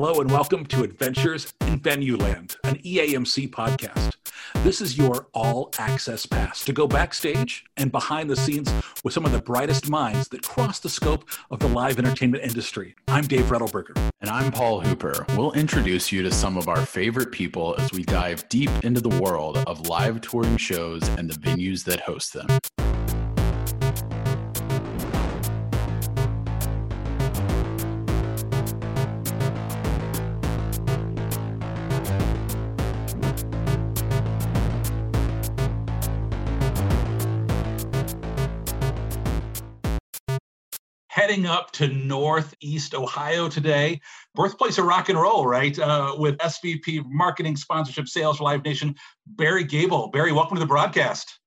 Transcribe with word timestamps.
Hello 0.00 0.20
and 0.20 0.30
welcome 0.30 0.64
to 0.66 0.84
Adventures 0.84 1.52
in 1.62 1.80
Venue 1.80 2.16
Land, 2.16 2.54
an 2.62 2.76
EAMC 2.76 3.50
podcast. 3.50 4.12
This 4.62 4.80
is 4.80 4.96
your 4.96 5.26
all 5.34 5.72
access 5.76 6.24
pass 6.24 6.64
to 6.66 6.72
go 6.72 6.86
backstage 6.86 7.64
and 7.76 7.90
behind 7.90 8.30
the 8.30 8.36
scenes 8.36 8.72
with 9.02 9.12
some 9.12 9.26
of 9.26 9.32
the 9.32 9.42
brightest 9.42 9.90
minds 9.90 10.28
that 10.28 10.46
cross 10.46 10.78
the 10.78 10.88
scope 10.88 11.28
of 11.50 11.58
the 11.58 11.66
live 11.66 11.98
entertainment 11.98 12.44
industry. 12.44 12.94
I'm 13.08 13.26
Dave 13.26 13.46
Rettelberger. 13.46 13.98
And 14.20 14.30
I'm 14.30 14.52
Paul 14.52 14.82
Hooper. 14.82 15.26
We'll 15.30 15.50
introduce 15.54 16.12
you 16.12 16.22
to 16.22 16.30
some 16.30 16.56
of 16.56 16.68
our 16.68 16.86
favorite 16.86 17.32
people 17.32 17.74
as 17.78 17.90
we 17.90 18.04
dive 18.04 18.48
deep 18.48 18.70
into 18.84 19.00
the 19.00 19.20
world 19.20 19.58
of 19.66 19.88
live 19.88 20.20
touring 20.20 20.58
shows 20.58 21.08
and 21.08 21.28
the 21.28 21.34
venues 21.40 21.82
that 21.86 21.98
host 22.02 22.34
them. 22.34 22.46
Heading 41.28 41.44
up 41.44 41.72
to 41.72 41.88
Northeast 41.88 42.94
Ohio 42.94 43.50
today, 43.50 44.00
birthplace 44.34 44.78
of 44.78 44.86
rock 44.86 45.10
and 45.10 45.20
roll, 45.20 45.46
right? 45.46 45.78
Uh, 45.78 46.16
with 46.16 46.38
SVP 46.38 47.04
Marketing, 47.04 47.54
Sponsorship, 47.54 48.08
Sales 48.08 48.38
for 48.38 48.44
Live 48.44 48.64
Nation, 48.64 48.94
Barry 49.26 49.62
Gabel. 49.62 50.08
Barry, 50.08 50.32
welcome 50.32 50.56
to 50.56 50.60
the 50.60 50.66
broadcast. 50.66 51.38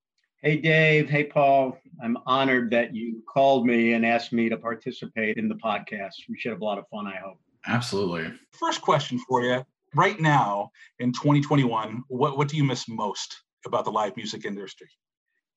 Hey, 0.43 0.57
Dave. 0.57 1.09
Hey, 1.09 1.23
Paul. 1.23 1.79
I'm 2.03 2.15
honored 2.27 2.69
that 2.69 2.93
you 2.93 3.23
called 3.27 3.65
me 3.65 3.93
and 3.93 4.05
asked 4.05 4.31
me 4.31 4.49
to 4.49 4.57
participate 4.57 5.37
in 5.37 5.49
the 5.49 5.55
podcast. 5.55 6.11
We 6.29 6.37
should 6.37 6.51
have 6.51 6.61
a 6.61 6.63
lot 6.63 6.77
of 6.77 6.87
fun, 6.89 7.07
I 7.07 7.15
hope. 7.15 7.39
Absolutely. 7.65 8.31
First 8.51 8.83
question 8.83 9.19
for 9.27 9.41
you. 9.41 9.65
Right 9.95 10.19
now 10.19 10.69
in 10.99 11.11
2021, 11.11 12.03
what, 12.07 12.37
what 12.37 12.47
do 12.49 12.55
you 12.55 12.63
miss 12.63 12.87
most 12.87 13.41
about 13.65 13.85
the 13.85 13.91
live 13.91 14.15
music 14.15 14.45
industry? 14.45 14.89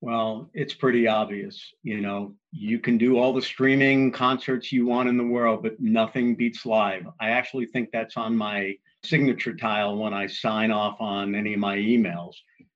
Well, 0.05 0.51
it's 0.53 0.75
pretty 0.75 1.09
obvious. 1.09 1.73
You 1.83 2.03
know, 2.03 2.35
you 2.53 2.79
can 2.79 2.99
do 2.99 3.17
all 3.17 3.33
the 3.33 3.41
streaming 3.41 4.13
concerts 4.13 4.71
you 4.71 4.85
want 4.85 5.09
in 5.09 5.17
the 5.17 5.25
world, 5.25 5.63
but 5.63 5.81
nothing 5.81 6.35
beats 6.35 6.67
live. 6.67 7.07
I 7.19 7.31
actually 7.31 7.65
think 7.65 7.89
that's 7.91 8.19
on 8.19 8.37
my 8.37 8.75
signature 9.03 9.57
tile 9.57 9.97
when 9.97 10.13
I 10.13 10.27
sign 10.27 10.71
off 10.71 11.01
on 11.01 11.35
any 11.35 11.55
of 11.55 11.61
my 11.61 11.79
emails. 11.79 12.35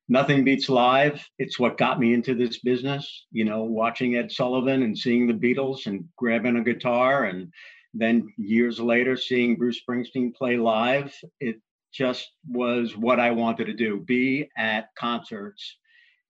Nothing 0.09 0.43
beats 0.43 0.71
live. 0.71 1.23
It's 1.39 1.59
what 1.59 1.77
got 1.77 2.01
me 2.01 2.15
into 2.15 2.35
this 2.35 2.61
business, 2.61 3.27
you 3.31 3.45
know, 3.45 3.63
watching 3.63 4.17
Ed 4.17 4.33
Sullivan 4.33 4.83
and 4.83 4.97
seeing 4.97 5.27
the 5.27 5.35
Beatles 5.35 5.85
and 5.85 6.09
grabbing 6.17 6.57
a 6.57 6.65
guitar. 6.65 7.25
And 7.25 7.53
then 7.93 8.27
years 8.39 8.81
later, 8.81 9.19
seeing 9.19 9.57
Bruce 9.57 9.83
Springsteen 9.87 10.35
play 10.35 10.57
live. 10.57 11.15
It 11.41 11.61
just 11.93 12.27
was 12.49 12.97
what 12.97 13.21
I 13.21 13.33
wanted 13.33 13.67
to 13.67 13.75
do 13.75 14.01
be 14.01 14.49
at 14.57 14.89
concerts 14.99 15.77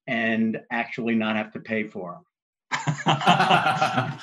and 0.09 0.61
actually 0.73 1.14
not 1.14 1.37
have 1.37 1.53
to 1.53 1.61
pay 1.61 1.84
for 1.84 2.12
them. 2.12 2.25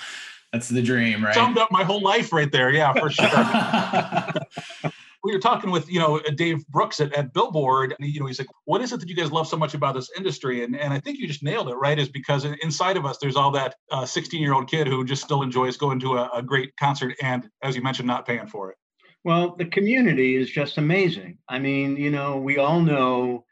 That's 0.52 0.70
the 0.70 0.82
dream, 0.82 1.24
right? 1.24 1.34
Summed 1.34 1.58
up 1.58 1.72
my 1.72 1.84
whole 1.84 2.02
life 2.02 2.34
right 2.34 2.52
there. 2.52 2.72
Yeah, 2.72 2.94
for 2.94 3.10
sure. 3.10 3.28
we 5.24 5.34
were 5.34 5.40
talking 5.40 5.70
with 5.70 5.90
you 5.90 6.00
know 6.00 6.20
Dave 6.36 6.66
Brooks 6.68 7.00
at, 7.00 7.14
at 7.14 7.34
Billboard, 7.34 7.96
and 8.00 8.08
you 8.10 8.20
know 8.20 8.26
he's 8.26 8.40
like, 8.40 8.48
"What 8.66 8.82
is 8.82 8.94
it 8.94 9.00
that 9.00 9.10
you 9.10 9.16
guys 9.16 9.32
love 9.32 9.48
so 9.48 9.58
much 9.58 9.74
about 9.74 9.96
this 9.96 10.10
industry?" 10.18 10.64
And 10.64 10.76
and 10.76 10.94
I 10.94 11.00
think 11.00 11.20
you 11.20 11.28
just 11.28 11.44
nailed 11.44 11.70
it, 11.70 11.76
right? 11.76 12.00
Is 12.00 12.10
because 12.10 12.46
inside 12.46 12.98
of 12.98 13.06
us 13.06 13.18
there's 13.18 13.36
all 13.36 13.52
that 13.52 13.76
16 14.06 14.40
uh, 14.40 14.42
year 14.42 14.54
old 14.54 14.70
kid 14.70 14.88
who 14.88 15.04
just 15.06 15.24
still 15.24 15.42
enjoys 15.42 15.78
going 15.78 16.00
to 16.00 16.18
a, 16.18 16.30
a 16.36 16.42
great 16.42 16.76
concert, 16.78 17.16
and 17.22 17.50
as 17.62 17.76
you 17.76 17.82
mentioned, 17.82 18.08
not 18.08 18.26
paying 18.26 18.48
for 18.48 18.72
it. 18.72 18.78
Well, 19.24 19.56
the 19.58 19.66
community 19.66 20.36
is 20.36 20.50
just 20.50 20.78
amazing. 20.78 21.40
I 21.50 21.60
mean, 21.60 21.98
you 21.98 22.12
know, 22.12 22.38
we 22.38 22.60
all 22.60 22.80
know 22.80 23.44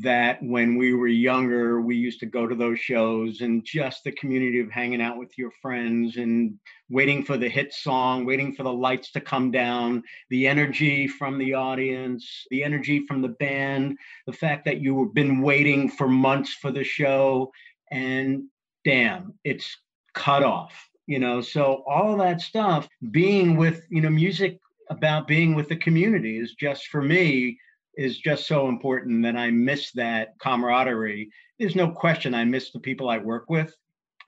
that 0.00 0.42
when 0.42 0.76
we 0.76 0.94
were 0.94 1.06
younger, 1.06 1.82
we 1.82 1.94
used 1.96 2.20
to 2.20 2.26
go 2.26 2.46
to 2.46 2.54
those 2.54 2.78
shows 2.78 3.42
and 3.42 3.62
just 3.62 4.02
the 4.04 4.12
community 4.12 4.58
of 4.58 4.70
hanging 4.70 5.02
out 5.02 5.18
with 5.18 5.36
your 5.36 5.50
friends 5.60 6.16
and 6.16 6.58
waiting 6.88 7.22
for 7.22 7.36
the 7.36 7.48
hit 7.48 7.74
song, 7.74 8.24
waiting 8.24 8.54
for 8.54 8.62
the 8.62 8.72
lights 8.72 9.12
to 9.12 9.20
come 9.20 9.50
down, 9.50 10.02
the 10.30 10.46
energy 10.46 11.06
from 11.06 11.36
the 11.36 11.52
audience, 11.52 12.46
the 12.50 12.64
energy 12.64 13.04
from 13.06 13.20
the 13.20 13.28
band, 13.28 13.98
the 14.26 14.32
fact 14.32 14.64
that 14.64 14.80
you 14.80 15.04
have 15.04 15.12
been 15.12 15.42
waiting 15.42 15.90
for 15.90 16.08
months 16.08 16.54
for 16.54 16.70
the 16.70 16.84
show, 16.84 17.52
and 17.90 18.44
damn, 18.86 19.34
it's 19.44 19.76
cut 20.14 20.42
off. 20.42 20.88
You 21.06 21.18
know, 21.18 21.42
so 21.42 21.82
all 21.86 22.16
that 22.18 22.40
stuff, 22.40 22.88
being 23.10 23.56
with, 23.56 23.84
you 23.90 24.00
know, 24.00 24.08
music 24.08 24.58
about 24.88 25.26
being 25.26 25.54
with 25.54 25.68
the 25.68 25.76
community 25.76 26.38
is 26.38 26.54
just 26.54 26.86
for 26.86 27.02
me 27.02 27.58
is 27.96 28.18
just 28.18 28.46
so 28.46 28.68
important 28.68 29.22
that 29.22 29.36
I 29.36 29.50
miss 29.50 29.92
that 29.92 30.38
camaraderie. 30.38 31.30
There's 31.58 31.76
no 31.76 31.90
question 31.90 32.34
I 32.34 32.44
miss 32.44 32.70
the 32.70 32.80
people 32.80 33.08
I 33.08 33.18
work 33.18 33.48
with 33.48 33.74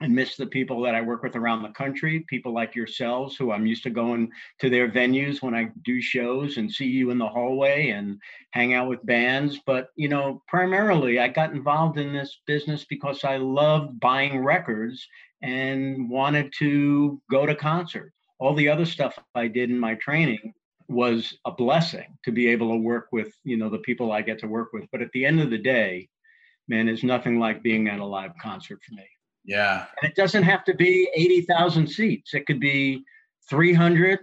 and 0.01 0.13
miss 0.13 0.35
the 0.35 0.45
people 0.45 0.81
that 0.81 0.95
I 0.95 1.01
work 1.01 1.23
with 1.23 1.35
around 1.35 1.63
the 1.63 1.69
country, 1.69 2.25
people 2.27 2.53
like 2.53 2.75
yourselves 2.75 3.37
who 3.37 3.51
I'm 3.51 3.65
used 3.65 3.83
to 3.83 3.89
going 3.89 4.29
to 4.59 4.69
their 4.69 4.89
venues 4.89 5.41
when 5.41 5.55
I 5.55 5.69
do 5.83 6.01
shows 6.01 6.57
and 6.57 6.71
see 6.71 6.85
you 6.85 7.11
in 7.11 7.17
the 7.17 7.27
hallway 7.27 7.89
and 7.91 8.19
hang 8.51 8.73
out 8.73 8.89
with 8.89 9.05
bands. 9.05 9.59
But, 9.65 9.89
you 9.95 10.09
know, 10.09 10.43
primarily 10.47 11.19
I 11.19 11.29
got 11.29 11.53
involved 11.53 11.97
in 11.97 12.11
this 12.11 12.41
business 12.45 12.85
because 12.89 13.23
I 13.23 13.37
loved 13.37 13.99
buying 13.99 14.39
records 14.39 15.07
and 15.41 16.09
wanted 16.09 16.51
to 16.59 17.21
go 17.31 17.45
to 17.45 17.55
concerts. 17.55 18.15
All 18.37 18.53
the 18.53 18.67
other 18.67 18.85
stuff 18.85 19.17
I 19.33 19.47
did 19.47 19.69
in 19.69 19.79
my 19.79 19.95
training 19.95 20.53
was 20.87 21.37
a 21.45 21.51
blessing 21.51 22.17
to 22.23 22.31
be 22.31 22.47
able 22.47 22.69
to 22.69 22.77
work 22.77 23.07
with 23.11 23.33
you 23.43 23.57
know 23.57 23.69
the 23.69 23.79
people 23.79 24.11
I 24.11 24.21
get 24.21 24.39
to 24.39 24.47
work 24.47 24.73
with. 24.73 24.85
But 24.91 25.01
at 25.01 25.11
the 25.13 25.25
end 25.25 25.41
of 25.41 25.49
the 25.49 25.57
day, 25.57 26.09
man, 26.67 26.87
it's 26.87 27.03
nothing 27.03 27.39
like 27.39 27.63
being 27.63 27.87
at 27.87 27.99
a 27.99 28.05
live 28.05 28.31
concert 28.41 28.79
for 28.83 28.95
me. 28.95 29.07
Yeah, 29.43 29.85
and 30.01 30.09
it 30.09 30.15
doesn't 30.15 30.43
have 30.43 30.63
to 30.65 30.73
be 30.73 31.09
eighty 31.15 31.41
thousand 31.41 31.87
seats. 31.87 32.33
It 32.33 32.45
could 32.45 32.59
be 32.59 33.03
three 33.49 33.73
hundred. 33.73 34.19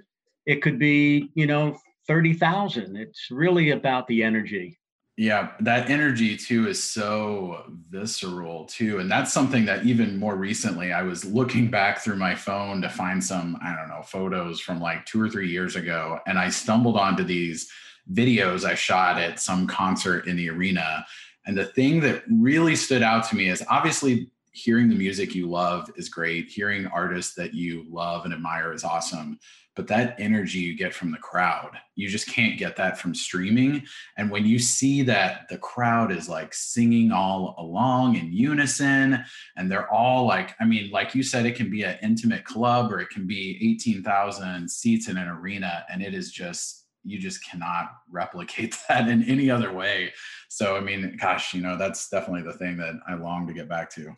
It 0.47 0.62
could 0.62 0.78
be 0.78 1.31
you 1.34 1.47
know 1.47 1.78
thirty 2.06 2.34
thousand. 2.34 2.97
It's 2.97 3.31
really 3.31 3.71
about 3.71 4.06
the 4.09 4.22
energy 4.22 4.78
yeah, 5.17 5.50
that 5.61 5.91
energy 5.91 6.37
too 6.37 6.69
is 6.69 6.83
so 6.83 7.65
visceral 7.91 8.65
too. 8.65 8.99
And 8.99 9.11
that's 9.11 9.33
something 9.33 9.67
that 9.67 9.84
even 9.84 10.19
more 10.19 10.37
recently 10.37 10.93
I 10.93 11.03
was 11.03 11.25
looking 11.25 11.71
back 11.71 11.99
through 11.99 12.17
my 12.17 12.34
phone 12.34 12.81
to 12.81 12.89
find 12.89 13.22
some, 13.22 13.59
I 13.62 13.77
don't 13.77 13.89
know, 13.89 14.03
photos 14.03 14.61
from 14.61 14.81
like 14.81 15.05
two 15.05 15.21
or 15.21 15.28
three 15.28 15.51
years 15.51 15.77
ago. 15.77 16.19
And 16.27 16.39
I 16.39 16.49
stumbled 16.49 16.97
onto 16.97 17.25
these 17.25 17.71
videos 18.12 18.65
I 18.65 18.75
shot 18.75 19.21
at 19.21 19.39
some 19.39 19.67
concert 19.67 20.27
in 20.27 20.37
the 20.37 20.51
arena. 20.51 21.06
And 21.47 21.56
the 21.56 21.67
thing 21.67 22.01
that 22.01 22.25
really 22.31 22.77
stood 22.77 23.03
out 23.03 23.28
to 23.28 23.37
me 23.37 23.49
is 23.49 23.65
obviously 23.69 24.31
hearing 24.53 24.89
the 24.89 24.95
music 24.95 25.35
you 25.35 25.49
love 25.49 25.91
is 25.97 26.09
great, 26.09 26.49
hearing 26.49 26.87
artists 26.87 27.35
that 27.35 27.55
you 27.55 27.85
love 27.91 28.25
and 28.25 28.35
admire 28.35 28.73
is 28.73 28.85
awesome. 28.85 29.39
But 29.75 29.89
that 29.89 30.17
energy 30.19 30.59
you 30.59 30.77
get 30.77 30.95
from 30.95 31.11
the 31.11 31.19
crowd 31.19 31.79
you 31.95 32.09
just 32.09 32.27
can't 32.27 32.59
get 32.59 32.77
that 32.77 32.99
from 32.99 33.15
streaming. 33.15 33.85
And 34.17 34.31
when 34.31 34.47
you 34.47 34.59
see 34.59 35.03
that 35.03 35.49
the 35.49 35.59
crowd 35.59 36.11
is 36.11 36.29
like 36.29 36.55
singing 36.55 37.13
all 37.13 37.55
along 37.59 38.17
in 38.17 38.33
unison 38.33 39.25
and 39.57 39.71
they're 39.71 39.93
all 39.93 40.27
like 40.27 40.55
i 40.61 40.65
mean 40.65 40.91
like 40.91 41.15
you 41.15 41.23
said 41.23 41.47
it 41.47 41.57
can 41.57 41.71
be 41.71 41.83
an 41.83 41.99
intimate 42.03 42.45
club 42.45 42.93
or 42.93 43.01
it 43.01 43.11
can 43.11 43.27
be 43.27 43.59
18,000 43.63 44.71
seats 44.71 45.09
in 45.09 45.17
an 45.17 45.29
arena 45.29 45.84
and 45.91 46.03
it 46.03 46.15
is 46.15 46.31
just 46.31 46.87
you 47.05 47.19
just 47.19 47.45
cannot 47.45 47.91
replicate 48.11 48.77
that 48.89 49.09
in 49.09 49.25
any 49.25 49.51
other 49.51 49.73
way. 49.73 50.13
So 50.49 50.77
i 50.77 50.81
mean 50.81 51.17
gosh 51.21 51.53
you 51.55 51.61
know 51.61 51.77
that's 51.77 52.09
definitely 52.09 52.43
the 52.43 52.59
thing 52.59 52.77
that 52.79 52.95
i 53.09 53.15
long 53.15 53.47
to 53.47 53.53
get 53.53 53.69
back 53.69 53.91
to 53.91 54.17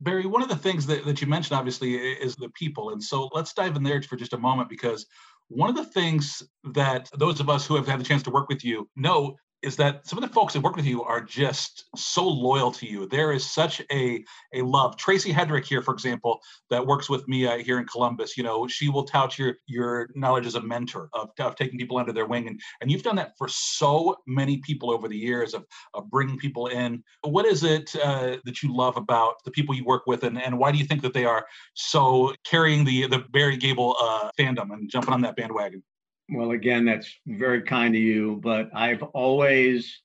Barry, 0.00 0.26
one 0.26 0.42
of 0.42 0.48
the 0.48 0.56
things 0.56 0.86
that, 0.86 1.04
that 1.04 1.20
you 1.20 1.26
mentioned 1.26 1.58
obviously 1.58 1.94
is 1.94 2.36
the 2.36 2.48
people. 2.50 2.90
And 2.90 3.02
so 3.02 3.28
let's 3.34 3.52
dive 3.52 3.76
in 3.76 3.82
there 3.82 4.00
for 4.02 4.16
just 4.16 4.32
a 4.32 4.38
moment 4.38 4.68
because 4.68 5.06
one 5.48 5.68
of 5.68 5.76
the 5.76 5.84
things 5.84 6.42
that 6.72 7.10
those 7.18 7.40
of 7.40 7.50
us 7.50 7.66
who 7.66 7.76
have 7.76 7.86
had 7.86 8.00
the 8.00 8.04
chance 8.04 8.22
to 8.22 8.30
work 8.30 8.48
with 8.48 8.64
you 8.64 8.88
know 8.96 9.36
is 9.62 9.76
that 9.76 10.06
some 10.06 10.18
of 10.18 10.26
the 10.26 10.34
folks 10.34 10.54
that 10.54 10.62
work 10.62 10.76
with 10.76 10.86
you 10.86 11.02
are 11.02 11.20
just 11.20 11.84
so 11.96 12.26
loyal 12.26 12.70
to 12.72 12.86
you. 12.86 13.06
There 13.06 13.32
is 13.32 13.44
such 13.44 13.82
a 13.92 14.24
a 14.54 14.62
love. 14.62 14.96
Tracy 14.96 15.32
Hedrick 15.32 15.64
here, 15.64 15.82
for 15.82 15.92
example, 15.92 16.40
that 16.70 16.86
works 16.86 17.10
with 17.10 17.26
me 17.28 17.46
uh, 17.46 17.58
here 17.58 17.78
in 17.78 17.86
Columbus. 17.86 18.36
You 18.36 18.42
know, 18.42 18.66
she 18.66 18.88
will 18.88 19.04
tout 19.04 19.38
your 19.38 19.56
your 19.66 20.08
knowledge 20.14 20.46
as 20.46 20.54
a 20.54 20.62
mentor 20.62 21.08
of, 21.12 21.30
of 21.38 21.56
taking 21.56 21.78
people 21.78 21.98
under 21.98 22.12
their 22.12 22.26
wing, 22.26 22.48
and 22.48 22.60
and 22.80 22.90
you've 22.90 23.02
done 23.02 23.16
that 23.16 23.32
for 23.36 23.48
so 23.48 24.16
many 24.26 24.58
people 24.58 24.90
over 24.90 25.08
the 25.08 25.16
years 25.16 25.54
of 25.54 25.66
of 25.94 26.10
bringing 26.10 26.38
people 26.38 26.68
in. 26.68 27.02
What 27.22 27.46
is 27.46 27.62
it 27.62 27.94
uh, 27.96 28.36
that 28.44 28.62
you 28.62 28.74
love 28.74 28.96
about 28.96 29.44
the 29.44 29.50
people 29.50 29.74
you 29.74 29.84
work 29.84 30.06
with, 30.06 30.24
and 30.24 30.40
and 30.40 30.58
why 30.58 30.72
do 30.72 30.78
you 30.78 30.84
think 30.84 31.02
that 31.02 31.14
they 31.14 31.24
are 31.24 31.46
so 31.74 32.32
carrying 32.44 32.84
the 32.84 33.06
the 33.08 33.24
Barry 33.30 33.56
Gabel 33.56 33.96
uh, 34.00 34.30
fandom 34.38 34.72
and 34.72 34.90
jumping 34.90 35.12
on 35.12 35.20
that 35.22 35.36
bandwagon? 35.36 35.82
Well, 36.32 36.52
again, 36.52 36.84
that's 36.84 37.12
very 37.26 37.62
kind 37.62 37.94
of 37.94 38.00
you, 38.00 38.38
but 38.42 38.70
I've 38.72 39.02
always 39.02 40.00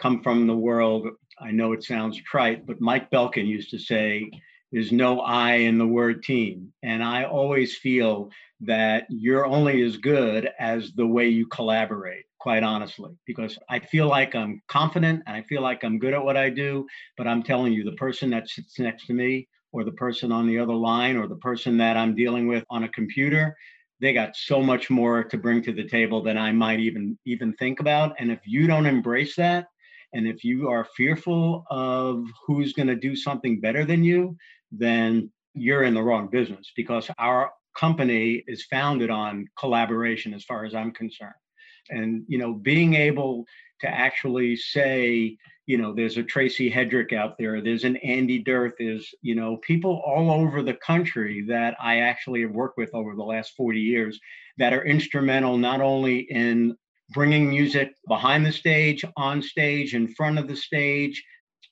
come 0.00 0.20
from 0.20 0.48
the 0.48 0.56
world. 0.56 1.06
I 1.40 1.52
know 1.52 1.72
it 1.72 1.84
sounds 1.84 2.20
trite, 2.22 2.66
but 2.66 2.80
Mike 2.80 3.08
Belkin 3.10 3.46
used 3.46 3.70
to 3.70 3.78
say, 3.78 4.30
there's 4.72 4.90
no 4.90 5.20
I 5.20 5.54
in 5.54 5.78
the 5.78 5.86
word 5.86 6.24
team. 6.24 6.72
And 6.82 7.04
I 7.04 7.24
always 7.24 7.76
feel 7.76 8.30
that 8.62 9.06
you're 9.10 9.46
only 9.46 9.82
as 9.82 9.96
good 9.96 10.50
as 10.58 10.92
the 10.92 11.06
way 11.06 11.28
you 11.28 11.46
collaborate, 11.46 12.24
quite 12.38 12.64
honestly, 12.64 13.12
because 13.24 13.56
I 13.68 13.78
feel 13.78 14.08
like 14.08 14.34
I'm 14.34 14.60
confident 14.68 15.22
and 15.26 15.36
I 15.36 15.42
feel 15.42 15.62
like 15.62 15.84
I'm 15.84 15.98
good 15.98 16.14
at 16.14 16.24
what 16.24 16.36
I 16.36 16.50
do. 16.50 16.86
But 17.16 17.28
I'm 17.28 17.44
telling 17.44 17.72
you, 17.72 17.84
the 17.84 17.92
person 17.92 18.30
that 18.30 18.48
sits 18.48 18.78
next 18.80 19.06
to 19.06 19.14
me, 19.14 19.48
or 19.72 19.84
the 19.84 19.92
person 19.92 20.32
on 20.32 20.48
the 20.48 20.58
other 20.58 20.74
line, 20.74 21.16
or 21.16 21.28
the 21.28 21.36
person 21.36 21.76
that 21.76 21.96
I'm 21.96 22.16
dealing 22.16 22.48
with 22.48 22.64
on 22.70 22.82
a 22.82 22.88
computer, 22.88 23.56
they 24.00 24.12
got 24.12 24.36
so 24.36 24.62
much 24.62 24.90
more 24.90 25.24
to 25.24 25.36
bring 25.36 25.62
to 25.62 25.72
the 25.72 25.86
table 25.86 26.22
than 26.22 26.38
I 26.38 26.52
might 26.52 26.80
even 26.80 27.18
even 27.26 27.52
think 27.54 27.80
about. 27.80 28.14
And 28.18 28.30
if 28.30 28.40
you 28.46 28.66
don't 28.66 28.86
embrace 28.86 29.36
that, 29.36 29.66
and 30.12 30.26
if 30.26 30.42
you 30.42 30.68
are 30.68 30.86
fearful 30.96 31.64
of 31.70 32.24
who's 32.46 32.72
going 32.72 32.88
to 32.88 32.96
do 32.96 33.14
something 33.14 33.60
better 33.60 33.84
than 33.84 34.02
you, 34.02 34.36
then 34.72 35.30
you're 35.54 35.84
in 35.84 35.94
the 35.94 36.02
wrong 36.02 36.28
business 36.28 36.72
because 36.76 37.10
our 37.18 37.50
company 37.76 38.42
is 38.46 38.64
founded 38.64 39.10
on 39.10 39.46
collaboration 39.58 40.34
as 40.34 40.44
far 40.44 40.64
as 40.64 40.74
I'm 40.74 40.92
concerned. 40.92 41.34
And 41.90 42.24
you 42.28 42.38
know, 42.38 42.54
being 42.54 42.94
able 42.94 43.44
to 43.80 43.88
actually 43.88 44.56
say, 44.56 45.36
you 45.70 45.78
know, 45.78 45.94
there's 45.94 46.16
a 46.16 46.24
Tracy 46.24 46.68
Hedrick 46.68 47.12
out 47.12 47.38
there, 47.38 47.60
there's 47.60 47.84
an 47.84 47.94
Andy 47.98 48.42
Dirth, 48.42 48.72
there's, 48.76 49.14
you 49.22 49.36
know, 49.36 49.56
people 49.58 50.02
all 50.04 50.28
over 50.28 50.64
the 50.64 50.74
country 50.74 51.44
that 51.46 51.76
I 51.80 52.00
actually 52.00 52.40
have 52.40 52.50
worked 52.50 52.76
with 52.76 52.92
over 52.92 53.14
the 53.14 53.22
last 53.22 53.52
40 53.56 53.78
years 53.78 54.18
that 54.58 54.72
are 54.72 54.84
instrumental 54.84 55.56
not 55.58 55.80
only 55.80 56.26
in 56.28 56.76
bringing 57.10 57.48
music 57.48 57.92
behind 58.08 58.44
the 58.44 58.50
stage, 58.50 59.04
on 59.16 59.40
stage, 59.40 59.94
in 59.94 60.08
front 60.08 60.40
of 60.40 60.48
the 60.48 60.56
stage. 60.56 61.22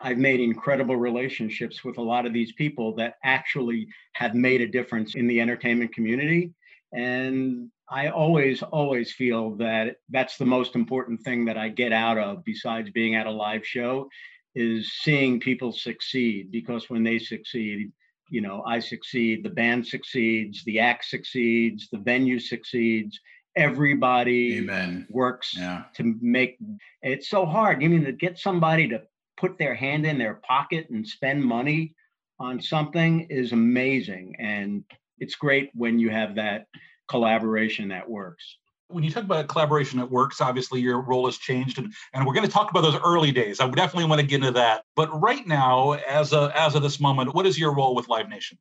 I've 0.01 0.17
made 0.17 0.39
incredible 0.39 0.97
relationships 0.97 1.83
with 1.83 1.99
a 1.99 2.03
lot 2.03 2.25
of 2.25 2.33
these 2.33 2.53
people 2.53 2.95
that 2.99 3.15
actually 3.25 3.89
have 4.13 4.33
made 4.33 4.61
a 4.61 4.69
difference 4.69 5.17
in 5.17 5.27
the 5.27 5.41
entertainment 5.41 5.93
community. 5.93 6.53
And 6.93 7.69
I 7.91 8.09
always, 8.09 8.63
always 8.63 9.13
feel 9.13 9.57
that 9.57 9.97
that's 10.11 10.37
the 10.37 10.45
most 10.45 10.75
important 10.75 11.23
thing 11.23 11.45
that 11.47 11.57
I 11.57 11.69
get 11.69 11.93
out 11.93 12.19
of, 12.19 12.45
besides 12.45 12.91
being 12.91 13.15
at 13.15 13.27
a 13.27 13.31
live 13.31 13.67
show, 13.67 14.09
is 14.55 14.93
seeing 14.93 15.41
people 15.41 15.73
succeed. 15.73 16.51
Because 16.51 16.91
when 16.91 17.03
they 17.03 17.19
succeed, 17.19 17.91
you 18.31 18.41
know, 18.41 18.63
I 18.67 18.81
succeed, 18.81 19.43
the 19.43 19.51
band 19.51 19.87
succeeds, 19.87 20.65
the 20.65 20.81
act 20.81 21.07
succeeds, 21.07 21.89
the 21.91 21.99
venue 21.99 22.39
succeeds, 22.39 23.19
everybody 23.57 24.59
Amen. 24.59 25.07
works 25.11 25.55
Yeah. 25.57 25.85
to 25.95 26.17
make 26.21 26.59
it's 27.03 27.29
so 27.29 27.47
hard. 27.47 27.83
You 27.83 27.89
mean 27.89 28.05
to 28.05 28.13
get 28.13 28.39
somebody 28.39 28.89
to 28.89 29.03
put 29.37 29.59
their 29.59 29.75
hand 29.75 30.05
in 30.07 30.19
their 30.19 30.35
pocket 30.35 30.91
and 30.91 31.07
spend 31.07 31.43
money 31.43 31.95
on 32.39 32.61
something 32.61 33.27
is 33.31 33.53
amazing. 33.53 34.37
And 34.39 34.85
it's 35.19 35.35
great 35.35 35.71
when 35.75 35.99
you 35.99 36.11
have 36.11 36.37
that 36.37 36.67
collaboration 37.09 37.89
that 37.89 38.09
works. 38.09 38.57
When 38.91 39.05
you 39.05 39.11
talk 39.11 39.25
about 39.25 39.49
collaboration 39.49 39.99
that 39.99 40.11
works, 40.11 40.41
obviously 40.41 40.81
your 40.81 41.01
role 41.03 41.27
has 41.27 41.37
changed, 41.37 41.79
and, 41.79 41.93
and 42.15 42.27
we're 42.27 42.33
going 42.33 42.47
to 42.47 42.53
talk 42.53 42.71
about 42.71 42.81
those 42.83 42.99
early 43.05 43.33
days. 43.33 43.61
I 43.61 43.67
would 43.67 43.77
definitely 43.77 44.09
want 44.09 44.21
to 44.21 44.27
get 44.27 44.37
into 44.37 44.53
that. 44.53 44.85
But 44.97 45.09
right 45.21 45.47
now, 45.47 45.93
as 45.93 46.33
a, 46.33 46.51
as 46.55 46.75
of 46.75 46.83
this 46.83 46.99
moment, 46.99 47.35
what 47.35 47.47
is 47.47 47.59
your 47.59 47.75
role 47.75 47.95
with 47.95 48.09
Live 48.09 48.29
Nation? 48.31 48.57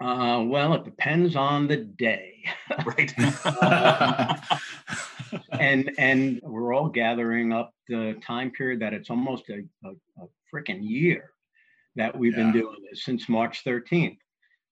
Uh, 0.00 0.44
well, 0.46 0.74
it 0.74 0.84
depends 0.84 1.34
on 1.34 1.66
the 1.66 1.76
day. 1.78 2.44
Right. 2.86 3.12
and 5.58 5.90
and 5.98 6.40
we're 6.42 6.72
all 6.72 6.88
gathering 6.88 7.52
up 7.52 7.74
the 7.88 8.16
time 8.24 8.50
period 8.52 8.80
that 8.80 8.94
it's 8.94 9.10
almost 9.10 9.48
a, 9.48 9.64
a, 9.84 9.90
a 10.22 10.26
freaking 10.54 10.78
year 10.82 11.30
that 11.96 12.16
we've 12.16 12.32
Yeah. 12.32 12.44
been 12.44 12.52
doing 12.52 12.76
this 12.88 13.02
since 13.02 13.28
March 13.28 13.64
13th. 13.64 14.18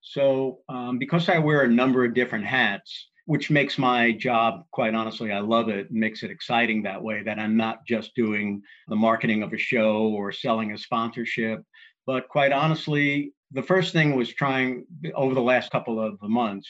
So 0.08 0.60
um, 0.68 0.98
because 0.98 1.28
I 1.28 1.38
wear 1.38 1.62
a 1.62 1.68
number 1.68 2.04
of 2.04 2.14
different 2.14 2.46
hats, 2.46 3.08
which 3.24 3.50
makes 3.50 3.76
my 3.76 4.12
job, 4.12 4.64
quite 4.70 4.94
honestly, 4.94 5.32
I 5.32 5.40
love 5.40 5.68
it, 5.68 5.90
makes 5.90 6.22
it 6.22 6.30
exciting 6.30 6.84
that 6.84 7.02
way, 7.02 7.24
that 7.24 7.40
I'm 7.40 7.56
not 7.56 7.84
just 7.84 8.14
doing 8.14 8.62
the 8.86 8.94
marketing 8.94 9.42
of 9.42 9.52
a 9.52 9.58
show 9.58 10.06
or 10.06 10.30
selling 10.30 10.72
a 10.72 10.78
sponsorship. 10.78 11.60
But 12.06 12.28
quite 12.28 12.52
honestly, 12.52 13.32
the 13.50 13.64
first 13.64 13.92
thing 13.92 14.14
was 14.14 14.32
trying 14.32 14.86
over 15.16 15.34
the 15.34 15.42
last 15.42 15.72
couple 15.72 16.00
of 16.00 16.22
months, 16.22 16.68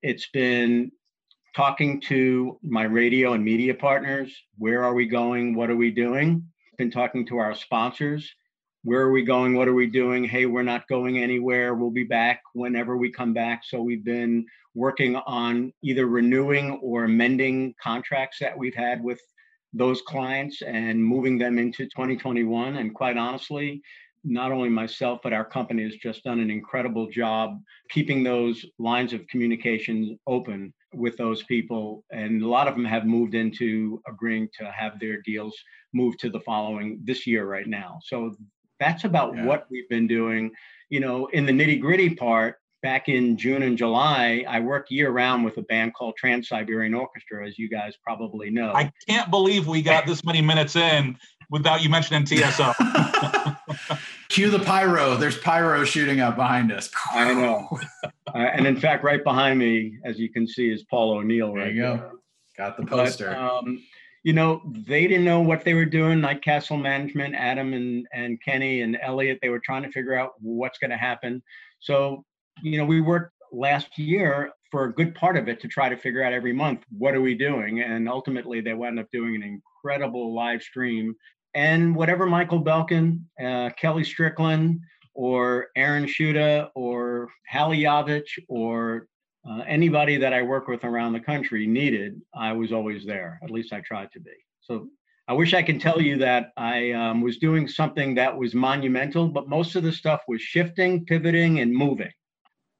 it's 0.00 0.28
been 0.28 0.92
talking 1.56 2.00
to 2.02 2.60
my 2.62 2.84
radio 2.84 3.32
and 3.32 3.44
media 3.44 3.74
partners. 3.74 4.32
Where 4.56 4.84
are 4.84 4.94
we 4.94 5.06
going? 5.06 5.56
What 5.56 5.68
are 5.68 5.76
we 5.76 5.90
doing? 5.90 6.44
Been 6.76 6.92
talking 6.92 7.26
to 7.26 7.38
our 7.38 7.56
sponsors. 7.56 8.32
Where 8.84 9.00
are 9.00 9.10
we 9.10 9.24
going? 9.24 9.54
What 9.54 9.66
are 9.66 9.74
we 9.74 9.88
doing? 9.88 10.22
Hey, 10.24 10.46
we're 10.46 10.62
not 10.62 10.86
going 10.86 11.18
anywhere. 11.18 11.74
We'll 11.74 11.90
be 11.90 12.04
back 12.04 12.42
whenever 12.54 12.96
we 12.96 13.10
come 13.10 13.32
back. 13.34 13.62
So 13.64 13.82
we've 13.82 14.04
been 14.04 14.46
working 14.74 15.16
on 15.16 15.72
either 15.82 16.06
renewing 16.06 16.78
or 16.80 17.04
amending 17.04 17.74
contracts 17.82 18.38
that 18.40 18.56
we've 18.56 18.76
had 18.76 19.02
with 19.02 19.20
those 19.72 20.00
clients 20.02 20.62
and 20.62 21.04
moving 21.04 21.38
them 21.38 21.58
into 21.58 21.86
2021. 21.86 22.76
And 22.76 22.94
quite 22.94 23.16
honestly, 23.16 23.82
not 24.24 24.52
only 24.52 24.68
myself, 24.68 25.20
but 25.22 25.32
our 25.32 25.44
company 25.44 25.82
has 25.82 25.96
just 25.96 26.22
done 26.22 26.38
an 26.38 26.50
incredible 26.50 27.08
job 27.08 27.60
keeping 27.90 28.22
those 28.22 28.64
lines 28.78 29.12
of 29.12 29.26
communication 29.26 30.18
open 30.28 30.72
with 30.94 31.16
those 31.16 31.42
people. 31.44 32.04
And 32.12 32.42
a 32.42 32.48
lot 32.48 32.68
of 32.68 32.74
them 32.74 32.84
have 32.84 33.04
moved 33.04 33.34
into 33.34 34.00
agreeing 34.06 34.48
to 34.58 34.70
have 34.70 35.00
their 35.00 35.20
deals 35.22 35.56
moved 35.92 36.20
to 36.20 36.30
the 36.30 36.40
following 36.40 37.00
this 37.02 37.26
year 37.26 37.46
right 37.46 37.66
now. 37.66 37.98
So 38.04 38.36
that's 38.80 39.04
about 39.04 39.34
Yeah. 39.34 39.44
what 39.44 39.66
we've 39.70 39.88
been 39.88 40.06
doing. 40.06 40.50
You 40.90 41.00
know, 41.00 41.26
in 41.26 41.46
the 41.46 41.52
nitty 41.52 41.80
gritty 41.80 42.10
part, 42.14 42.56
back 42.82 43.08
in 43.08 43.36
June 43.36 43.62
and 43.62 43.76
July, 43.76 44.44
I 44.48 44.60
work 44.60 44.86
year 44.90 45.10
round 45.10 45.44
with 45.44 45.56
a 45.58 45.62
band 45.62 45.94
called 45.94 46.14
Trans 46.16 46.48
Siberian 46.48 46.94
Orchestra, 46.94 47.46
as 47.46 47.58
you 47.58 47.68
guys 47.68 47.94
probably 48.04 48.50
know. 48.50 48.72
I 48.72 48.92
can't 49.08 49.30
believe 49.30 49.66
we 49.66 49.82
got 49.82 50.06
this 50.06 50.24
many 50.24 50.40
minutes 50.40 50.76
in 50.76 51.16
without 51.50 51.82
you 51.82 51.90
mentioning 51.90 52.24
TSO. 52.24 52.72
Cue 54.28 54.50
the 54.50 54.58
pyro. 54.60 55.16
There's 55.16 55.38
pyro 55.38 55.84
shooting 55.84 56.20
up 56.20 56.36
behind 56.36 56.70
us. 56.70 56.90
I 57.12 57.32
know. 57.34 57.66
Uh, 58.04 58.38
and 58.38 58.66
in 58.66 58.76
fact, 58.78 59.02
right 59.02 59.24
behind 59.24 59.58
me, 59.58 59.98
as 60.04 60.18
you 60.18 60.28
can 60.30 60.46
see, 60.46 60.70
is 60.70 60.84
Paul 60.84 61.12
O'Neill. 61.18 61.54
There 61.54 61.64
right 61.64 61.74
you 61.74 61.82
go. 61.82 61.96
there. 61.96 62.10
Got 62.56 62.76
the 62.76 62.82
But, 62.84 62.90
poster. 62.90 63.34
um, 63.36 63.82
you 64.28 64.34
know, 64.34 64.60
they 64.86 65.06
didn't 65.06 65.24
know 65.24 65.40
what 65.40 65.64
they 65.64 65.72
were 65.72 65.86
doing. 65.86 66.20
Night 66.20 66.42
Castle 66.42 66.76
Management, 66.76 67.34
Adam 67.34 67.72
and 67.72 68.06
and 68.12 68.38
Kenny 68.44 68.82
and 68.82 68.98
Elliot, 69.00 69.38
they 69.40 69.48
were 69.48 69.58
trying 69.58 69.82
to 69.84 69.90
figure 69.90 70.14
out 70.14 70.32
what's 70.40 70.76
going 70.76 70.90
to 70.90 70.98
happen. 70.98 71.42
So, 71.80 72.26
you 72.62 72.76
know, 72.76 72.84
we 72.84 73.00
worked 73.00 73.32
last 73.52 73.98
year 73.98 74.52
for 74.70 74.84
a 74.84 74.92
good 74.92 75.14
part 75.14 75.38
of 75.38 75.48
it 75.48 75.62
to 75.62 75.68
try 75.68 75.88
to 75.88 75.96
figure 75.96 76.22
out 76.22 76.34
every 76.34 76.52
month 76.52 76.84
what 76.90 77.14
are 77.14 77.22
we 77.22 77.34
doing, 77.34 77.80
and 77.80 78.06
ultimately 78.06 78.60
they 78.60 78.74
wound 78.74 79.00
up 79.00 79.06
doing 79.10 79.34
an 79.34 79.42
incredible 79.42 80.34
live 80.34 80.60
stream. 80.60 81.14
And 81.54 81.96
whatever 81.96 82.26
Michael 82.26 82.62
Belkin, 82.62 83.22
uh, 83.42 83.70
Kelly 83.80 84.04
Strickland, 84.04 84.78
or 85.14 85.68
Aaron 85.74 86.04
Shuda, 86.04 86.68
or 86.74 87.30
Hallie 87.50 87.84
Yavich, 87.84 88.38
or 88.46 89.06
uh, 89.48 89.62
anybody 89.66 90.16
that 90.16 90.32
I 90.32 90.42
work 90.42 90.68
with 90.68 90.84
around 90.84 91.12
the 91.12 91.20
country 91.20 91.66
needed, 91.66 92.20
I 92.34 92.52
was 92.52 92.72
always 92.72 93.04
there. 93.04 93.38
At 93.42 93.50
least 93.50 93.72
I 93.72 93.80
tried 93.80 94.12
to 94.12 94.20
be. 94.20 94.32
So 94.60 94.88
I 95.28 95.34
wish 95.34 95.54
I 95.54 95.62
can 95.62 95.78
tell 95.78 96.00
you 96.00 96.16
that 96.18 96.52
I 96.56 96.92
um, 96.92 97.20
was 97.20 97.38
doing 97.38 97.68
something 97.68 98.14
that 98.14 98.36
was 98.36 98.54
monumental, 98.54 99.28
but 99.28 99.48
most 99.48 99.76
of 99.76 99.82
the 99.82 99.92
stuff 99.92 100.22
was 100.26 100.40
shifting, 100.40 101.04
pivoting, 101.04 101.60
and 101.60 101.72
moving. 101.72 102.10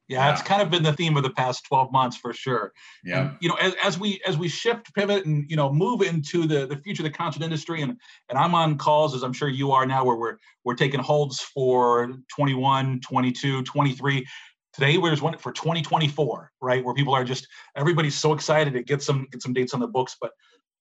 Yeah, 0.09 0.31
it's 0.31 0.41
kind 0.41 0.59
of 0.59 0.71
been 0.71 0.81
the 0.81 0.93
theme 0.93 1.17
of 1.17 1.23
the 1.23 1.29
past 1.29 1.65
12 1.67 1.91
months 1.91 2.17
for 2.17 2.33
sure. 2.33 2.73
yeah. 3.03 3.21
And, 3.21 3.37
you 3.41 3.47
know, 3.47 3.53
as, 3.61 3.75
as 3.83 3.99
we 3.99 4.19
as 4.25 4.39
we 4.39 4.47
shift, 4.47 4.91
pivot, 4.95 5.27
and 5.27 5.47
you 5.47 5.55
know, 5.55 5.71
move 5.71 6.01
into 6.01 6.47
the 6.47 6.65
the 6.65 6.77
future 6.77 7.03
of 7.03 7.11
the 7.11 7.15
concert 7.15 7.43
industry, 7.43 7.83
and 7.83 7.95
and 8.27 8.39
I'm 8.39 8.55
on 8.55 8.79
calls 8.79 9.13
as 9.13 9.21
I'm 9.21 9.33
sure 9.33 9.49
you 9.49 9.71
are 9.71 9.85
now, 9.85 10.03
where 10.03 10.15
we're 10.15 10.37
we're 10.63 10.73
taking 10.73 10.99
holds 10.99 11.39
for 11.39 12.11
21, 12.35 13.01
22, 13.01 13.61
23. 13.61 14.25
Today 14.79 14.97
where 14.97 15.09
there's 15.09 15.21
one 15.21 15.37
for 15.37 15.51
2024, 15.51 16.51
right? 16.61 16.83
Where 16.83 16.93
people 16.93 17.13
are 17.13 17.25
just 17.25 17.47
everybody's 17.75 18.15
so 18.15 18.33
excited 18.33 18.73
to 18.73 18.83
get 18.83 19.03
some 19.03 19.27
get 19.31 19.41
some 19.41 19.53
dates 19.53 19.73
on 19.73 19.79
the 19.79 19.87
books. 19.87 20.15
But 20.19 20.31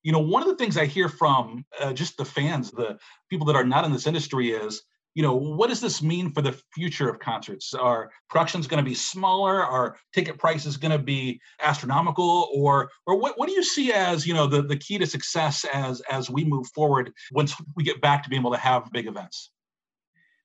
you 0.05 0.13
know, 0.13 0.21
one 0.21 0.43
of 0.43 0.49
the 0.49 0.57
things 0.57 0.77
I 0.77 0.87
hear 0.87 1.09
from 1.09 1.65
uh, 1.81 1.93
just 1.93 2.17
the 2.17 2.25
fans, 2.25 2.71
the 2.71 2.97
people 3.29 3.47
that 3.47 3.57
are 3.57 3.65
not 3.65 3.85
in 3.85 3.93
this 3.93 4.07
industry, 4.07 4.53
is 4.53 4.83
you 5.19 5.23
know, 5.23 5.35
what 5.35 5.69
does 5.69 5.81
this 5.81 6.01
mean 6.01 6.31
for 6.31 6.43
the 6.43 6.57
future 6.73 7.09
of 7.09 7.19
concerts? 7.19 7.75
Are 7.75 8.09
productions 8.31 8.69
going 8.69 8.85
to 8.85 8.89
be 8.89 8.95
smaller? 8.95 9.65
Are 9.65 9.97
ticket 10.15 10.39
prices 10.39 10.77
going 10.77 10.93
to 10.93 10.99
be 10.99 11.41
astronomical? 11.61 12.49
Or, 12.55 12.89
or 13.05 13.19
what, 13.19 13.37
what 13.37 13.49
do 13.49 13.55
you 13.55 13.65
see 13.65 13.93
as, 13.93 14.29
you 14.29 14.33
know, 14.33 14.47
the, 14.47 14.63
the 14.63 14.77
key 14.77 14.97
to 14.99 15.07
success 15.07 15.67
as, 15.75 16.01
as 16.09 16.31
we 16.31 16.45
move 16.45 16.69
forward 16.69 17.13
once 17.33 17.53
we 17.75 17.83
get 17.83 18.01
back 18.01 18.23
to 18.23 18.31
being 18.31 18.43
able 18.43 18.53
to 18.53 18.59
have 18.59 18.93
big 18.93 19.09
events? 19.09 19.51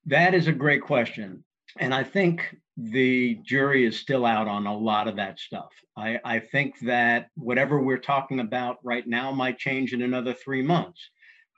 That 0.07 0.33
is 0.33 0.47
a 0.47 0.51
great 0.51 0.81
question. 0.81 1.43
And 1.79 1.93
I 1.93 2.03
think 2.03 2.55
the 2.77 3.35
jury 3.43 3.85
is 3.85 3.99
still 3.99 4.25
out 4.25 4.47
on 4.47 4.65
a 4.65 4.77
lot 4.77 5.07
of 5.07 5.15
that 5.17 5.39
stuff. 5.39 5.69
I, 5.97 6.19
I 6.23 6.39
think 6.39 6.79
that 6.81 7.29
whatever 7.35 7.81
we're 7.81 7.97
talking 7.97 8.39
about 8.39 8.77
right 8.83 9.07
now 9.07 9.31
might 9.31 9.57
change 9.57 9.93
in 9.93 10.01
another 10.01 10.33
three 10.33 10.61
months. 10.61 11.09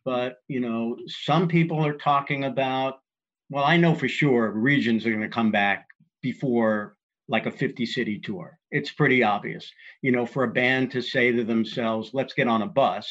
But, 0.03 0.37
you 0.47 0.59
know, 0.59 0.97
some 1.07 1.47
people 1.47 1.85
are 1.85 1.97
talking 1.97 2.43
about, 2.43 2.99
well, 3.49 3.63
I 3.63 3.77
know 3.77 3.95
for 3.95 4.07
sure 4.07 4.51
regions 4.51 5.05
are 5.05 5.09
going 5.09 5.21
to 5.21 5.29
come 5.29 5.51
back 5.51 5.87
before 6.21 6.95
like 7.27 7.45
a 7.45 7.51
50 7.51 7.85
city 7.85 8.19
tour. 8.19 8.59
It's 8.71 8.91
pretty 8.91 9.23
obvious. 9.23 9.71
You 10.01 10.11
know, 10.11 10.25
for 10.25 10.43
a 10.43 10.51
band 10.51 10.91
to 10.91 11.01
say 11.01 11.31
to 11.31 11.43
themselves, 11.43 12.11
let's 12.13 12.33
get 12.33 12.47
on 12.47 12.61
a 12.61 12.67
bus 12.67 13.09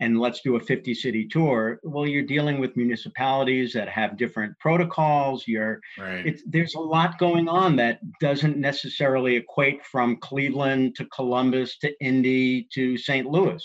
and 0.00 0.18
let's 0.18 0.40
do 0.40 0.56
a 0.56 0.60
50 0.60 0.94
city 0.94 1.26
tour 1.26 1.78
well 1.82 2.06
you're 2.06 2.22
dealing 2.22 2.58
with 2.58 2.76
municipalities 2.76 3.72
that 3.72 3.88
have 3.88 4.16
different 4.16 4.58
protocols 4.58 5.46
you're 5.46 5.80
right. 5.98 6.26
it's, 6.26 6.42
there's 6.46 6.74
a 6.74 6.80
lot 6.80 7.18
going 7.18 7.48
on 7.48 7.76
that 7.76 8.00
doesn't 8.20 8.56
necessarily 8.56 9.36
equate 9.36 9.84
from 9.84 10.16
cleveland 10.16 10.94
to 10.96 11.04
columbus 11.06 11.78
to 11.78 11.92
indy 12.00 12.68
to 12.72 12.96
st 12.96 13.26
louis. 13.26 13.62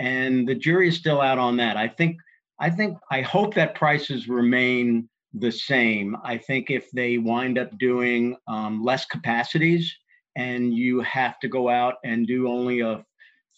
And 0.00 0.48
the 0.48 0.54
jury 0.54 0.88
is 0.88 0.96
still 0.96 1.20
out 1.20 1.38
on 1.38 1.56
that. 1.56 1.76
I 1.76 1.88
think 1.88 2.18
i 2.60 2.70
think 2.70 2.98
i 3.10 3.20
hope 3.20 3.54
that 3.54 3.74
prices 3.74 4.28
remain 4.28 5.08
the 5.34 5.52
same. 5.52 6.16
I 6.24 6.38
think 6.38 6.70
if 6.70 6.90
they 6.92 7.18
wind 7.18 7.58
up 7.58 7.76
doing 7.78 8.36
um, 8.46 8.82
less 8.82 9.04
capacities 9.04 9.94
and 10.36 10.72
you 10.72 11.00
have 11.00 11.38
to 11.40 11.48
go 11.48 11.68
out 11.68 11.96
and 12.04 12.26
do 12.26 12.48
only 12.48 12.80
a 12.80 13.04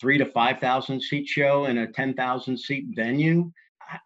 three 0.01 0.19
to 0.19 0.27
5,000 0.27 1.01
seat 1.01 1.29
show 1.29 1.67
in 1.67 1.79
a 1.79 1.87
10,000 1.87 2.57
seat 2.57 2.87
venue, 2.95 3.51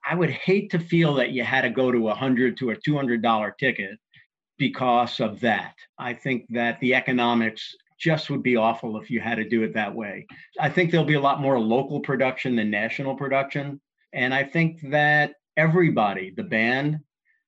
I 0.08 0.14
would 0.14 0.30
hate 0.30 0.70
to 0.70 0.78
feel 0.78 1.14
that 1.14 1.30
you 1.30 1.44
had 1.44 1.62
to 1.62 1.70
go 1.70 1.92
to 1.92 2.08
a 2.08 2.14
hundred 2.14 2.56
to 2.58 2.70
a 2.70 2.76
$200 2.76 3.52
ticket 3.58 3.98
because 4.58 5.20
of 5.20 5.40
that. 5.40 5.74
I 5.98 6.14
think 6.14 6.46
that 6.50 6.80
the 6.80 6.94
economics 6.94 7.74
just 7.98 8.30
would 8.30 8.42
be 8.42 8.56
awful 8.56 8.98
if 8.98 9.10
you 9.10 9.20
had 9.20 9.36
to 9.36 9.48
do 9.48 9.62
it 9.62 9.74
that 9.74 9.94
way. 9.94 10.26
I 10.58 10.68
think 10.68 10.90
there'll 10.90 11.06
be 11.06 11.14
a 11.14 11.20
lot 11.20 11.40
more 11.40 11.58
local 11.58 12.00
production 12.00 12.56
than 12.56 12.70
national 12.70 13.14
production. 13.14 13.80
And 14.12 14.34
I 14.34 14.44
think 14.44 14.80
that 14.90 15.34
everybody, 15.56 16.32
the 16.36 16.44
band, 16.44 17.00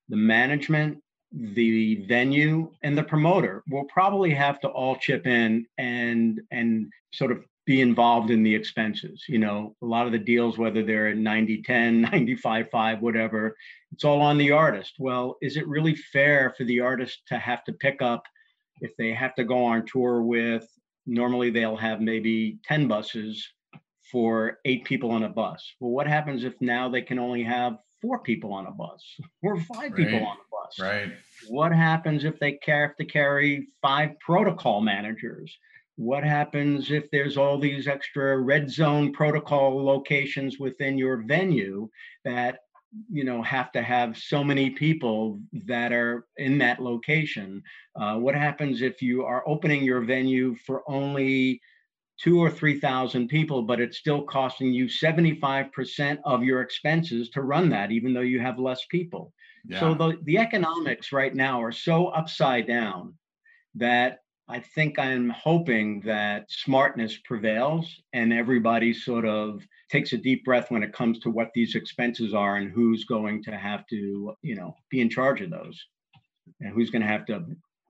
the 0.08 0.16
management, 0.16 1.02
the 1.32 2.06
venue 2.06 2.70
and 2.82 2.96
the 2.96 3.02
promoter 3.02 3.62
will 3.68 3.84
probably 3.84 4.32
have 4.32 4.60
to 4.60 4.68
all 4.68 4.96
chip 4.96 5.26
in 5.26 5.66
and 5.76 6.40
and 6.50 6.90
sort 7.12 7.32
of 7.32 7.44
be 7.66 7.80
involved 7.80 8.30
in 8.30 8.42
the 8.42 8.54
expenses. 8.54 9.24
You 9.28 9.38
know, 9.38 9.76
a 9.82 9.86
lot 9.86 10.06
of 10.06 10.12
the 10.12 10.18
deals, 10.18 10.56
whether 10.56 10.82
they're 10.82 11.14
90 11.14 11.62
10, 11.62 12.00
95 12.12 12.70
5, 12.70 13.02
whatever, 13.02 13.56
it's 13.92 14.04
all 14.04 14.20
on 14.20 14.38
the 14.38 14.52
artist. 14.52 14.94
Well, 14.98 15.36
is 15.42 15.56
it 15.56 15.66
really 15.66 15.96
fair 15.96 16.54
for 16.56 16.64
the 16.64 16.80
artist 16.80 17.22
to 17.28 17.38
have 17.38 17.64
to 17.64 17.72
pick 17.72 18.00
up 18.00 18.22
if 18.80 18.96
they 18.96 19.12
have 19.12 19.34
to 19.34 19.44
go 19.44 19.64
on 19.64 19.86
tour 19.86 20.22
with, 20.22 20.66
normally 21.06 21.50
they'll 21.50 21.76
have 21.76 22.00
maybe 22.00 22.58
10 22.64 22.88
buses 22.88 23.46
for 24.10 24.58
eight 24.64 24.84
people 24.84 25.10
on 25.10 25.24
a 25.24 25.28
bus. 25.28 25.72
Well, 25.80 25.90
what 25.90 26.06
happens 26.06 26.44
if 26.44 26.54
now 26.60 26.88
they 26.88 27.02
can 27.02 27.18
only 27.18 27.42
have 27.42 27.78
four 28.00 28.20
people 28.20 28.52
on 28.52 28.66
a 28.66 28.70
bus 28.70 29.02
or 29.42 29.58
five 29.60 29.92
right. 29.92 29.96
people 29.96 30.26
on 30.26 30.36
a 30.36 30.48
bus? 30.50 30.78
Right. 30.78 31.12
What 31.48 31.72
happens 31.72 32.24
if 32.24 32.38
they 32.38 32.58
have 32.66 32.96
to 32.96 33.04
carry 33.04 33.68
five 33.82 34.18
protocol 34.20 34.80
managers? 34.80 35.56
What 35.96 36.22
happens 36.22 36.90
if 36.90 37.10
there's 37.10 37.36
all 37.36 37.58
these 37.58 37.88
extra 37.88 38.38
red 38.38 38.70
zone 38.70 39.12
protocol 39.12 39.82
locations 39.82 40.58
within 40.58 40.96
your 40.98 41.16
venue 41.26 41.88
that 42.24 42.58
you 43.10 43.24
know 43.24 43.42
have 43.42 43.72
to 43.72 43.82
have 43.82 44.16
so 44.16 44.44
many 44.44 44.70
people 44.70 45.40
that 45.66 45.92
are 45.92 46.26
in 46.36 46.58
that 46.58 46.80
location 46.80 47.62
uh, 47.96 48.14
what 48.14 48.34
happens 48.34 48.82
if 48.82 49.02
you 49.02 49.24
are 49.24 49.42
opening 49.46 49.82
your 49.82 50.02
venue 50.02 50.54
for 50.66 50.82
only 50.86 51.60
two 52.18 52.40
or 52.40 52.50
three 52.50 52.78
thousand 52.78 53.28
people 53.28 53.62
but 53.62 53.80
it's 53.80 53.98
still 53.98 54.22
costing 54.22 54.72
you 54.72 54.86
75% 54.86 56.18
of 56.24 56.44
your 56.44 56.60
expenses 56.60 57.30
to 57.30 57.42
run 57.42 57.68
that 57.70 57.90
even 57.90 58.14
though 58.14 58.20
you 58.20 58.40
have 58.40 58.58
less 58.58 58.84
people 58.90 59.32
yeah. 59.66 59.80
so 59.80 59.94
the, 59.94 60.18
the 60.24 60.38
economics 60.38 61.10
right 61.10 61.34
now 61.34 61.62
are 61.62 61.72
so 61.72 62.08
upside 62.08 62.66
down 62.66 63.14
that 63.74 64.20
I 64.48 64.60
think 64.60 64.98
I'm 64.98 65.28
hoping 65.30 66.00
that 66.02 66.50
smartness 66.50 67.18
prevails 67.24 68.00
and 68.12 68.32
everybody 68.32 68.94
sort 68.94 69.26
of 69.26 69.60
takes 69.90 70.12
a 70.12 70.16
deep 70.16 70.44
breath 70.44 70.70
when 70.70 70.84
it 70.84 70.92
comes 70.92 71.18
to 71.20 71.30
what 71.30 71.50
these 71.52 71.74
expenses 71.74 72.32
are 72.32 72.56
and 72.56 72.70
who's 72.70 73.04
going 73.04 73.42
to 73.44 73.56
have 73.56 73.86
to, 73.88 74.34
you 74.42 74.54
know, 74.54 74.76
be 74.88 75.00
in 75.00 75.10
charge 75.10 75.40
of 75.40 75.50
those 75.50 75.84
and 76.60 76.72
who's 76.72 76.90
going 76.90 77.02
to 77.02 77.08
have 77.08 77.26
to 77.26 77.44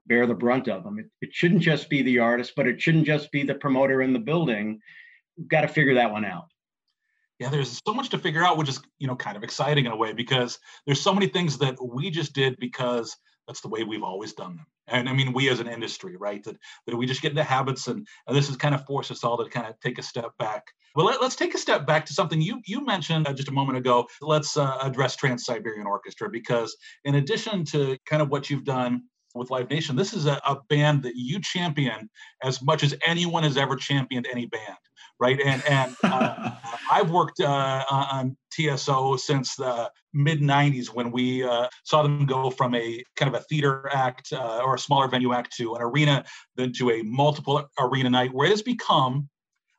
bear 0.06 0.26
the 0.26 0.34
brunt 0.34 0.68
of 0.68 0.82
them. 0.82 0.98
It, 0.98 1.06
it 1.20 1.34
shouldn't 1.34 1.60
just 1.60 1.90
be 1.90 2.00
the 2.02 2.20
artist, 2.20 2.52
but 2.56 2.66
it 2.66 2.80
shouldn't 2.80 3.06
just 3.06 3.30
be 3.32 3.42
the 3.42 3.54
promoter 3.54 4.00
in 4.00 4.14
the 4.14 4.18
building. 4.18 4.80
We've 5.36 5.48
got 5.48 5.62
to 5.62 5.68
figure 5.68 5.94
that 5.94 6.10
one 6.10 6.24
out. 6.24 6.46
Yeah, 7.38 7.50
there's 7.50 7.82
so 7.86 7.92
much 7.92 8.08
to 8.10 8.18
figure 8.18 8.42
out, 8.42 8.56
which 8.56 8.70
is, 8.70 8.80
you 8.98 9.06
know, 9.06 9.16
kind 9.16 9.36
of 9.36 9.42
exciting 9.42 9.84
in 9.84 9.92
a 9.92 9.96
way 9.96 10.14
because 10.14 10.58
there's 10.86 11.02
so 11.02 11.12
many 11.12 11.26
things 11.26 11.58
that 11.58 11.76
we 11.82 12.10
just 12.10 12.32
did 12.32 12.56
because 12.58 13.14
that's 13.46 13.60
the 13.60 13.68
way 13.68 13.84
we've 13.84 14.02
always 14.02 14.32
done 14.32 14.56
them. 14.56 14.66
And 14.88 15.08
I 15.08 15.12
mean, 15.12 15.32
we 15.32 15.48
as 15.48 15.60
an 15.60 15.68
industry, 15.68 16.16
right? 16.16 16.42
That, 16.44 16.56
that 16.86 16.96
we 16.96 17.06
just 17.06 17.22
get 17.22 17.30
into 17.30 17.42
habits 17.42 17.88
and, 17.88 18.06
and 18.26 18.36
this 18.36 18.48
has 18.48 18.56
kind 18.56 18.74
of 18.74 18.84
forced 18.86 19.10
us 19.10 19.24
all 19.24 19.42
to 19.42 19.48
kind 19.48 19.66
of 19.66 19.78
take 19.80 19.98
a 19.98 20.02
step 20.02 20.30
back. 20.38 20.64
Well, 20.94 21.06
let, 21.06 21.20
us 21.20 21.36
take 21.36 21.54
a 21.54 21.58
step 21.58 21.86
back 21.86 22.06
to 22.06 22.12
something 22.12 22.40
you, 22.40 22.60
you 22.66 22.84
mentioned 22.84 23.26
uh, 23.26 23.32
just 23.32 23.48
a 23.48 23.52
moment 23.52 23.78
ago. 23.78 24.06
Let's 24.20 24.56
uh, 24.56 24.78
address 24.80 25.16
Trans 25.16 25.44
Siberian 25.44 25.86
Orchestra 25.86 26.30
because 26.30 26.76
in 27.04 27.16
addition 27.16 27.64
to 27.66 27.98
kind 28.06 28.22
of 28.22 28.30
what 28.30 28.48
you've 28.48 28.64
done 28.64 29.02
with 29.34 29.50
Live 29.50 29.68
Nation, 29.70 29.96
this 29.96 30.14
is 30.14 30.26
a, 30.26 30.40
a 30.46 30.56
band 30.68 31.02
that 31.02 31.16
you 31.16 31.40
champion 31.40 32.08
as 32.42 32.62
much 32.62 32.82
as 32.82 32.94
anyone 33.06 33.42
has 33.42 33.56
ever 33.56 33.76
championed 33.76 34.26
any 34.30 34.46
band 34.46 34.78
right? 35.20 35.40
And 35.40 35.62
and 35.68 35.96
uh, 36.02 36.52
I've 36.90 37.10
worked 37.10 37.40
uh, 37.40 37.84
on 37.90 38.36
TSO 38.52 39.16
since 39.16 39.56
the 39.56 39.90
mid 40.12 40.40
'90s 40.40 40.88
when 40.88 41.10
we 41.10 41.44
uh, 41.44 41.68
saw 41.84 42.02
them 42.02 42.26
go 42.26 42.50
from 42.50 42.74
a 42.74 43.02
kind 43.16 43.34
of 43.34 43.40
a 43.40 43.44
theater 43.44 43.88
act 43.92 44.32
uh, 44.32 44.60
or 44.64 44.74
a 44.74 44.78
smaller 44.78 45.08
venue 45.08 45.32
act 45.32 45.56
to 45.56 45.74
an 45.74 45.82
arena, 45.82 46.24
then 46.56 46.72
to 46.74 46.90
a 46.90 47.02
multiple 47.02 47.64
arena 47.78 48.10
night, 48.10 48.32
where 48.32 48.46
it 48.46 48.50
has 48.50 48.62
become 48.62 49.28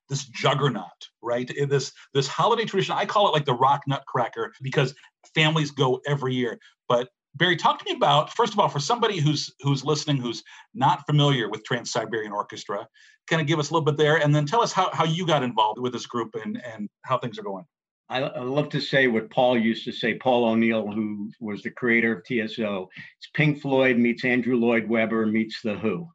this 0.10 0.25
juggernaut, 0.25 1.10
right? 1.22 1.51
This 1.67 1.91
this 2.13 2.27
holiday 2.27 2.65
tradition. 2.65 2.96
I 2.96 3.06
call 3.06 3.27
it 3.27 3.32
like 3.32 3.46
the 3.46 3.53
rock 3.53 3.82
nutcracker 3.88 4.53
because 4.62 4.94
families 5.36 5.72
go 5.72 6.01
every 6.08 6.34
year. 6.34 6.60
But 6.88 7.10
Barry, 7.38 7.56
talk 7.56 7.79
to 7.79 7.86
me 7.86 7.96
about 7.96 8.34
first 8.34 8.53
of 8.53 8.60
all, 8.60 8.70
for 8.70 8.79
somebody 8.79 9.20
who's 9.20 9.53
who's 9.62 9.86
listening, 9.86 10.17
who's 10.17 10.44
not 10.74 11.06
familiar 11.06 11.50
with 11.50 11.63
Trans 11.63 11.91
Siberian 11.91 12.32
Orchestra, 12.32 12.88
kind 13.27 13.41
of 13.41 13.48
give 13.48 13.60
us 13.60 13.70
a 13.70 13.74
little 13.74 13.86
bit 13.86 13.98
there, 13.98 14.17
and 14.17 14.34
then 14.34 14.46
tell 14.46 14.62
us 14.62 14.72
how, 14.72 14.89
how 14.94 15.06
you 15.06 15.25
got 15.25 15.44
involved 15.44 15.79
with 15.79 15.94
this 15.94 16.06
group 16.06 16.36
and 16.36 16.62
and 16.63 16.89
how 17.03 17.17
things 17.17 17.38
are 17.38 17.44
going. 17.44 17.65
I, 18.10 18.22
I 18.22 18.41
love 18.41 18.70
to 18.70 18.79
say 18.79 19.08
what 19.08 19.29
Paul 19.29 19.58
used 19.58 19.84
to 19.86 19.91
say. 19.91 20.13
Paul 20.15 20.46
O'Neill, 20.46 20.89
who 20.89 21.29
was 21.41 21.62
the 21.62 21.72
creator 21.72 22.13
of 22.17 22.24
TSO, 22.25 22.89
it's 22.96 23.29
Pink 23.34 23.62
Floyd 23.62 23.98
meets 23.98 24.24
Andrew 24.24 24.56
Lloyd 24.56 24.88
Webber 24.88 25.25
meets 25.25 25.62
the 25.62 25.75
Who. 25.75 26.08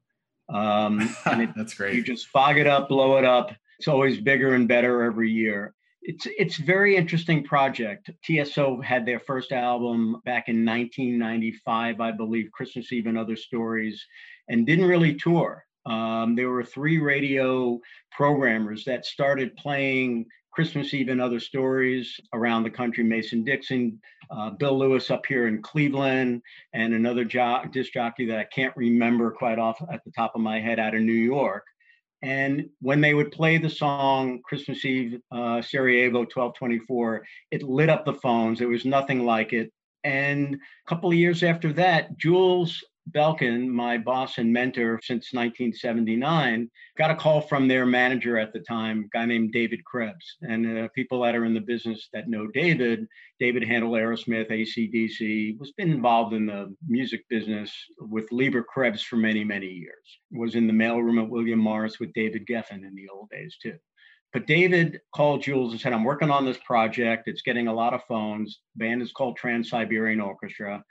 Um, 0.49 1.00
it, 1.26 1.50
That's 1.55 1.75
great. 1.75 1.95
You 1.95 2.02
just 2.02 2.29
fog 2.29 2.57
it 2.57 2.67
up, 2.67 2.88
blow 2.88 3.19
it 3.19 3.25
up. 3.25 3.55
It's 3.79 3.88
always 3.88 4.21
bigger 4.21 4.55
and 4.55 4.67
better 4.67 5.02
every 5.02 5.31
year 5.31 5.75
it's 6.03 6.27
it's 6.27 6.57
very 6.57 6.97
interesting 6.97 7.45
project. 7.45 8.11
TSO 8.25 8.81
had 8.81 9.07
their 9.07 9.21
first 9.21 9.53
album 9.53 10.21
back 10.25 10.49
in 10.49 10.65
1995, 10.65 12.01
I 12.01 12.11
believe, 12.13 12.51
Christmas 12.53 12.93
Eve 12.93 13.07
and 13.07 13.19
Other 13.19 13.37
Stories, 13.37 14.05
and 14.49 14.67
didn't 14.67 14.87
really 14.87 15.15
tour. 15.15 15.65
Um, 15.87 16.35
there 16.37 16.51
were 16.51 16.65
three 16.65 16.99
radio 16.99 17.81
programmers 18.11 18.85
that 18.85 19.05
started 19.05 19.57
playing 19.57 20.27
Christmas 20.53 20.93
Eve 20.93 21.09
and 21.09 21.21
Other 21.21 21.41
Stories 21.41 22.21
around 22.33 22.63
the 22.63 22.71
country. 22.71 23.05
Mason 23.05 23.43
Dixon, 23.43 23.99
uh, 24.31 24.51
Bill 24.51 24.79
Lewis 24.79 25.11
up 25.11 25.25
here 25.27 25.47
in 25.47 25.63
Cleveland, 25.63 26.43
and 26.75 26.95
another 26.95 27.25
jo- 27.25 27.65
disc 27.73 27.93
jockey 27.93 28.27
that 28.27 28.39
I 28.39 28.45
can't 28.45 28.77
remember 28.77 29.31
quite 29.31 29.59
off 29.59 29.81
at 29.91 30.05
the 30.05 30.13
top 30.13 30.33
of 30.35 30.41
my 30.41 30.61
head 30.61 30.79
out 30.79 30.95
of 30.95 31.01
New 31.03 31.13
York. 31.13 31.65
And 32.23 32.69
when 32.81 33.00
they 33.00 33.14
would 33.14 33.33
play 33.33 33.59
the 33.59 33.69
song 33.69 34.41
Christmas 34.45 34.85
Eve, 34.85 35.21
uh, 35.33 35.61
Sarajevo 35.61 36.21
1224, 36.21 37.25
it 37.50 37.62
lit 37.62 37.88
up 37.88 38.05
the 38.05 38.14
phones. 38.14 38.59
There 38.59 38.69
was 38.69 38.85
nothing 38.85 39.25
like 39.25 39.52
it. 39.52 39.73
And 40.05 40.55
a 40.55 40.88
couple 40.88 41.11
of 41.11 41.17
years 41.17 41.43
after 41.43 41.73
that, 41.75 42.17
Jules 42.19 42.85
Belkin, 43.11 43.69
my 43.69 43.99
boss 43.99 44.39
and 44.39 44.53
mentor 44.53 45.01
since 45.03 45.33
1979, 45.33 46.71
got 46.97 47.11
a 47.11 47.17
call 47.17 47.41
from 47.41 47.67
their 47.67 47.85
manager 47.85 48.39
at 48.39 48.53
the 48.53 48.61
time, 48.61 49.05
a 49.05 49.19
guy 49.19 49.25
named 49.25 49.53
David 49.53 49.85
Krebs. 49.85 50.37
And 50.43 50.79
uh, 50.79 50.89
people 50.95 51.21
that 51.23 51.35
are 51.35 51.45
in 51.45 51.55
the 51.55 51.61
business 51.61 52.09
that 52.13 52.29
know 52.29 52.47
David, 52.47 53.07
David 53.41 53.65
handled 53.65 53.95
Aerosmith, 53.95 54.51
ACDC, 54.51 55.59
was 55.59 55.73
been 55.73 55.91
involved 55.91 56.33
in 56.33 56.47
the 56.47 56.75
music 56.87 57.29
business 57.29 57.73
with 57.99 58.31
Leber 58.31 58.65
Krebs 58.65 59.03
for 59.03 59.17
many, 59.17 59.43
many 59.43 59.67
years. 59.67 60.19
Was 60.31 60.55
in 60.55 60.67
the 60.67 60.73
mailroom 60.73 61.23
at 61.23 61.29
William 61.29 61.59
Morris 61.59 61.99
with 61.99 62.13
David 62.13 62.47
Geffen 62.47 62.87
in 62.87 62.95
the 62.95 63.09
old 63.13 63.31
days 63.31 63.57
too. 63.61 63.77
But 64.33 64.47
David 64.47 65.01
called 65.15 65.43
Jules 65.43 65.73
and 65.73 65.81
said, 65.81 65.93
I'm 65.93 66.05
working 66.05 66.31
on 66.31 66.47
this 66.47 66.57
project. 66.65 67.29
It's 67.29 67.43
getting 67.43 67.69
a 67.69 67.75
lot 67.75 67.93
of 67.93 68.01
phones. 68.09 68.61
Band 68.77 69.03
is 69.03 69.13
called 69.13 69.37
Trans 69.37 69.69
Siberian 69.69 70.23
Orchestra 70.23 70.83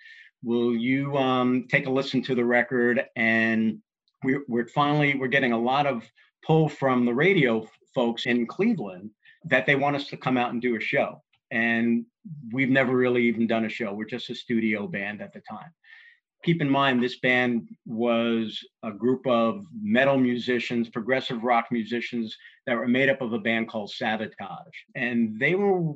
will 0.43 0.75
you 0.75 1.17
um, 1.17 1.67
take 1.69 1.87
a 1.87 1.89
listen 1.89 2.21
to 2.23 2.35
the 2.35 2.45
record? 2.45 3.03
And 3.15 3.79
we're, 4.23 4.43
we're 4.47 4.67
finally 4.67 5.15
we're 5.15 5.27
getting 5.27 5.51
a 5.51 5.59
lot 5.59 5.85
of 5.85 6.03
pull 6.45 6.69
from 6.69 7.05
the 7.05 7.13
radio 7.13 7.67
folks 7.93 8.25
in 8.25 8.47
cleveland 8.47 9.11
that 9.45 9.65
they 9.65 9.75
want 9.75 9.95
us 9.95 10.07
to 10.07 10.17
come 10.17 10.37
out 10.37 10.51
and 10.51 10.61
do 10.61 10.75
a 10.75 10.79
show. 10.79 11.21
And 11.51 12.05
we've 12.51 12.69
never 12.69 12.95
really 12.95 13.23
even 13.23 13.47
done 13.47 13.65
a 13.65 13.69
show. 13.69 13.93
We're 13.93 14.05
just 14.05 14.29
a 14.29 14.35
studio 14.35 14.87
band 14.87 15.21
at 15.21 15.33
the 15.33 15.41
time. 15.41 15.71
Keep 16.43 16.61
in 16.61 16.69
mind 16.69 17.03
this 17.03 17.19
band 17.19 17.67
was 17.85 18.59
a 18.83 18.91
group 18.91 19.27
of 19.27 19.63
metal 19.79 20.17
musicians, 20.17 20.89
progressive 20.89 21.43
rock 21.43 21.67
musicians 21.71 22.35
that 22.65 22.75
were 22.75 22.87
made 22.87 23.09
up 23.09 23.21
of 23.21 23.33
a 23.33 23.39
band 23.39 23.69
called 23.69 23.91
Savatage. 23.91 24.31
And 24.95 25.39
they 25.39 25.53
were 25.53 25.93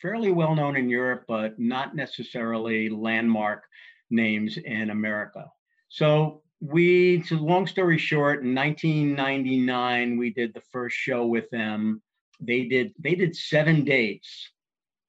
fairly 0.00 0.30
well 0.30 0.54
known 0.54 0.76
in 0.76 0.88
Europe, 0.88 1.24
but 1.28 1.58
not 1.58 1.94
necessarily 1.94 2.88
landmark 2.88 3.64
names 4.10 4.56
in 4.56 4.90
America. 4.90 5.50
So 5.88 6.42
we, 6.60 7.22
to 7.22 7.38
long 7.38 7.66
story 7.66 7.98
short, 7.98 8.42
in 8.42 8.54
1999, 8.54 10.16
we 10.16 10.32
did 10.32 10.54
the 10.54 10.62
first 10.72 10.96
show 10.96 11.26
with 11.26 11.48
them. 11.50 12.02
They 12.40 12.64
did 12.64 12.92
they 12.98 13.14
did 13.14 13.34
seven 13.34 13.84
dates 13.84 14.50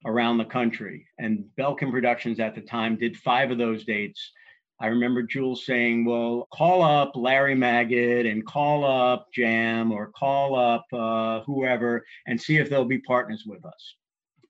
around 0.04 0.38
the 0.38 0.44
country, 0.44 1.06
and 1.18 1.44
Belkin 1.58 1.90
Productions 1.90 2.40
at 2.40 2.54
the 2.54 2.60
time 2.60 2.96
did 2.96 3.16
five 3.16 3.50
of 3.50 3.58
those 3.58 3.84
dates. 3.84 4.32
I 4.80 4.86
remember 4.86 5.22
Jules 5.22 5.66
saying, 5.66 6.06
"Well, 6.06 6.48
call 6.52 6.82
up 6.82 7.12
Larry 7.14 7.54
Magid 7.54 8.30
and 8.30 8.46
call 8.46 8.84
up 8.84 9.28
Jam 9.32 9.92
or 9.92 10.10
call 10.10 10.56
up 10.56 10.86
uh, 10.92 11.42
whoever 11.42 12.04
and 12.26 12.40
see 12.40 12.56
if 12.56 12.70
they'll 12.70 12.84
be 12.84 12.98
partners 12.98 13.44
with 13.46 13.64
us." 13.64 13.96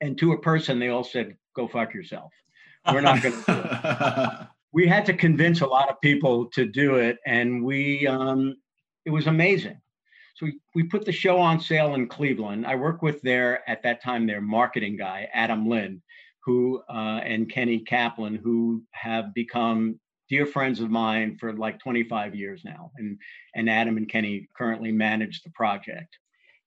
And 0.00 0.19
to 0.19 0.33
a 0.33 0.40
person, 0.40 0.78
they 0.78 0.88
all 0.88 1.04
said, 1.04 1.37
"Go 1.54 1.69
fuck 1.69 1.95
yourself. 1.95 2.33
We're 2.90 3.00
not 3.00 3.23
going 3.23 3.35
to 3.35 3.45
do 3.47 3.52
it." 3.52 4.47
we 4.73 4.87
had 4.87 5.04
to 5.07 5.14
convince 5.14 5.61
a 5.61 5.66
lot 5.66 5.88
of 5.88 6.00
people 6.00 6.47
to 6.47 6.66
do 6.66 6.97
it, 6.97 7.19
and 7.26 7.64
we 7.64 8.07
um, 8.07 8.57
it 9.04 9.11
was 9.11 9.26
amazing. 9.26 9.80
So 10.37 10.47
we, 10.47 10.59
we 10.75 10.85
put 10.85 11.04
the 11.04 11.12
show 11.12 11.38
on 11.38 11.61
sale 11.61 11.95
in 11.95 12.09
Cleveland. 12.09 12.66
I 12.66 12.75
worked 12.75 13.02
with 13.02 13.21
their 13.23 13.69
at 13.69 13.83
that 13.83 14.02
time 14.02 14.26
their 14.26 14.40
marketing 14.40 14.97
guy 14.97 15.28
Adam 15.35 15.69
Lind, 15.69 16.00
who 16.45 16.83
uh, 16.88 17.21
and 17.25 17.50
Kenny 17.50 17.80
Kaplan, 17.80 18.37
who 18.37 18.83
have 18.92 19.35
become 19.35 19.99
dear 20.28 20.47
friends 20.47 20.80
of 20.80 20.90
mine 20.90 21.37
for 21.38 21.52
like 21.52 21.80
25 21.80 22.35
years 22.35 22.62
now, 22.64 22.90
and 22.97 23.19
and 23.54 23.69
Adam 23.69 23.97
and 23.97 24.09
Kenny 24.09 24.49
currently 24.57 24.92
manage 24.92 25.42
the 25.42 25.50
project. 25.50 26.16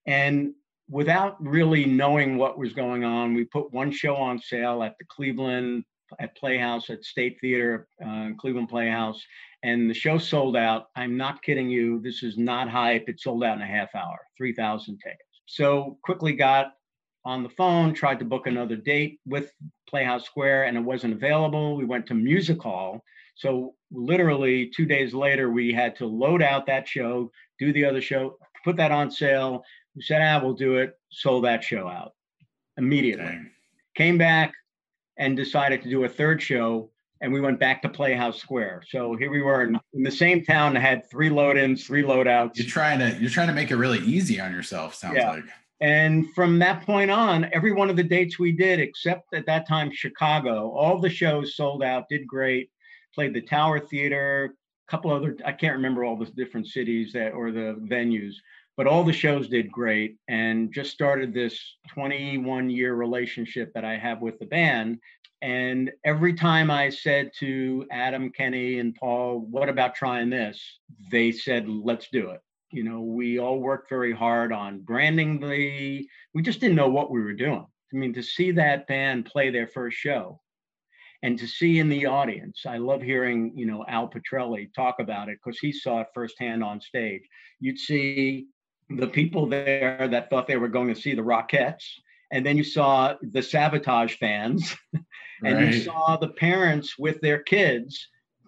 And 0.05 0.53
without 0.89 1.41
really 1.43 1.85
knowing 1.85 2.37
what 2.37 2.57
was 2.57 2.73
going 2.73 3.03
on, 3.03 3.33
we 3.33 3.45
put 3.45 3.73
one 3.73 3.91
show 3.91 4.15
on 4.15 4.39
sale 4.39 4.83
at 4.83 4.95
the 4.99 5.05
Cleveland 5.05 5.83
at 6.19 6.35
Playhouse 6.35 6.89
at 6.89 7.03
State 7.03 7.37
Theater, 7.41 7.87
uh, 8.05 8.29
Cleveland 8.37 8.69
Playhouse, 8.69 9.21
and 9.63 9.89
the 9.89 9.93
show 9.93 10.17
sold 10.17 10.55
out. 10.55 10.87
I'm 10.95 11.17
not 11.17 11.41
kidding 11.41 11.69
you. 11.69 11.99
This 12.01 12.23
is 12.23 12.37
not 12.37 12.69
hype. 12.69 13.05
It 13.07 13.19
sold 13.19 13.43
out 13.43 13.57
in 13.57 13.63
a 13.63 13.67
half 13.67 13.95
hour, 13.95 14.19
3,000 14.37 14.97
tickets. 14.97 15.19
So 15.45 15.97
quickly 16.03 16.33
got 16.33 16.73
on 17.25 17.43
the 17.43 17.49
phone, 17.49 17.93
tried 17.93 18.19
to 18.19 18.25
book 18.25 18.47
another 18.47 18.75
date 18.75 19.19
with 19.25 19.51
Playhouse 19.89 20.25
Square, 20.25 20.65
and 20.65 20.77
it 20.77 20.81
wasn't 20.81 21.13
available. 21.13 21.75
We 21.75 21.85
went 21.85 22.05
to 22.07 22.13
Music 22.13 22.61
Hall. 22.61 23.01
So 23.35 23.75
literally 23.91 24.71
two 24.75 24.85
days 24.85 25.13
later, 25.13 25.49
we 25.49 25.71
had 25.71 25.95
to 25.97 26.05
load 26.05 26.41
out 26.41 26.67
that 26.67 26.87
show, 26.87 27.31
do 27.59 27.71
the 27.73 27.85
other 27.85 28.01
show, 28.01 28.37
put 28.63 28.75
that 28.77 28.91
on 28.91 29.09
sale. 29.09 29.63
We 29.95 30.01
said, 30.01 30.21
ah, 30.21 30.39
we'll 30.43 30.53
do 30.53 30.77
it. 30.77 30.97
Sold 31.11 31.45
that 31.45 31.63
show 31.63 31.87
out 31.87 32.13
immediately. 32.77 33.25
Dang. 33.25 33.51
Came 33.95 34.17
back, 34.17 34.53
and 35.17 35.37
decided 35.37 35.83
to 35.83 35.89
do 35.89 36.03
a 36.03 36.09
third 36.09 36.41
show 36.41 36.89
and 37.21 37.31
we 37.31 37.39
went 37.39 37.57
back 37.57 37.81
to 37.81 37.89
Playhouse 37.89 38.37
Square. 38.41 38.83
So 38.89 39.15
here 39.15 39.31
we 39.31 39.41
were 39.41 39.63
in, 39.63 39.79
in 39.93 40.03
the 40.03 40.11
same 40.11 40.43
town 40.43 40.73
that 40.73 40.81
had 40.81 41.09
three 41.09 41.29
load-ins, 41.29 41.87
three 41.87 42.03
load-outs. 42.03 42.59
You're 42.59 42.67
trying 42.67 42.99
to 42.99 43.17
you're 43.17 43.29
trying 43.29 43.47
to 43.47 43.53
make 43.53 43.71
it 43.71 43.77
really 43.77 43.99
easy 43.99 44.41
on 44.41 44.51
yourself, 44.51 44.93
sounds 44.93 45.15
yeah. 45.15 45.31
like. 45.31 45.45
And 45.79 46.29
from 46.33 46.59
that 46.59 46.85
point 46.85 47.09
on, 47.09 47.49
every 47.53 47.71
one 47.71 47.89
of 47.89 47.95
the 47.95 48.03
dates 48.03 48.39
we 48.39 48.51
did, 48.51 48.79
except 48.79 49.33
at 49.33 49.45
that 49.45 49.67
time 49.67 49.89
Chicago, 49.91 50.69
all 50.71 50.99
the 50.99 51.09
shows 51.09 51.55
sold 51.55 51.81
out, 51.81 52.09
did 52.09 52.27
great. 52.27 52.69
Played 53.15 53.33
the 53.33 53.41
Tower 53.41 53.79
Theater, 53.79 54.53
a 54.87 54.91
couple 54.91 55.11
other 55.11 55.37
I 55.45 55.53
can't 55.53 55.75
remember 55.75 56.03
all 56.03 56.17
the 56.17 56.25
different 56.25 56.67
cities 56.67 57.13
that 57.13 57.31
or 57.31 57.51
the 57.51 57.79
venues, 57.89 58.33
but 58.75 58.87
all 58.87 59.03
the 59.03 59.13
shows 59.13 59.47
did 59.47 59.71
great 59.71 60.17
and 60.27 60.73
just 60.73 60.91
started 60.91 61.33
this 61.33 61.59
21 61.89 62.69
year 62.69 62.95
relationship 62.95 63.71
that 63.73 63.85
I 63.85 63.97
have 63.97 64.21
with 64.21 64.39
the 64.39 64.45
band. 64.45 64.99
And 65.41 65.91
every 66.05 66.33
time 66.33 66.71
I 66.71 66.89
said 66.89 67.31
to 67.39 67.85
Adam, 67.91 68.31
Kenny, 68.31 68.79
and 68.79 68.95
Paul, 68.95 69.45
what 69.49 69.69
about 69.69 69.93
trying 69.93 70.29
this? 70.29 70.79
They 71.11 71.31
said, 71.31 71.67
let's 71.67 72.07
do 72.11 72.29
it. 72.29 72.39
You 72.71 72.83
know, 72.83 73.01
we 73.01 73.39
all 73.39 73.59
worked 73.59 73.89
very 73.89 74.13
hard 74.13 74.51
on 74.51 74.79
branding 74.79 75.39
the, 75.39 76.07
we 76.33 76.41
just 76.41 76.59
didn't 76.59 76.77
know 76.77 76.89
what 76.89 77.11
we 77.11 77.21
were 77.21 77.33
doing. 77.33 77.65
I 77.93 77.95
mean, 77.95 78.13
to 78.13 78.23
see 78.23 78.51
that 78.51 78.87
band 78.87 79.25
play 79.25 79.51
their 79.51 79.67
first 79.67 79.97
show 79.97 80.39
and 81.23 81.39
to 81.39 81.47
see 81.47 81.79
in 81.79 81.87
the 81.87 82.05
audience, 82.05 82.65
I 82.65 82.77
love 82.77 83.01
hearing, 83.01 83.53
you 83.55 83.65
know, 83.65 83.85
Al 83.87 84.09
Pitrelli 84.09 84.73
talk 84.73 84.95
about 84.99 85.29
it 85.29 85.37
because 85.43 85.59
he 85.59 85.71
saw 85.71 86.01
it 86.01 86.07
firsthand 86.13 86.63
on 86.63 86.81
stage. 86.81 87.21
You'd 87.59 87.79
see 87.79 88.47
the 88.89 89.07
people 89.07 89.47
there 89.47 90.07
that 90.09 90.29
thought 90.29 90.47
they 90.47 90.57
were 90.57 90.67
going 90.67 90.93
to 90.93 90.99
see 90.99 91.15
the 91.15 91.21
Rockettes. 91.21 91.85
And 92.31 92.45
then 92.45 92.57
you 92.57 92.63
saw 92.63 93.15
the 93.21 93.41
Savatage 93.41 94.17
fans, 94.17 94.75
and 95.43 95.57
right. 95.57 95.73
you 95.73 95.81
saw 95.81 96.17
the 96.17 96.29
parents 96.29 96.97
with 96.97 97.21
their 97.21 97.39
kids, 97.39 98.07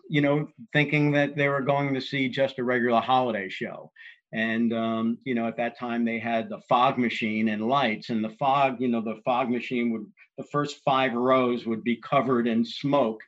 you 0.10 0.21
know, 0.21 0.48
thinking 0.74 1.12
that 1.12 1.36
they 1.36 1.50
were 1.50 1.62
going 1.62 1.93
to 1.93 2.02
see 2.02 2.30
just 2.30 2.58
a 2.58 2.63
regular 2.63 3.02
holiday 3.02 3.48
show. 3.48 3.91
And, 4.34 4.74
um, 4.74 5.17
you 5.24 5.36
know, 5.36 5.48
at 5.48 5.58
that 5.58 5.78
time 5.78 6.04
they 6.04 6.19
had 6.19 6.50
the 6.50 6.62
fog 6.67 6.98
machine 6.98 7.50
and 7.50 7.67
lights, 7.67 8.10
and 8.10 8.24
the 8.24 8.36
fog, 8.38 8.82
you 8.82 8.88
know, 8.88 9.02
the 9.02 9.21
fog 9.24 9.50
machine 9.50 9.91
would, 9.91 10.06
the 10.38 10.43
first 10.45 10.78
five 10.84 11.13
rows 11.13 11.65
would 11.65 11.84
be 11.84 11.95
covered 11.98 12.48
in 12.48 12.65
smoke. 12.65 13.21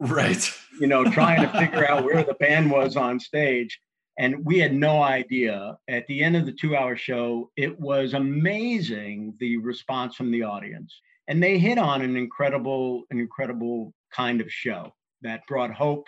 Right. 0.00 0.50
You 0.80 0.88
know, 0.88 1.04
trying 1.04 1.42
to 1.42 1.58
figure 1.58 1.88
out 1.90 2.04
where 2.04 2.24
the 2.24 2.34
band 2.34 2.70
was 2.70 2.96
on 2.96 3.20
stage 3.20 3.80
and 4.22 4.46
we 4.46 4.60
had 4.60 4.72
no 4.72 5.02
idea. 5.02 5.76
At 5.88 6.06
the 6.06 6.22
end 6.22 6.36
of 6.36 6.46
the 6.46 6.52
two 6.52 6.76
hour 6.76 6.96
show 6.96 7.50
it 7.56 7.78
was 7.80 8.14
amazing 8.14 9.34
the 9.40 9.56
response 9.56 10.14
from 10.14 10.30
the 10.30 10.44
audience. 10.44 10.96
And 11.26 11.42
they 11.42 11.58
hit 11.58 11.76
on 11.76 12.02
an 12.02 12.16
incredible 12.16 13.02
an 13.10 13.18
incredible 13.18 13.92
kind 14.14 14.40
of 14.40 14.50
show 14.50 14.94
that 15.22 15.46
brought 15.48 15.72
hope 15.72 16.06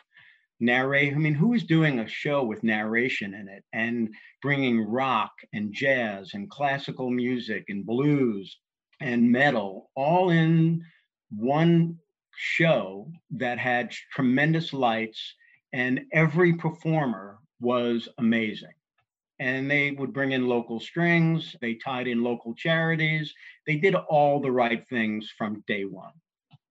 narrate 0.61 1.13
i 1.13 1.17
mean 1.17 1.35
who 1.35 1.53
is 1.53 1.65
doing 1.65 1.99
a 1.99 2.07
show 2.07 2.45
with 2.45 2.63
narration 2.63 3.35
in 3.35 3.49
it 3.49 3.65
and 3.73 4.09
bringing 4.41 4.81
rock 4.89 5.33
and 5.53 5.73
jazz 5.73 6.31
and 6.35 6.49
classical 6.49 7.11
music 7.11 7.65
and 7.69 7.85
blues 7.85 8.57
and 9.01 9.33
metal 9.33 9.91
all 9.97 10.31
in 10.31 10.81
one 11.31 11.99
show 12.37 13.11
that 13.31 13.59
had 13.59 13.91
tremendous 14.13 14.73
lights 14.73 15.35
and 15.73 16.03
every 16.13 16.53
performer 16.53 17.39
was 17.65 18.09
amazing. 18.19 18.75
And 19.41 19.69
they 19.69 19.91
would 19.91 20.13
bring 20.13 20.31
in 20.33 20.47
local 20.47 20.79
strings, 20.79 21.57
they 21.61 21.75
tied 21.75 22.07
in 22.07 22.23
local 22.23 22.55
charities, 22.55 23.35
they 23.67 23.77
did 23.77 23.97
all 23.97 24.41
the 24.41 24.53
right 24.53 24.87
things 24.89 25.33
from 25.37 25.65
day 25.67 25.85
one. 25.85 26.13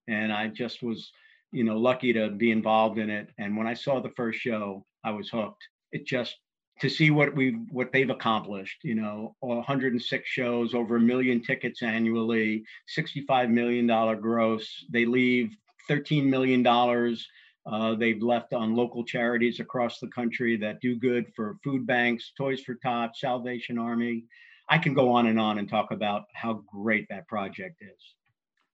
And 0.08 0.32
I 0.32 0.48
just 0.48 0.82
was, 0.82 1.12
you 1.52 1.66
know, 1.66 1.78
lucky 1.78 2.14
to 2.14 2.30
be 2.30 2.52
involved 2.52 3.00
in 3.00 3.10
it. 3.10 3.30
And 3.38 3.58
when 3.58 3.68
I 3.68 3.74
saw 3.74 4.00
the 4.00 4.12
first 4.12 4.40
show, 4.40 4.86
I 5.04 5.12
was 5.12 5.30
hooked. 5.30 5.68
It 5.92 6.06
just 6.06 6.38
to 6.80 6.90
see 6.90 7.12
what 7.12 7.36
we 7.36 7.52
what 7.70 7.92
they've 7.92 8.10
accomplished 8.10 8.84
you 8.84 8.96
know 8.96 9.36
106 9.42 10.28
shows 10.28 10.74
over 10.74 10.96
a 10.96 11.00
million 11.00 11.42
tickets 11.42 11.84
annually 11.84 12.64
65 12.88 13.50
million 13.50 13.86
dollar 13.86 14.16
gross 14.16 14.84
they 14.90 15.06
leave 15.06 15.56
13 15.88 16.30
million 16.30 16.64
dollars 16.64 17.28
uh, 17.66 17.96
they've 17.96 18.22
left 18.22 18.54
on 18.54 18.76
local 18.76 19.04
charities 19.04 19.60
across 19.60 20.00
the 20.00 20.08
country 20.08 20.58
that 20.58 20.82
do 20.82 20.96
good 20.96 21.32
for 21.36 21.58
food 21.64 21.88
banks, 21.88 22.34
Toys 22.38 22.62
for 22.62 22.76
Tots, 22.76 23.22
Salvation 23.22 23.78
Army. 23.78 24.26
I 24.70 24.78
can 24.78 24.94
go 24.94 25.12
on 25.12 25.28
and 25.28 25.40
on 25.40 25.60
and 25.60 25.70
talk 25.70 25.92
about 25.92 26.24
how 26.34 26.64
great 26.68 27.08
that 27.10 27.28
project 27.28 27.82
is. 27.82 28.16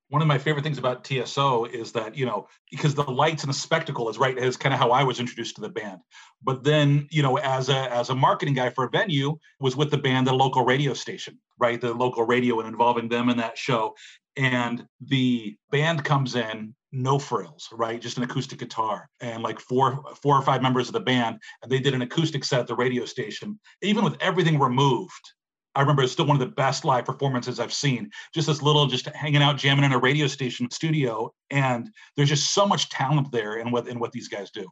One 0.10 0.22
of 0.22 0.28
my 0.28 0.40
favorite 0.40 0.64
things 0.64 0.80
about 0.80 1.06
TSO 1.06 1.66
is 1.66 1.92
that, 1.92 2.16
you 2.16 2.26
know, 2.26 2.48
because 2.72 2.96
the 2.96 3.04
lights 3.04 3.44
and 3.44 3.50
the 3.50 3.58
spectacle 3.58 4.10
is 4.10 4.18
right, 4.18 4.38
is 4.38 4.58
kind 4.58 4.74
of 4.74 4.80
how 4.80 4.92
I 4.92 5.04
was 5.04 5.20
introduced 5.20 5.56
to 5.56 5.62
the 5.62 5.70
band. 5.70 6.00
But 6.44 6.64
then, 6.64 7.08
you 7.12 7.22
know, 7.22 7.38
as 7.38 7.70
a 7.70 7.94
as 7.94 8.10
a 8.10 8.16
marketing 8.16 8.56
guy 8.56 8.70
for 8.72 8.86
a 8.86 8.90
venue, 8.90 9.38
was 9.60 9.76
with 9.76 9.92
the 9.92 9.98
band 9.98 10.28
at 10.28 10.34
a 10.34 10.38
local 10.38 10.66
radio 10.66 10.94
station, 10.94 11.38
right? 11.60 11.80
The 11.80 11.94
local 11.94 12.26
radio 12.26 12.60
and 12.60 12.68
involving 12.68 13.08
them 13.08 13.30
in 13.30 13.38
that 13.38 13.58
show. 13.58 13.96
And 14.36 14.86
the 15.02 15.58
band 15.70 16.04
comes 16.04 16.36
in 16.36 16.74
no 16.92 17.20
frills, 17.20 17.70
right? 17.72 18.02
Just 18.02 18.18
an 18.18 18.24
acoustic 18.24 18.60
guitar 18.60 19.08
and 19.22 19.44
like 19.44 19.60
four 19.60 20.04
four 20.24 20.36
or 20.36 20.42
five 20.42 20.62
members 20.62 20.88
of 20.88 20.94
the 20.94 21.00
band. 21.00 21.38
And 21.62 21.72
they 21.72 21.80
did 21.80 21.94
an 21.94 22.02
acoustic 22.02 22.44
set 22.44 22.62
at 22.62 22.68
the 22.68 22.76
radio 22.76 23.06
station. 23.06 23.60
Even 23.82 24.04
with 24.04 24.18
everything 24.22 24.60
removed, 24.60 25.34
I 25.76 25.82
remember 25.82 26.04
it's 26.04 26.12
still 26.12 26.26
one 26.26 26.36
of 26.36 26.48
the 26.48 26.56
best 26.56 26.84
live 26.84 27.06
performances 27.06 27.60
I've 27.60 27.74
seen. 27.74 28.10
Just 28.34 28.48
this 28.48 28.62
little, 28.62 28.88
just 28.88 29.08
hanging 29.08 29.42
out, 29.42 29.58
jamming 29.58 29.86
in 29.86 29.92
a 29.92 30.00
radio 30.00 30.28
station 30.28 30.70
studio, 30.72 31.32
and 31.52 31.90
there's 32.16 32.30
just 32.30 32.54
so 32.54 32.66
much 32.66 32.90
talent 32.90 33.32
there 33.32 33.58
in 33.58 33.72
what 33.72 33.88
in 33.88 34.00
what 34.00 34.12
these 34.12 34.28
guys 34.28 34.52
do. 34.52 34.68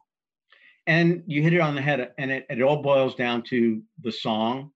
And 0.86 1.22
you 1.26 1.42
hit 1.42 1.52
it 1.52 1.60
on 1.60 1.74
the 1.74 1.82
head, 1.82 2.12
and 2.18 2.30
it, 2.30 2.46
it 2.50 2.62
all 2.62 2.82
boils 2.82 3.14
down 3.14 3.42
to 3.50 3.82
the 4.02 4.10
song, 4.10 4.70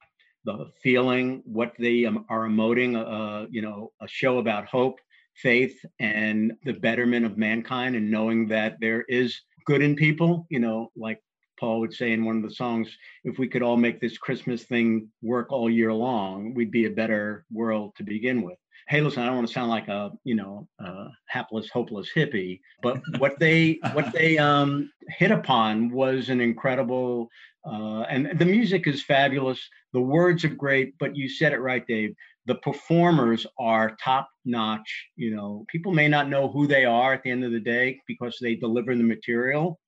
the 0.45 0.71
feeling, 0.83 1.43
what 1.45 1.73
they 1.79 2.05
are 2.05 2.47
emoting. 2.47 2.97
Uh, 2.97 3.47
you 3.51 3.63
know, 3.63 3.93
a 4.01 4.09
show 4.09 4.39
about 4.39 4.67
hope 4.67 5.01
faith 5.35 5.83
and 5.99 6.53
the 6.65 6.75
betterment 6.75 7.25
of 7.25 7.39
mankind 7.39 7.97
and 7.97 8.11
knowing 8.11 8.47
that 8.49 8.77
there 8.81 9.03
is 9.09 9.41
good 9.65 9.83
in 9.83 9.97
people, 9.97 10.47
you 10.51 10.59
know, 10.59 10.91
like 10.97 11.21
Paul 11.59 11.81
would 11.81 11.95
say 11.95 12.13
in 12.13 12.25
one 12.25 12.37
of 12.37 12.43
the 12.43 12.55
songs, 12.55 12.89
if 13.25 13.39
we 13.39 13.49
could 13.49 13.63
all 13.63 13.77
make 13.77 14.01
this 14.01 14.19
Christmas 14.19 14.65
thing 14.65 15.09
work 15.23 15.53
all 15.53 15.71
year 15.71 15.93
long, 15.93 16.55
we'd 16.55 16.71
be 16.71 16.87
a 16.87 16.91
better 16.91 17.45
world 17.53 17.95
to 17.97 18.03
begin 18.03 18.43
with. 18.43 18.59
Hey, 18.89 19.01
listen, 19.01 19.23
I 19.23 19.27
don't 19.27 19.37
want 19.37 19.47
to 19.47 19.55
sound 19.55 19.71
like 19.71 19.89
a, 19.89 20.11
you 20.25 20.35
know, 20.35 20.69
a 20.81 21.07
hapless, 21.29 21.71
hopeless 21.71 22.09
hippie, 22.15 22.61
but 22.83 23.01
what 23.19 23.39
they 23.39 23.79
what 23.93 24.13
they 24.13 24.39
um, 24.39 24.91
hit 25.09 25.31
upon 25.31 25.91
was 25.91 26.29
an 26.31 26.41
incredible, 26.41 27.29
uh, 27.65 28.03
and 28.03 28.39
the 28.39 28.45
music 28.45 28.87
is 28.87 29.03
fabulous. 29.03 29.61
The 29.93 30.01
words 30.01 30.45
are 30.45 30.49
great, 30.49 30.95
but 30.99 31.17
you 31.17 31.29
said 31.29 31.53
it 31.53 31.61
right, 31.61 31.87
Dave. 31.87 32.15
The 32.47 32.57
performers 32.57 33.47
are 33.59 33.97
top 34.03 34.29
notch. 34.45 35.07
You 35.15 35.37
know, 35.37 35.65
people 35.69 35.93
may 35.93 36.09
not 36.09 36.29
know 36.29 36.49
who 36.49 36.67
they 36.67 36.85
are 36.85 37.13
at 37.13 37.23
the 37.23 37.31
end 37.31 37.45
of 37.45 37.53
the 37.53 37.61
day 37.61 38.01
because 38.09 38.37
they 38.41 38.57
deliver 38.57 38.97
the 38.97 39.05
material, 39.05 39.79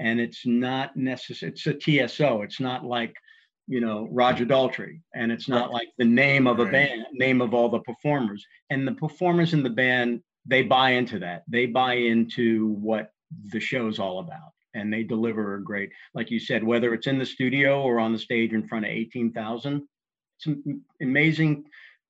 and 0.00 0.18
it's 0.18 0.46
not 0.46 0.96
necessary. 0.96 1.52
It's 1.52 1.66
a 1.66 1.74
TSO. 1.74 2.42
It's 2.42 2.58
not 2.58 2.84
like 2.84 3.14
you 3.68 3.80
know 3.80 4.08
Roger 4.10 4.46
Daltrey, 4.46 5.02
and 5.14 5.30
it's 5.30 5.48
not 5.48 5.70
like 5.70 5.88
the 5.98 6.04
name 6.04 6.46
of 6.46 6.58
a 6.58 6.64
right. 6.64 6.72
band, 6.72 7.06
name 7.12 7.40
of 7.40 7.54
all 7.54 7.68
the 7.68 7.80
performers. 7.80 8.44
And 8.70 8.88
the 8.88 8.92
performers 8.92 9.52
in 9.52 9.62
the 9.62 9.70
band, 9.70 10.22
they 10.46 10.62
buy 10.62 10.92
into 10.92 11.18
that. 11.20 11.44
They 11.46 11.66
buy 11.66 11.94
into 11.94 12.68
what 12.68 13.12
the 13.52 13.60
show's 13.60 13.98
all 13.98 14.18
about, 14.18 14.52
and 14.74 14.92
they 14.92 15.04
deliver 15.04 15.54
a 15.54 15.62
great, 15.62 15.90
like 16.14 16.30
you 16.30 16.40
said, 16.40 16.64
whether 16.64 16.94
it's 16.94 17.06
in 17.06 17.18
the 17.18 17.26
studio 17.26 17.82
or 17.82 18.00
on 18.00 18.12
the 18.12 18.18
stage 18.18 18.52
in 18.52 18.66
front 18.66 18.86
of 18.86 18.90
eighteen 18.90 19.32
thousand. 19.32 19.82
It's 20.42 20.58
amazing 21.02 21.64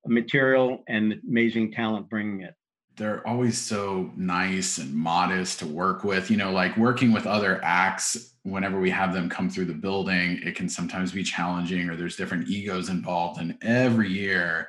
material 0.06 0.84
and 0.88 1.20
amazing 1.28 1.72
talent 1.72 2.08
bringing 2.08 2.42
it 2.42 2.54
they're 3.00 3.26
always 3.26 3.58
so 3.58 4.10
nice 4.14 4.76
and 4.76 4.92
modest 4.94 5.58
to 5.60 5.66
work 5.66 6.04
with. 6.04 6.30
You 6.30 6.36
know, 6.36 6.52
like 6.52 6.76
working 6.76 7.12
with 7.12 7.26
other 7.26 7.58
acts, 7.64 8.34
whenever 8.42 8.78
we 8.78 8.90
have 8.90 9.14
them 9.14 9.30
come 9.30 9.48
through 9.48 9.64
the 9.64 9.72
building, 9.72 10.38
it 10.44 10.54
can 10.54 10.68
sometimes 10.68 11.10
be 11.10 11.22
challenging 11.22 11.88
or 11.88 11.96
there's 11.96 12.16
different 12.16 12.48
egos 12.48 12.90
involved. 12.90 13.40
And 13.40 13.56
every 13.62 14.10
year, 14.10 14.68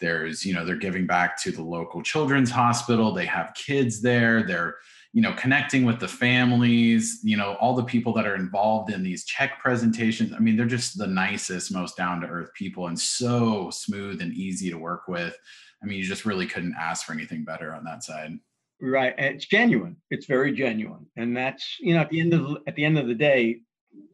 there's, 0.00 0.44
you 0.44 0.52
know, 0.52 0.64
they're 0.64 0.74
giving 0.74 1.06
back 1.06 1.40
to 1.42 1.52
the 1.52 1.62
local 1.62 2.02
children's 2.02 2.50
hospital. 2.50 3.14
They 3.14 3.26
have 3.26 3.54
kids 3.54 4.02
there. 4.02 4.42
They're, 4.42 4.74
you 5.12 5.22
know, 5.22 5.32
connecting 5.34 5.84
with 5.84 5.98
the 5.98 6.08
families, 6.08 7.20
you 7.24 7.36
know, 7.36 7.54
all 7.60 7.74
the 7.74 7.82
people 7.82 8.12
that 8.12 8.26
are 8.26 8.36
involved 8.36 8.92
in 8.92 9.02
these 9.02 9.24
check 9.24 9.58
presentations. 9.60 10.32
I 10.32 10.38
mean, 10.38 10.56
they're 10.56 10.66
just 10.66 10.96
the 10.96 11.06
nicest, 11.06 11.72
most 11.72 11.96
down 11.96 12.20
to 12.20 12.28
earth 12.28 12.50
people 12.54 12.86
and 12.86 12.98
so 12.98 13.70
smooth 13.70 14.20
and 14.20 14.32
easy 14.32 14.70
to 14.70 14.78
work 14.78 15.08
with 15.08 15.36
I 15.82 15.86
mean, 15.86 15.98
you 15.98 16.04
just 16.04 16.26
really 16.26 16.46
couldn't 16.46 16.74
ask 16.78 17.06
for 17.06 17.12
anything 17.12 17.44
better 17.44 17.74
on 17.74 17.84
that 17.84 18.04
side. 18.04 18.38
Right. 18.80 19.14
It's 19.18 19.46
genuine. 19.46 19.96
It's 20.10 20.26
very 20.26 20.52
genuine. 20.52 21.06
And 21.16 21.36
that's, 21.36 21.76
you 21.80 21.94
know, 21.94 22.00
at 22.00 22.10
the 22.10 22.20
end 22.20 22.34
of 22.34 22.58
at 22.66 22.74
the 22.76 22.84
end 22.84 22.98
of 22.98 23.06
the 23.06 23.14
day, 23.14 23.60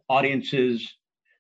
audiences 0.09 0.93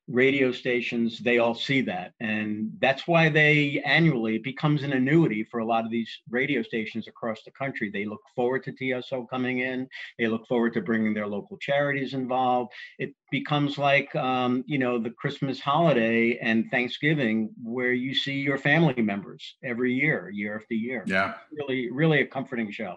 radio 0.08 0.52
stations 0.52 1.18
they 1.18 1.38
all 1.38 1.54
see 1.54 1.80
that. 1.82 2.12
And 2.20 2.70
that's 2.80 3.06
why 3.06 3.28
they 3.28 3.82
annually 3.84 4.36
it 4.36 4.44
becomes 4.44 4.82
an 4.82 4.92
annuity 4.92 5.44
for 5.44 5.60
a 5.60 5.64
lot 5.64 5.84
of 5.84 5.90
these 5.90 6.10
radio 6.30 6.62
stations 6.62 7.08
across 7.08 7.42
the 7.44 7.50
country. 7.50 7.90
They 7.90 8.04
look 8.04 8.22
forward 8.34 8.64
to 8.64 8.72
tso 8.72 9.26
coming 9.26 9.60
in. 9.60 9.88
They 10.18 10.28
look 10.28 10.46
forward 10.46 10.74
to 10.74 10.80
bringing 10.80 11.14
their 11.14 11.26
local 11.26 11.56
charities 11.58 12.14
involved. 12.14 12.72
It 12.98 13.14
becomes 13.30 13.78
like 13.78 14.14
um, 14.14 14.64
you 14.66 14.78
know 14.78 14.98
the 14.98 15.10
christmas 15.10 15.58
holiday 15.60 16.38
and 16.40 16.70
thanksgiving 16.70 17.50
where 17.62 17.92
you 17.92 18.14
see 18.14 18.34
your 18.34 18.58
family 18.58 19.02
members 19.02 19.56
every 19.64 19.92
year 19.92 20.30
year 20.32 20.56
after 20.56 20.74
year. 20.74 21.02
Yeah. 21.06 21.34
Really 21.52 21.90
really 21.90 22.20
a 22.20 22.26
comforting 22.26 22.70
show. 22.70 22.96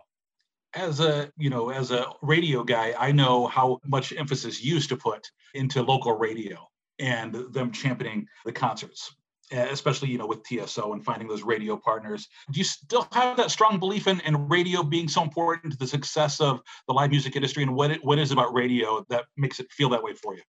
As 0.76 1.00
a 1.00 1.32
you 1.38 1.50
know 1.50 1.70
as 1.70 1.90
a 1.90 2.06
radio 2.22 2.64
guy 2.64 2.94
i 3.00 3.12
know 3.12 3.48
how 3.48 3.80
much 3.88 4.14
emphasis 4.14 4.64
you 4.64 4.76
used 4.76 4.90
to 4.90 4.98
put 4.98 5.32
into 5.56 5.82
local 5.82 6.16
radio 6.16 6.69
and 7.00 7.34
them 7.54 7.72
championing 7.72 8.28
the 8.46 8.52
concerts 8.52 9.14
eh, 9.52 9.68
especially 9.72 10.10
you 10.10 10.18
know 10.18 10.28
with 10.28 10.44
tso 10.44 10.94
and 10.94 11.04
finding 11.04 11.28
those 11.28 11.44
radio 11.44 11.78
partners. 11.78 12.28
Do 12.52 12.60
you 12.60 12.64
still 12.64 13.08
have 13.12 13.38
that 13.38 13.52
strong 13.52 13.80
belief 13.80 14.08
in, 14.08 14.20
in 14.22 14.48
radio 14.48 14.84
being 14.84 15.08
so 15.08 15.24
important 15.24 15.74
to 15.74 15.80
the 15.80 15.88
success 15.88 16.40
of 16.40 16.62
the 16.88 16.94
live 16.94 17.10
music 17.10 17.36
industry? 17.36 17.64
And 17.64 17.76
what 17.76 17.92
it, 17.92 18.04
what 18.04 18.20
is 18.20 18.32
about 18.32 18.54
radio 18.54 19.06
that 19.10 19.26
makes 19.38 19.60
it 19.60 19.72
feel 19.72 19.90
that 19.90 20.04
way 20.04 20.14
for 20.14 20.36
you? 20.36 20.42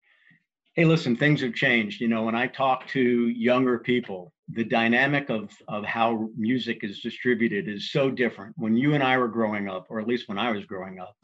Hey 0.74 0.84
listen 0.84 1.16
things 1.16 1.40
have 1.40 1.54
changed. 1.54 2.00
You 2.00 2.08
know 2.08 2.24
when 2.24 2.34
i 2.34 2.46
talk 2.46 2.86
to 2.88 3.00
younger 3.28 3.78
people 3.78 4.32
the 4.52 4.64
dynamic 4.64 5.30
of 5.30 5.50
of 5.68 5.84
how 5.84 6.28
music 6.36 6.82
is 6.82 7.00
distributed 7.00 7.68
is 7.68 7.92
so 7.92 8.10
different. 8.10 8.54
When 8.58 8.76
you 8.76 8.94
and 8.94 9.02
i 9.02 9.16
were 9.16 9.28
growing 9.28 9.68
up 9.68 9.86
or 9.88 10.00
at 10.00 10.06
least 10.06 10.28
when 10.28 10.38
i 10.38 10.50
was 10.50 10.64
growing 10.64 10.98
up 10.98 11.16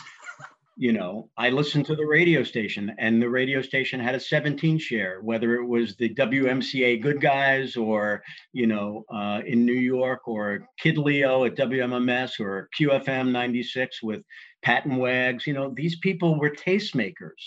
you 0.79 0.93
know, 0.93 1.31
I 1.39 1.49
listened 1.49 1.87
to 1.87 1.97
the 1.97 2.05
radio 2.05 2.43
station 2.43 2.95
and 2.99 3.21
the 3.21 3.31
radio 3.31 3.63
station 3.63 3.99
had 3.99 4.15
a 4.15 4.21
17 4.21 4.79
share, 4.79 5.21
whether 5.23 5.55
it 5.55 5.65
was 5.65 5.97
the 5.97 6.11
WMCA 6.11 7.01
Good 7.01 7.23
Guys 7.23 7.77
or, 7.77 8.23
you 8.53 8.67
know, 8.67 9.05
uh, 9.11 9.41
in 9.47 9.65
New 9.65 9.73
York 9.73 10.29
or 10.29 10.69
Kid 10.79 10.99
Leo 10.99 11.47
at 11.47 11.57
WMMS 11.57 12.39
or 12.41 12.69
QFM 12.79 13.31
96 13.31 14.03
with 14.03 14.21
Pat 14.63 14.87
Wags. 14.87 15.47
You 15.47 15.55
know, 15.55 15.73
these 15.75 15.99
people 16.01 16.39
were 16.39 16.51
tastemakers. 16.51 17.41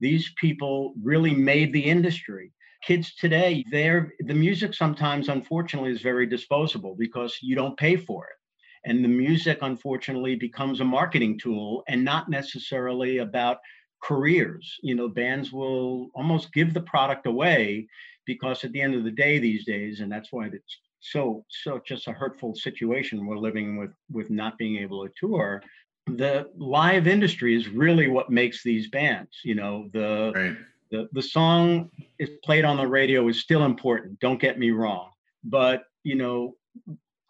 These 0.00 0.32
people 0.36 0.94
really 1.00 1.34
made 1.34 1.72
the 1.72 1.84
industry. 1.84 2.50
Kids 2.84 3.14
today, 3.14 3.64
they're 3.70 4.12
the 4.18 4.34
music 4.34 4.74
sometimes, 4.74 5.28
unfortunately, 5.28 5.92
is 5.92 6.02
very 6.02 6.26
disposable 6.26 6.96
because 6.98 7.38
you 7.40 7.54
don't 7.54 7.76
pay 7.76 7.94
for 7.94 8.24
it 8.24 8.41
and 8.84 9.04
the 9.04 9.08
music 9.08 9.58
unfortunately 9.62 10.34
becomes 10.34 10.80
a 10.80 10.84
marketing 10.84 11.38
tool 11.38 11.82
and 11.88 12.04
not 12.04 12.28
necessarily 12.28 13.18
about 13.18 13.58
careers 14.02 14.78
you 14.82 14.94
know 14.94 15.08
bands 15.08 15.52
will 15.52 16.08
almost 16.14 16.52
give 16.52 16.74
the 16.74 16.80
product 16.80 17.26
away 17.26 17.86
because 18.26 18.64
at 18.64 18.72
the 18.72 18.80
end 18.80 18.94
of 18.94 19.04
the 19.04 19.10
day 19.10 19.38
these 19.38 19.64
days 19.64 20.00
and 20.00 20.10
that's 20.10 20.32
why 20.32 20.46
it's 20.46 20.78
so 21.00 21.44
so 21.48 21.80
just 21.84 22.08
a 22.08 22.12
hurtful 22.12 22.54
situation 22.54 23.26
we're 23.26 23.38
living 23.38 23.76
with 23.76 23.90
with 24.10 24.30
not 24.30 24.58
being 24.58 24.76
able 24.76 25.06
to 25.06 25.12
tour 25.18 25.62
the 26.06 26.48
live 26.56 27.06
industry 27.06 27.54
is 27.54 27.68
really 27.68 28.08
what 28.08 28.30
makes 28.30 28.62
these 28.62 28.88
bands 28.88 29.30
you 29.44 29.54
know 29.54 29.88
the 29.92 30.32
right. 30.34 30.56
the 30.90 31.08
the 31.12 31.22
song 31.22 31.88
is 32.18 32.30
played 32.44 32.64
on 32.64 32.76
the 32.76 32.86
radio 32.86 33.28
is 33.28 33.40
still 33.40 33.64
important 33.64 34.18
don't 34.18 34.40
get 34.40 34.58
me 34.58 34.70
wrong 34.70 35.10
but 35.44 35.84
you 36.02 36.16
know 36.16 36.54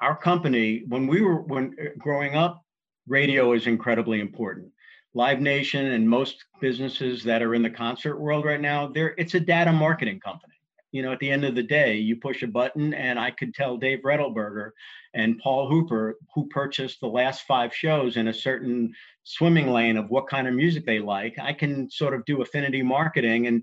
our 0.02 0.16
company, 0.16 0.82
when 0.88 1.06
we 1.06 1.22
were 1.22 1.40
when 1.40 1.74
uh, 1.80 1.90
growing 1.98 2.34
up, 2.34 2.64
radio 3.06 3.52
is 3.52 3.66
incredibly 3.66 4.20
important. 4.20 4.68
Live 5.14 5.40
Nation 5.40 5.86
and 5.86 6.08
most 6.08 6.44
businesses 6.60 7.22
that 7.24 7.42
are 7.42 7.54
in 7.54 7.62
the 7.62 7.70
concert 7.70 8.18
world 8.18 8.44
right 8.44 8.60
now, 8.60 8.88
there 8.88 9.14
it's 9.16 9.34
a 9.34 9.40
data 9.40 9.72
marketing 9.72 10.20
company. 10.20 10.54
You 10.90 11.02
know, 11.02 11.12
at 11.12 11.20
the 11.20 11.30
end 11.30 11.44
of 11.44 11.54
the 11.54 11.62
day, 11.62 11.96
you 11.96 12.16
push 12.16 12.42
a 12.42 12.46
button, 12.46 12.92
and 12.92 13.18
I 13.18 13.30
could 13.30 13.54
tell 13.54 13.78
Dave 13.78 14.00
Rettelberger 14.04 14.72
and 15.14 15.38
Paul 15.38 15.68
Hooper, 15.68 16.18
who 16.34 16.48
purchased 16.48 17.00
the 17.00 17.06
last 17.06 17.42
five 17.42 17.74
shows 17.74 18.16
in 18.16 18.28
a 18.28 18.34
certain 18.34 18.92
swimming 19.24 19.68
lane 19.70 19.96
of 19.96 20.10
what 20.10 20.28
kind 20.28 20.46
of 20.46 20.54
music 20.54 20.84
they 20.84 20.98
like. 20.98 21.38
I 21.40 21.52
can 21.52 21.90
sort 21.90 22.12
of 22.12 22.24
do 22.24 22.42
affinity 22.42 22.82
marketing 22.82 23.46
and 23.46 23.62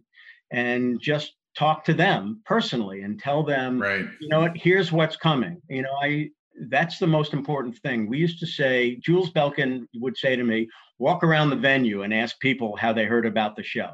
and 0.52 1.00
just 1.02 1.34
talk 1.60 1.84
to 1.84 1.94
them 1.94 2.42
personally 2.46 3.02
and 3.02 3.20
tell 3.20 3.44
them, 3.44 3.82
right. 3.82 4.06
you 4.22 4.30
know 4.30 4.40
what, 4.40 4.56
here's 4.56 4.92
what's 4.92 5.18
coming. 5.18 5.62
You 5.70 5.82
know, 5.82 5.94
I 6.02 6.30
that's 6.70 7.00
the 7.00 7.08
most 7.08 7.34
important 7.34 7.78
thing. 7.78 8.08
We 8.10 8.18
used 8.18 8.40
to 8.40 8.48
say, 8.48 8.96
Jules 8.96 9.32
Belkin 9.32 9.86
would 9.96 10.18
say 10.18 10.36
to 10.36 10.44
me, 10.44 10.68
walk 10.98 11.24
around 11.24 11.50
the 11.50 11.56
venue 11.56 12.02
and 12.04 12.14
ask 12.14 12.40
people 12.40 12.76
how 12.76 12.92
they 12.94 13.06
heard 13.06 13.26
about 13.26 13.56
the 13.56 13.64
show. 13.64 13.92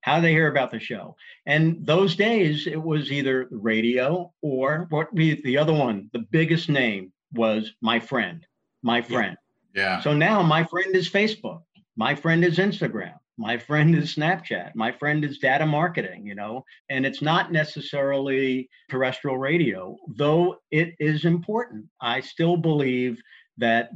How 0.00 0.20
they 0.20 0.32
hear 0.32 0.48
about 0.48 0.70
the 0.70 0.80
show. 0.80 1.16
And 1.46 1.84
those 1.84 2.14
days 2.14 2.66
it 2.66 2.80
was 2.80 3.10
either 3.10 3.48
radio 3.50 4.32
or 4.42 4.86
what 4.90 5.12
we 5.12 5.40
the 5.42 5.58
other 5.58 5.72
one, 5.72 6.10
the 6.12 6.26
biggest 6.30 6.68
name 6.68 7.12
was 7.32 7.72
my 7.80 7.98
friend. 7.98 8.46
My 8.82 9.02
friend. 9.02 9.36
Yeah. 9.74 9.82
yeah. 9.82 10.00
So 10.00 10.12
now 10.12 10.42
my 10.42 10.64
friend 10.64 10.94
is 10.94 11.08
Facebook. 11.08 11.62
My 11.96 12.14
friend 12.14 12.44
is 12.44 12.58
Instagram 12.58 13.14
my 13.36 13.58
friend 13.58 13.94
is 13.96 14.14
snapchat. 14.14 14.74
My 14.74 14.92
friend 14.92 15.24
is 15.24 15.38
data 15.38 15.66
marketing 15.66 16.26
you 16.26 16.34
know 16.34 16.64
and 16.88 17.04
it's 17.04 17.22
not 17.22 17.52
necessarily 17.52 18.68
terrestrial 18.90 19.38
radio 19.38 19.96
though 20.16 20.56
it 20.70 20.94
is 20.98 21.24
important. 21.24 21.86
I 22.00 22.20
still 22.20 22.56
believe 22.56 23.20
that 23.58 23.90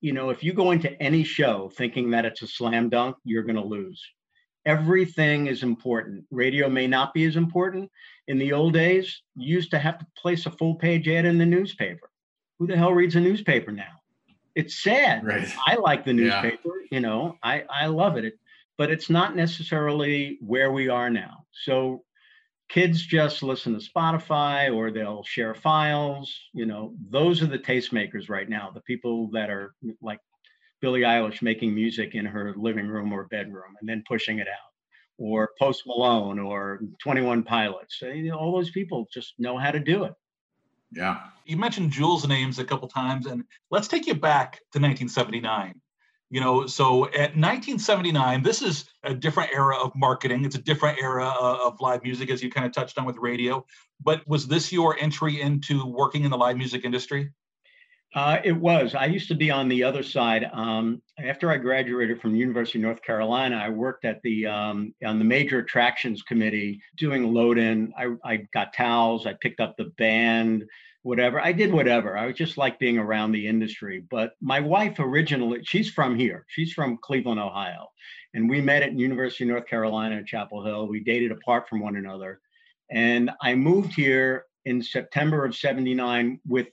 you 0.00 0.12
know 0.12 0.30
if 0.30 0.44
you 0.44 0.52
go 0.52 0.70
into 0.70 0.90
any 1.02 1.24
show 1.24 1.70
thinking 1.76 2.10
that 2.10 2.24
it's 2.24 2.42
a 2.42 2.46
slam 2.46 2.88
dunk 2.90 3.16
you're 3.24 3.42
going 3.42 3.56
to 3.56 3.64
lose. 3.64 4.02
Everything 4.66 5.46
is 5.46 5.62
important. 5.62 6.24
Radio 6.30 6.70
may 6.70 6.86
not 6.86 7.12
be 7.12 7.24
as 7.24 7.36
important. 7.36 7.90
In 8.28 8.38
the 8.38 8.52
old 8.52 8.72
days 8.72 9.22
you 9.36 9.54
used 9.54 9.70
to 9.70 9.78
have 9.78 9.98
to 9.98 10.06
place 10.16 10.46
a 10.46 10.50
full 10.50 10.74
page 10.74 11.08
ad 11.08 11.24
in 11.24 11.38
the 11.38 11.46
newspaper. 11.46 12.10
Who 12.58 12.66
the 12.66 12.76
hell 12.76 12.92
reads 12.92 13.16
a 13.16 13.20
newspaper 13.20 13.72
now? 13.72 14.00
It's 14.54 14.82
sad. 14.82 15.24
Right. 15.24 15.48
i 15.66 15.74
like 15.76 16.04
the 16.04 16.12
newspaper 16.12 16.58
yeah. 16.64 16.88
you 16.90 17.00
know 17.00 17.38
i 17.42 17.64
i 17.70 17.86
love 17.86 18.16
it. 18.16 18.24
it 18.24 18.38
but 18.76 18.90
it's 18.90 19.10
not 19.10 19.36
necessarily 19.36 20.38
where 20.40 20.72
we 20.72 20.88
are 20.88 21.10
now. 21.10 21.44
So 21.64 22.02
kids 22.68 23.02
just 23.02 23.42
listen 23.42 23.78
to 23.78 23.86
Spotify 23.86 24.74
or 24.74 24.90
they'll 24.90 25.22
share 25.24 25.54
files. 25.54 26.34
You 26.52 26.66
know, 26.66 26.94
those 27.10 27.42
are 27.42 27.46
the 27.46 27.58
tastemakers 27.58 28.28
right 28.28 28.48
now, 28.48 28.70
the 28.74 28.80
people 28.80 29.30
that 29.32 29.50
are 29.50 29.74
like 30.02 30.18
Billie 30.80 31.02
Eilish 31.02 31.42
making 31.42 31.74
music 31.74 32.14
in 32.14 32.26
her 32.26 32.54
living 32.56 32.88
room 32.88 33.12
or 33.12 33.24
bedroom 33.28 33.74
and 33.80 33.88
then 33.88 34.02
pushing 34.06 34.38
it 34.38 34.48
out, 34.48 34.72
or 35.18 35.50
Post 35.58 35.84
Malone 35.86 36.38
or 36.38 36.80
21 37.02 37.42
Pilots. 37.42 38.02
You 38.02 38.30
know, 38.30 38.38
all 38.38 38.52
those 38.56 38.70
people 38.70 39.06
just 39.12 39.34
know 39.38 39.56
how 39.56 39.70
to 39.70 39.80
do 39.80 40.04
it. 40.04 40.12
Yeah. 40.90 41.20
You 41.44 41.56
mentioned 41.56 41.90
Jules' 41.90 42.26
names 42.26 42.58
a 42.58 42.64
couple 42.64 42.88
times, 42.88 43.26
and 43.26 43.44
let's 43.70 43.88
take 43.88 44.06
you 44.06 44.14
back 44.14 44.52
to 44.72 44.80
1979. 44.80 45.80
You 46.34 46.40
know, 46.40 46.66
so 46.66 47.04
at 47.04 47.36
1979, 47.36 48.42
this 48.42 48.60
is 48.60 48.86
a 49.04 49.14
different 49.14 49.52
era 49.52 49.76
of 49.76 49.92
marketing. 49.94 50.44
It's 50.44 50.56
a 50.56 50.60
different 50.60 50.98
era 51.00 51.28
of 51.28 51.80
live 51.80 52.02
music, 52.02 52.28
as 52.28 52.42
you 52.42 52.50
kind 52.50 52.66
of 52.66 52.72
touched 52.72 52.98
on 52.98 53.04
with 53.04 53.18
radio. 53.18 53.64
But 54.02 54.26
was 54.26 54.48
this 54.48 54.72
your 54.72 54.98
entry 54.98 55.40
into 55.40 55.86
working 55.86 56.24
in 56.24 56.32
the 56.32 56.36
live 56.36 56.56
music 56.56 56.84
industry? 56.84 57.30
Uh, 58.16 58.40
it 58.42 58.50
was. 58.50 58.96
I 58.96 59.04
used 59.04 59.28
to 59.28 59.36
be 59.36 59.52
on 59.52 59.68
the 59.68 59.84
other 59.84 60.02
side. 60.02 60.50
Um, 60.52 61.00
after 61.20 61.52
I 61.52 61.56
graduated 61.56 62.20
from 62.20 62.34
University 62.34 62.80
of 62.80 62.82
North 62.82 63.02
Carolina, 63.02 63.54
I 63.54 63.68
worked 63.68 64.04
at 64.04 64.20
the 64.22 64.46
um, 64.46 64.92
on 65.04 65.20
the 65.20 65.24
major 65.24 65.60
attractions 65.60 66.22
committee 66.22 66.82
doing 66.96 67.32
load 67.32 67.58
in. 67.58 67.92
I, 67.96 68.08
I 68.24 68.36
got 68.52 68.74
towels. 68.74 69.24
I 69.24 69.34
picked 69.34 69.60
up 69.60 69.76
the 69.76 69.92
band, 69.98 70.64
whatever. 71.04 71.38
I 71.38 71.52
did 71.52 71.72
whatever. 71.72 72.16
I 72.18 72.26
was 72.26 72.34
just 72.34 72.56
like 72.56 72.78
being 72.78 72.98
around 72.98 73.30
the 73.32 73.46
industry. 73.46 74.02
But 74.10 74.32
my 74.40 74.58
wife 74.58 74.98
originally, 74.98 75.60
she's 75.62 75.90
from 75.90 76.16
here. 76.16 76.44
She's 76.48 76.72
from 76.72 76.98
Cleveland, 77.00 77.38
Ohio, 77.38 77.88
and 78.32 78.50
we 78.50 78.60
met 78.60 78.82
at 78.82 78.98
University 78.98 79.44
of 79.44 79.50
North 79.50 79.66
Carolina 79.66 80.16
at 80.16 80.26
Chapel 80.26 80.64
Hill. 80.64 80.88
We 80.88 81.04
dated 81.04 81.30
apart 81.30 81.68
from 81.68 81.80
one 81.80 81.96
another, 81.96 82.40
and 82.90 83.30
I 83.42 83.54
moved 83.54 83.94
here 83.94 84.46
in 84.64 84.82
September 84.82 85.44
of 85.44 85.54
'79 85.54 86.40
with 86.46 86.68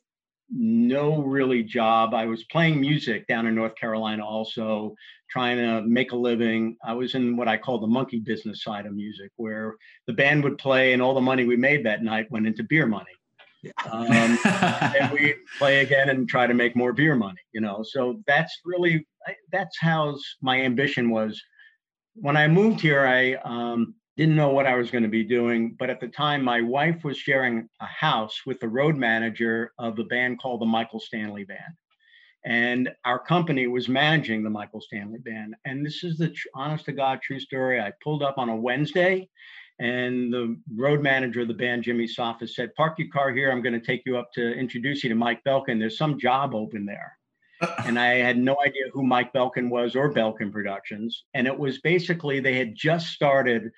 no 0.50 1.22
really 1.24 1.62
job. 1.62 2.14
I 2.14 2.26
was 2.26 2.46
playing 2.46 2.80
music 2.80 3.28
down 3.28 3.48
in 3.48 3.56
North 3.56 3.76
Carolina 3.76 4.26
also, 4.26 4.96
trying 5.30 5.58
to 5.58 5.82
make 5.82 6.14
a 6.14 6.18
living. 6.18 6.78
I 6.86 6.94
was 6.94 7.16
in 7.16 7.36
what 7.36 7.50
I 7.50 7.58
call 7.58 7.80
the 7.80 7.88
monkey 7.88 8.20
business 8.20 8.64
side 8.64 8.86
of 8.86 8.94
music, 8.94 9.32
where 9.36 9.76
the 10.08 10.14
band 10.14 10.46
would 10.46 10.58
play 10.58 10.94
and 10.94 11.02
all 11.02 11.14
the 11.14 11.20
money 11.20 11.44
we 11.44 11.58
made 11.58 11.86
that 11.86 12.02
night 12.02 12.32
went 12.32 12.48
into 12.48 12.64
beer 12.64 12.88
money. 12.88 13.12
Um, 13.92 14.40
and 14.46 15.12
we 15.12 15.36
play 15.58 15.82
again 15.82 16.10
and 16.10 16.28
try 16.28 16.48
to 16.48 16.54
make 16.54 16.76
more 16.76 16.94
beer 16.94 17.16
money, 17.16 17.42
you 17.54 17.62
know. 17.62 17.84
So 17.84 18.22
that's 18.28 18.60
really 18.66 19.06
that's 19.52 19.78
how 19.80 20.18
my 20.42 20.62
ambition 20.62 21.10
was. 21.10 21.42
When 22.16 22.36
I 22.36 22.48
moved 22.48 22.82
here, 22.82 23.06
I 23.06 23.36
um, 23.46 23.96
didn't 24.18 24.36
know 24.36 24.50
what 24.50 24.68
I 24.68 24.76
was 24.76 24.92
going 24.92 25.04
to 25.04 25.10
be 25.10 25.24
doing. 25.24 25.76
But 25.80 25.90
at 25.90 26.00
the 26.00 26.08
time, 26.08 26.44
my 26.44 26.62
wife 26.62 27.04
was 27.04 27.18
sharing 27.18 27.68
a 27.80 27.86
house 27.86 28.42
with 28.46 28.60
the 28.60 28.68
road 28.68 28.96
manager 28.96 29.72
of 29.80 29.96
the 29.96 30.04
band 30.04 30.40
called 30.40 30.62
the 30.62 30.66
Michael 30.66 31.00
Stanley 31.00 31.44
Band. 31.44 31.74
And 32.44 32.90
our 33.06 33.20
company 33.20 33.68
was 33.68 33.88
managing 33.88 34.44
the 34.44 34.50
Michael 34.50 34.82
Stanley 34.82 35.20
Band. 35.20 35.56
And 35.66 35.86
this 35.86 36.04
is 36.04 36.18
the 36.18 36.30
tr- 36.30 36.48
honest 36.56 36.86
to 36.86 36.92
God 36.92 37.22
true 37.22 37.40
story. 37.40 37.80
I 37.80 37.92
pulled 38.04 38.24
up 38.24 38.38
on 38.38 38.50
a 38.50 38.56
Wednesday, 38.56 39.30
and 39.82 40.32
the 40.32 40.58
road 40.76 41.02
manager 41.02 41.42
of 41.42 41.48
the 41.48 41.56
band, 41.56 41.84
Jimmy 41.84 42.06
Sophis, 42.06 42.56
said, 42.56 42.74
Park 42.76 43.00
your 43.00 43.08
car 43.10 43.34
here. 43.34 43.52
I'm 43.52 43.64
going 43.64 43.74
to 43.74 43.86
take 43.86 44.04
you 44.06 44.18
up 44.18 44.32
to 44.34 44.54
introduce 44.54 45.04
you 45.04 45.10
to 45.10 45.16
Mike 45.16 45.42
Belkin. 45.44 45.80
There's 45.80 45.98
some 45.98 46.20
job 46.20 46.54
open 46.54 46.86
there 46.86 47.18
and 47.86 48.00
I 48.00 48.16
had 48.16 48.38
no 48.38 48.58
idea 48.62 48.84
who 48.94 49.04
Mike 49.04 49.34
Belkin 49.34 49.70
was 49.70 49.96
or 49.96 50.14
Belkin 50.14 50.52
Productions. 50.52 51.24
And 51.34 51.48
it 51.48 51.58
was 51.58 51.80
basically 51.80 52.40
they 52.40 52.58
had 52.58 52.76
just 52.76 53.08
started 53.08 53.72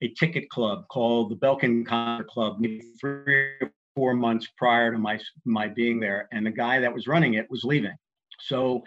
a 0.00 0.08
ticket 0.10 0.48
club 0.48 0.86
called 0.88 1.30
the 1.30 1.36
Belkin 1.36 1.84
Concert 1.84 2.28
Club 2.28 2.56
maybe 2.60 2.82
three 3.00 3.34
or 3.60 3.72
four 3.94 4.14
months 4.14 4.46
prior 4.56 4.92
to 4.92 4.98
my 4.98 5.18
my 5.44 5.66
being 5.66 5.98
there, 5.98 6.28
and 6.30 6.46
the 6.46 6.50
guy 6.50 6.78
that 6.78 6.94
was 6.94 7.08
running 7.08 7.34
it 7.34 7.50
was 7.50 7.64
leaving. 7.64 7.96
So 8.40 8.84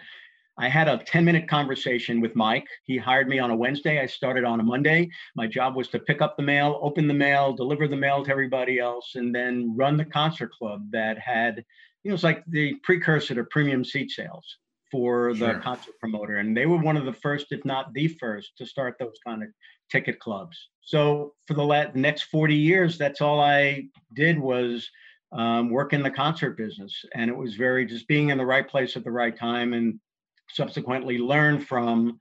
I 0.58 0.68
had 0.68 0.88
a 0.88 0.98
10 0.98 1.24
minute 1.24 1.48
conversation 1.48 2.20
with 2.20 2.36
Mike. 2.36 2.66
He 2.84 2.98
hired 2.98 3.28
me 3.28 3.38
on 3.38 3.50
a 3.50 3.56
Wednesday. 3.56 4.00
I 4.00 4.06
started 4.06 4.44
on 4.44 4.60
a 4.60 4.62
Monday. 4.62 5.10
My 5.34 5.46
job 5.46 5.76
was 5.76 5.88
to 5.88 5.98
pick 5.98 6.20
up 6.20 6.36
the 6.36 6.42
mail, 6.42 6.78
open 6.82 7.08
the 7.08 7.14
mail, 7.14 7.52
deliver 7.52 7.88
the 7.88 7.96
mail 7.96 8.24
to 8.24 8.30
everybody 8.30 8.78
else, 8.78 9.12
and 9.14 9.34
then 9.34 9.74
run 9.76 9.96
the 9.96 10.04
concert 10.04 10.52
club 10.52 10.86
that 10.90 11.18
had, 11.18 11.64
you 12.04 12.10
know, 12.10 12.14
it's 12.14 12.22
like 12.22 12.44
the 12.48 12.74
precursor 12.82 13.34
to 13.34 13.44
premium 13.44 13.84
seat 13.84 14.10
sales 14.10 14.58
for 14.90 15.32
the 15.32 15.52
sure. 15.52 15.60
concert 15.60 15.94
promoter. 15.98 16.36
And 16.36 16.54
they 16.54 16.66
were 16.66 16.76
one 16.76 16.98
of 16.98 17.06
the 17.06 17.14
first, 17.14 17.46
if 17.50 17.64
not 17.64 17.94
the 17.94 18.08
first, 18.08 18.52
to 18.58 18.66
start 18.66 18.96
those 18.98 19.16
kind 19.26 19.42
of 19.42 19.48
ticket 19.90 20.20
clubs. 20.20 20.68
So 20.82 21.32
for 21.46 21.54
the 21.54 21.90
next 21.94 22.24
40 22.24 22.54
years, 22.54 22.98
that's 22.98 23.22
all 23.22 23.40
I 23.40 23.84
did 24.14 24.38
was 24.38 24.90
um, 25.32 25.70
work 25.70 25.94
in 25.94 26.02
the 26.02 26.10
concert 26.10 26.58
business. 26.58 27.04
And 27.14 27.30
it 27.30 27.36
was 27.36 27.54
very 27.54 27.86
just 27.86 28.06
being 28.06 28.28
in 28.28 28.36
the 28.36 28.44
right 28.44 28.68
place 28.68 28.96
at 28.96 29.04
the 29.04 29.10
right 29.10 29.36
time 29.36 29.72
and 29.72 29.98
subsequently 30.52 31.18
learn 31.18 31.60
from 31.60 32.18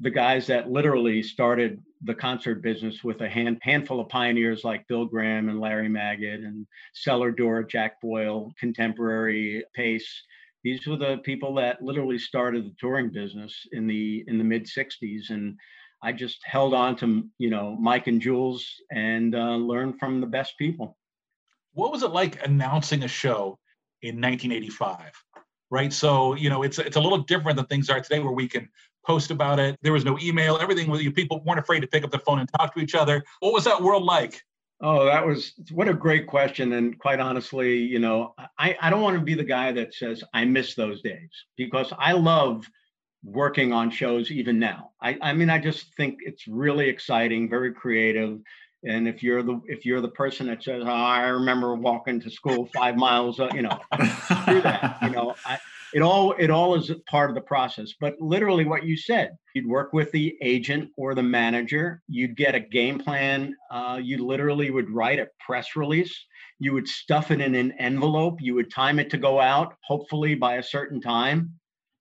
the 0.00 0.10
guys 0.10 0.46
that 0.46 0.70
literally 0.70 1.22
started 1.22 1.82
the 2.02 2.14
concert 2.14 2.62
business 2.62 3.02
with 3.02 3.20
a 3.22 3.28
hand, 3.28 3.58
handful 3.62 4.00
of 4.00 4.08
pioneers 4.08 4.62
like 4.62 4.86
Bill 4.88 5.06
Graham 5.06 5.48
and 5.48 5.60
Larry 5.60 5.88
Magid 5.88 6.44
and 6.44 6.66
Cellar 6.94 7.30
Door, 7.30 7.64
Jack 7.64 8.00
Boyle, 8.02 8.52
Contemporary, 8.58 9.64
Pace. 9.74 10.22
These 10.62 10.86
were 10.86 10.96
the 10.96 11.18
people 11.18 11.54
that 11.54 11.82
literally 11.82 12.18
started 12.18 12.66
the 12.66 12.74
touring 12.78 13.10
business 13.10 13.54
in 13.72 13.86
the 13.86 14.24
in 14.26 14.36
the 14.36 14.44
mid 14.44 14.64
60s 14.64 15.30
and 15.30 15.56
I 16.02 16.12
just 16.12 16.38
held 16.44 16.74
on 16.74 16.96
to 16.96 17.28
you 17.38 17.50
know 17.50 17.76
Mike 17.80 18.06
and 18.06 18.20
Jules 18.20 18.66
and 18.90 19.34
uh, 19.34 19.56
learned 19.56 19.98
from 19.98 20.20
the 20.20 20.26
best 20.26 20.58
people. 20.58 20.96
What 21.72 21.92
was 21.92 22.02
it 22.02 22.10
like 22.10 22.44
announcing 22.44 23.02
a 23.02 23.08
show 23.08 23.58
in 24.02 24.20
1985? 24.20 25.12
Right, 25.76 25.92
so 25.92 26.34
you 26.36 26.48
know 26.48 26.62
it's 26.62 26.78
it's 26.78 26.96
a 26.96 27.00
little 27.00 27.18
different 27.18 27.58
than 27.58 27.66
things 27.66 27.90
are 27.90 28.00
today, 28.00 28.18
where 28.18 28.32
we 28.32 28.48
can 28.48 28.66
post 29.04 29.30
about 29.30 29.58
it. 29.58 29.78
There 29.82 29.92
was 29.92 30.06
no 30.06 30.18
email. 30.18 30.56
Everything 30.56 30.90
you 30.94 31.12
people 31.12 31.42
weren't 31.44 31.58
afraid 31.58 31.80
to 31.80 31.86
pick 31.86 32.02
up 32.02 32.10
the 32.10 32.18
phone 32.20 32.38
and 32.38 32.48
talk 32.58 32.74
to 32.76 32.80
each 32.80 32.94
other. 32.94 33.22
What 33.40 33.52
was 33.52 33.64
that 33.64 33.82
world 33.82 34.02
like? 34.02 34.40
Oh, 34.80 35.04
that 35.04 35.26
was 35.26 35.52
what 35.72 35.86
a 35.86 35.92
great 35.92 36.26
question. 36.26 36.72
And 36.72 36.98
quite 36.98 37.20
honestly, 37.20 37.76
you 37.76 37.98
know, 37.98 38.34
I, 38.58 38.74
I 38.80 38.88
don't 38.88 39.02
want 39.02 39.18
to 39.18 39.22
be 39.22 39.34
the 39.34 39.44
guy 39.44 39.70
that 39.72 39.92
says 39.92 40.24
I 40.32 40.46
miss 40.46 40.74
those 40.74 41.02
days 41.02 41.28
because 41.58 41.92
I 41.98 42.12
love 42.12 42.66
working 43.22 43.74
on 43.74 43.90
shows 43.90 44.30
even 44.30 44.58
now. 44.58 44.92
I, 45.02 45.18
I 45.20 45.34
mean, 45.34 45.50
I 45.50 45.58
just 45.58 45.94
think 45.94 46.20
it's 46.22 46.48
really 46.48 46.88
exciting, 46.88 47.50
very 47.50 47.74
creative. 47.74 48.38
And 48.86 49.08
if 49.08 49.22
you're 49.22 49.42
the 49.42 49.60
if 49.66 49.84
you're 49.84 50.00
the 50.00 50.08
person 50.08 50.46
that 50.46 50.62
says, 50.62 50.82
oh, 50.86 50.90
"I 50.90 51.26
remember 51.26 51.74
walking 51.74 52.20
to 52.20 52.30
school 52.30 52.68
five 52.74 52.96
miles," 52.96 53.40
uh, 53.40 53.50
you 53.52 53.62
know, 53.62 53.78
do 54.46 54.62
that. 54.62 54.98
You 55.02 55.10
know, 55.10 55.34
I, 55.44 55.58
it 55.92 56.02
all 56.02 56.32
it 56.38 56.50
all 56.50 56.76
is 56.76 56.92
part 57.08 57.30
of 57.30 57.34
the 57.34 57.40
process. 57.40 57.94
But 58.00 58.20
literally, 58.20 58.64
what 58.64 58.84
you 58.84 58.96
said, 58.96 59.36
you'd 59.54 59.66
work 59.66 59.92
with 59.92 60.12
the 60.12 60.36
agent 60.40 60.90
or 60.96 61.14
the 61.14 61.22
manager. 61.22 62.00
You'd 62.08 62.36
get 62.36 62.54
a 62.54 62.60
game 62.60 62.98
plan. 62.98 63.56
Uh, 63.70 63.98
you 64.02 64.24
literally 64.24 64.70
would 64.70 64.90
write 64.90 65.18
a 65.18 65.28
press 65.44 65.74
release. 65.74 66.16
You 66.58 66.72
would 66.72 66.86
stuff 66.86 67.30
it 67.30 67.40
in 67.40 67.54
an 67.54 67.72
envelope. 67.78 68.40
You 68.40 68.54
would 68.54 68.72
time 68.72 68.98
it 68.98 69.10
to 69.10 69.18
go 69.18 69.40
out, 69.40 69.74
hopefully 69.82 70.34
by 70.34 70.56
a 70.56 70.62
certain 70.62 71.00
time 71.00 71.58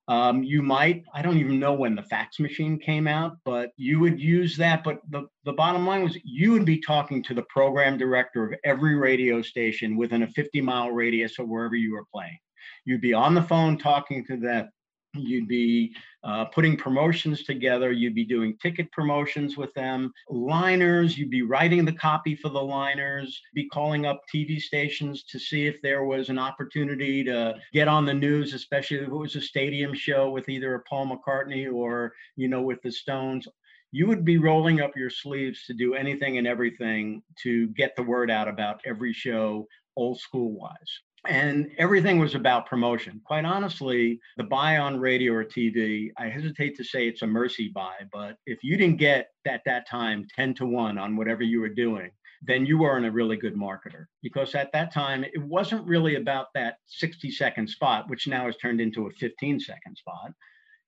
um, 0.08 0.44
you 0.44 0.62
might, 0.62 1.04
I 1.14 1.22
don't 1.22 1.38
even 1.38 1.60
know 1.60 1.74
when 1.74 1.96
the 1.96 2.04
fax 2.04 2.40
machine 2.40 2.78
came 2.78 3.08
out, 3.08 3.38
but 3.44 3.72
you 3.76 4.00
would 4.00 4.20
use 4.20 4.56
that. 4.58 4.84
But 4.84 5.00
the, 5.10 5.24
the 5.46 5.54
bottom 5.54 5.88
line 5.88 6.04
was 6.04 6.18
you 6.24 6.52
would 6.52 6.66
be 6.66 6.80
talking 6.80 7.24
to 7.24 7.34
the 7.34 7.44
program 7.44 7.98
director 7.98 8.46
of 8.46 8.60
every 8.64 8.96
radio 8.96 9.42
station 9.42 9.98
within 9.98 10.24
a 10.24 10.28
50 10.28 10.62
mile 10.62 10.92
radius 10.92 11.40
of 11.40 11.48
wherever 11.48 11.76
you 11.76 11.94
were 11.94 12.06
playing. 12.14 12.38
You'd 12.86 13.02
be 13.02 13.14
on 13.14 13.34
the 13.34 13.42
phone 13.42 13.78
talking 13.78 14.24
to 14.28 14.38
them 14.38 14.70
You'd 15.18 15.48
be 15.48 15.96
uh, 16.24 16.46
putting 16.46 16.78
promotions 16.78 17.44
together. 17.44 17.92
You'd 17.92 18.16
be 18.16 18.26
doing 18.26 18.58
ticket 18.58 18.92
promotions 18.92 19.58
with 19.58 19.74
them, 19.74 20.14
liners. 20.30 21.18
You'd 21.18 21.30
be 21.30 21.42
writing 21.42 21.86
the 21.86 21.94
copy 21.94 22.36
for 22.36 22.50
the 22.50 22.62
liners, 22.62 23.42
be 23.54 23.68
calling 23.70 24.06
up 24.06 24.22
TV 24.34 24.60
stations 24.60 25.24
to 25.24 25.40
see 25.40 25.68
if 25.68 25.82
there 25.82 26.04
was 26.04 26.30
an 26.30 26.40
opportunity 26.40 27.24
to 27.24 27.56
get 27.74 27.88
on 27.88 28.06
the 28.06 28.14
news, 28.14 28.54
especially 28.54 28.98
if 28.98 29.04
it 29.04 29.12
was 29.12 29.36
a 29.36 29.42
stadium 29.42 29.94
show 29.94 30.30
with 30.30 30.50
either 30.50 30.76
a 30.76 30.84
Paul 30.84 31.08
McCartney 31.08 31.72
or, 31.72 32.14
you 32.36 32.48
know, 32.48 32.62
with 32.62 32.82
the 32.82 32.92
Stones 32.92 33.48
you 33.92 34.08
would 34.08 34.26
be 34.26 34.38
rolling 34.38 34.82
up 34.82 34.92
your 34.98 35.10
sleeves 35.10 35.66
to 35.66 35.74
do 35.74 35.94
anything 35.94 36.38
and 36.38 36.46
everything 36.46 37.24
to 37.42 37.68
get 37.70 37.96
the 37.96 38.04
word 38.04 38.30
out 38.30 38.50
about 38.50 38.82
every 38.86 39.14
show 39.14 39.66
old 39.96 40.20
school 40.20 40.52
wise 40.52 41.00
and 41.28 41.72
everything 41.78 42.20
was 42.20 42.36
about 42.36 42.66
promotion. 42.66 43.22
Quite 43.26 43.46
honestly, 43.46 44.20
the 44.38 44.44
buy 44.44 44.78
on 44.78 45.00
radio 45.00 45.34
or 45.34 45.46
TV, 45.46 46.12
I 46.18 46.28
hesitate 46.28 46.76
to 46.78 46.84
say 46.84 47.08
it's 47.08 47.22
a 47.22 47.28
mercy 47.28 47.70
buy, 47.74 47.96
but 48.12 48.38
if 48.46 48.64
you 48.64 48.78
didn't 48.78 48.98
get 48.98 49.30
at 49.46 49.62
that 49.66 49.88
time 49.88 50.26
10 50.36 50.54
to 50.56 50.66
1 50.66 50.98
on 50.98 51.16
whatever 51.16 51.44
you 51.44 51.62
were 51.62 51.70
doing, 51.70 52.12
then 52.42 52.66
you 52.66 52.78
weren't 52.78 53.06
a 53.06 53.12
really 53.12 53.38
good 53.38 53.56
marketer 53.56 54.06
because 54.22 54.56
at 54.56 54.72
that 54.74 54.94
time 54.94 55.24
it 55.24 55.42
wasn't 55.42 55.86
really 55.88 56.16
about 56.16 56.48
that 56.54 56.78
60 56.86 57.32
second 57.32 57.70
spot, 57.70 58.10
which 58.10 58.28
now 58.28 58.46
has 58.46 58.58
turned 58.58 58.82
into 58.82 59.08
a 59.08 59.12
15 59.12 59.60
second 59.60 59.96
spot. 59.96 60.32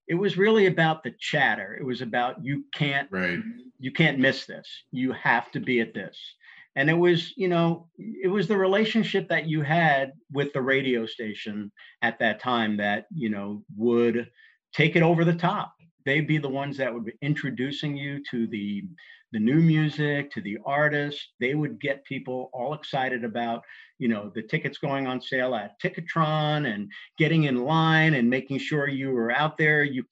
It 0.07 0.15
was 0.15 0.37
really 0.37 0.67
about 0.67 1.03
the 1.03 1.13
chatter. 1.19 1.77
It 1.79 1.83
was 1.83 2.01
about 2.01 2.43
you 2.43 2.63
can't 2.73 3.09
right. 3.11 3.39
you 3.79 3.91
can't 3.91 4.19
miss 4.19 4.45
this. 4.45 4.67
You 4.91 5.11
have 5.11 5.51
to 5.51 5.59
be 5.59 5.81
at 5.81 5.93
this 5.93 6.17
and 6.77 6.91
it 6.91 6.93
was 6.93 7.33
you 7.35 7.49
know 7.49 7.87
it 7.97 8.29
was 8.29 8.47
the 8.47 8.55
relationship 8.55 9.27
that 9.27 9.47
you 9.47 9.61
had 9.61 10.13
with 10.31 10.53
the 10.53 10.61
radio 10.61 11.05
station 11.05 11.71
at 12.03 12.19
that 12.19 12.39
time 12.39 12.77
that 12.77 13.07
you 13.13 13.29
know 13.29 13.63
would 13.75 14.29
take 14.73 14.95
it 14.95 15.03
over 15.03 15.25
the 15.25 15.33
top. 15.33 15.73
They'd 16.05 16.27
be 16.27 16.37
the 16.37 16.47
ones 16.47 16.77
that 16.77 16.93
would 16.93 17.03
be 17.03 17.13
introducing 17.21 17.97
you 17.97 18.23
to 18.31 18.47
the 18.47 18.83
the 19.33 19.39
new 19.39 19.59
music, 19.59 20.31
to 20.31 20.41
the 20.41 20.57
artists. 20.65 21.31
They 21.39 21.53
would 21.55 21.81
get 21.81 22.05
people 22.05 22.49
all 22.53 22.73
excited 22.73 23.25
about, 23.25 23.61
you 23.97 24.07
know, 24.07 24.31
the 24.33 24.41
tickets 24.43 24.77
going 24.77 25.05
on 25.05 25.19
sale 25.19 25.53
at 25.53 25.81
Ticketron 25.81 26.73
and 26.73 26.89
getting 27.17 27.43
in 27.43 27.65
line 27.65 28.13
and 28.13 28.29
making 28.29 28.59
sure 28.59 28.87
you 28.87 29.09
were 29.09 29.31
out 29.31 29.57
there. 29.57 29.83
You 29.83 30.05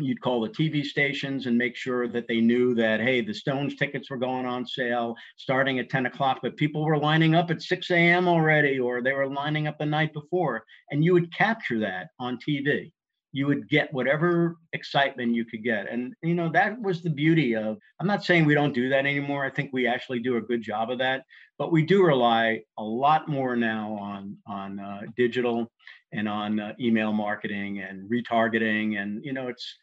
you'd 0.00 0.20
call 0.20 0.40
the 0.40 0.48
TV 0.48 0.84
stations 0.84 1.46
and 1.46 1.56
make 1.56 1.76
sure 1.76 2.08
that 2.08 2.26
they 2.28 2.40
knew 2.40 2.74
that, 2.74 3.00
hey, 3.00 3.20
the 3.20 3.34
Stones 3.34 3.76
tickets 3.76 4.10
were 4.10 4.16
going 4.16 4.46
on 4.46 4.66
sale 4.66 5.14
starting 5.36 5.78
at 5.78 5.90
10 5.90 6.06
o'clock, 6.06 6.40
but 6.42 6.56
people 6.56 6.84
were 6.84 6.98
lining 6.98 7.34
up 7.34 7.50
at 7.50 7.62
6 7.62 7.90
a.m. 7.90 8.28
already, 8.28 8.78
or 8.78 9.02
they 9.02 9.12
were 9.12 9.28
lining 9.28 9.66
up 9.66 9.78
the 9.78 9.86
night 9.86 10.12
before. 10.12 10.64
And 10.90 11.04
you 11.04 11.12
would 11.12 11.34
capture 11.34 11.78
that 11.80 12.08
on 12.18 12.38
TV. 12.38 12.92
You 13.32 13.46
would 13.46 13.68
get 13.68 13.92
whatever 13.92 14.56
excitement 14.72 15.34
you 15.34 15.44
could 15.44 15.62
get. 15.62 15.88
And, 15.88 16.14
you 16.22 16.34
know, 16.34 16.50
that 16.50 16.80
was 16.82 17.02
the 17.02 17.10
beauty 17.10 17.54
of, 17.54 17.78
I'm 18.00 18.06
not 18.06 18.24
saying 18.24 18.44
we 18.44 18.54
don't 18.54 18.74
do 18.74 18.88
that 18.88 19.06
anymore. 19.06 19.44
I 19.44 19.50
think 19.50 19.70
we 19.72 19.86
actually 19.86 20.18
do 20.18 20.36
a 20.36 20.40
good 20.40 20.62
job 20.62 20.90
of 20.90 20.98
that, 20.98 21.24
but 21.56 21.70
we 21.70 21.82
do 21.82 22.02
rely 22.02 22.62
a 22.76 22.82
lot 22.82 23.28
more 23.28 23.54
now 23.54 23.92
on, 24.00 24.36
on 24.46 24.80
uh, 24.80 25.02
digital 25.16 25.70
and 26.12 26.28
on 26.28 26.58
uh, 26.58 26.72
email 26.80 27.12
marketing 27.12 27.80
and 27.80 28.10
retargeting. 28.10 29.00
And, 29.00 29.24
you 29.24 29.32
know, 29.32 29.46
it's, 29.46 29.76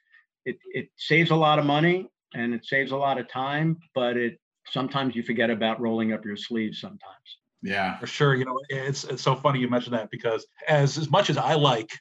it, 0.47 0.57
it 0.73 0.89
saves 0.97 1.31
a 1.31 1.35
lot 1.35 1.59
of 1.59 1.65
money 1.65 2.07
and 2.33 2.53
it 2.53 2.65
saves 2.65 2.91
a 2.91 2.95
lot 2.95 3.19
of 3.19 3.27
time, 3.27 3.77
but 3.93 4.15
it 4.15 4.39
sometimes 4.69 5.15
you 5.15 5.23
forget 5.23 5.49
about 5.49 5.79
rolling 5.79 6.13
up 6.13 6.25
your 6.25 6.37
sleeves 6.37 6.79
sometimes. 6.79 7.37
Yeah, 7.61 7.97
for 7.99 8.07
sure. 8.07 8.35
You 8.35 8.45
know, 8.45 8.59
it's 8.69 9.03
it's 9.03 9.21
so 9.21 9.35
funny 9.35 9.59
you 9.59 9.69
mentioned 9.69 9.95
that 9.95 10.09
because 10.09 10.45
as 10.67 10.97
as 10.97 11.09
much 11.09 11.29
as 11.29 11.37
I 11.37 11.55
like, 11.55 11.91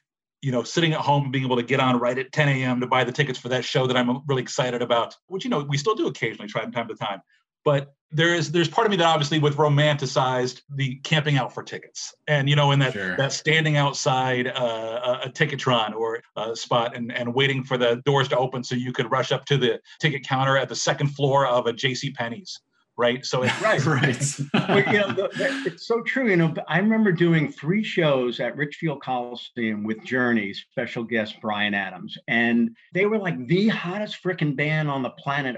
you 0.41 0.51
know, 0.51 0.63
sitting 0.63 0.93
at 0.93 1.01
home 1.01 1.23
and 1.23 1.31
being 1.31 1.43
able 1.43 1.55
to 1.57 1.63
get 1.63 1.79
on 1.79 1.99
right 1.99 2.17
at 2.17 2.31
10 2.31 2.47
a.m. 2.49 2.79
to 2.79 2.87
buy 2.87 3.03
the 3.03 3.11
tickets 3.11 3.39
for 3.39 3.49
that 3.49 3.65
show 3.65 3.87
that 3.87 3.97
I'm 3.97 4.21
really 4.27 4.43
excited 4.43 4.81
about, 4.81 5.15
which 5.27 5.43
you 5.43 5.49
know 5.49 5.59
we 5.63 5.77
still 5.77 5.95
do 5.95 6.07
occasionally 6.07 6.47
try 6.47 6.61
from 6.61 6.71
time 6.71 6.87
to 6.87 6.95
time. 6.95 7.21
But 7.65 7.93
there 8.11 8.33
is 8.33 8.51
there's 8.51 8.69
part 8.69 8.87
of 8.87 8.91
me 8.91 8.97
that 8.97 9.05
obviously 9.05 9.39
with 9.39 9.57
romanticized 9.57 10.61
the 10.75 10.95
camping 11.03 11.37
out 11.37 11.53
for 11.53 11.61
tickets 11.61 12.15
and 12.27 12.49
you 12.49 12.55
know 12.55 12.71
in 12.71 12.79
that 12.79 12.93
sure. 12.93 13.17
that 13.17 13.33
standing 13.33 13.75
outside 13.75 14.47
uh, 14.47 15.19
a 15.25 15.29
ticketron 15.29 15.93
or 15.93 16.21
a 16.37 16.55
spot 16.55 16.95
and, 16.95 17.11
and 17.11 17.33
waiting 17.33 17.63
for 17.63 17.77
the 17.77 18.01
doors 18.05 18.29
to 18.29 18.37
open 18.37 18.63
so 18.63 18.75
you 18.75 18.93
could 18.93 19.11
rush 19.11 19.31
up 19.31 19.45
to 19.45 19.57
the 19.57 19.79
ticket 19.99 20.23
counter 20.23 20.57
at 20.57 20.69
the 20.69 20.75
second 20.75 21.07
floor 21.07 21.45
of 21.45 21.67
a 21.67 21.73
jc 21.73 22.13
penney's 22.15 22.61
right? 22.97 23.25
So 23.25 23.43
it's 23.43 23.61
right, 23.61 23.85
right. 23.85 24.39
but, 24.51 24.87
you 24.87 24.99
know, 24.99 25.07
the, 25.07 25.29
the, 25.37 25.63
it's 25.65 25.87
so 25.87 26.01
true. 26.01 26.29
You 26.29 26.37
know, 26.37 26.53
I 26.67 26.79
remember 26.79 27.11
doing 27.11 27.51
three 27.51 27.83
shows 27.83 28.39
at 28.39 28.57
Richfield 28.57 29.01
Coliseum 29.01 29.83
with 29.83 30.03
Journey, 30.03 30.53
special 30.53 31.03
guest 31.03 31.39
Bryan 31.41 31.73
Adams, 31.73 32.17
and 32.27 32.75
they 32.93 33.05
were 33.05 33.19
like 33.19 33.47
the 33.47 33.67
hottest 33.69 34.23
freaking 34.23 34.55
band 34.55 34.89
on 34.89 35.03
the 35.03 35.11
planet 35.11 35.57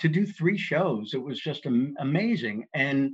to 0.00 0.08
do 0.08 0.26
three 0.26 0.58
shows. 0.58 1.14
It 1.14 1.22
was 1.22 1.38
just 1.38 1.66
amazing. 1.66 2.66
And 2.74 3.12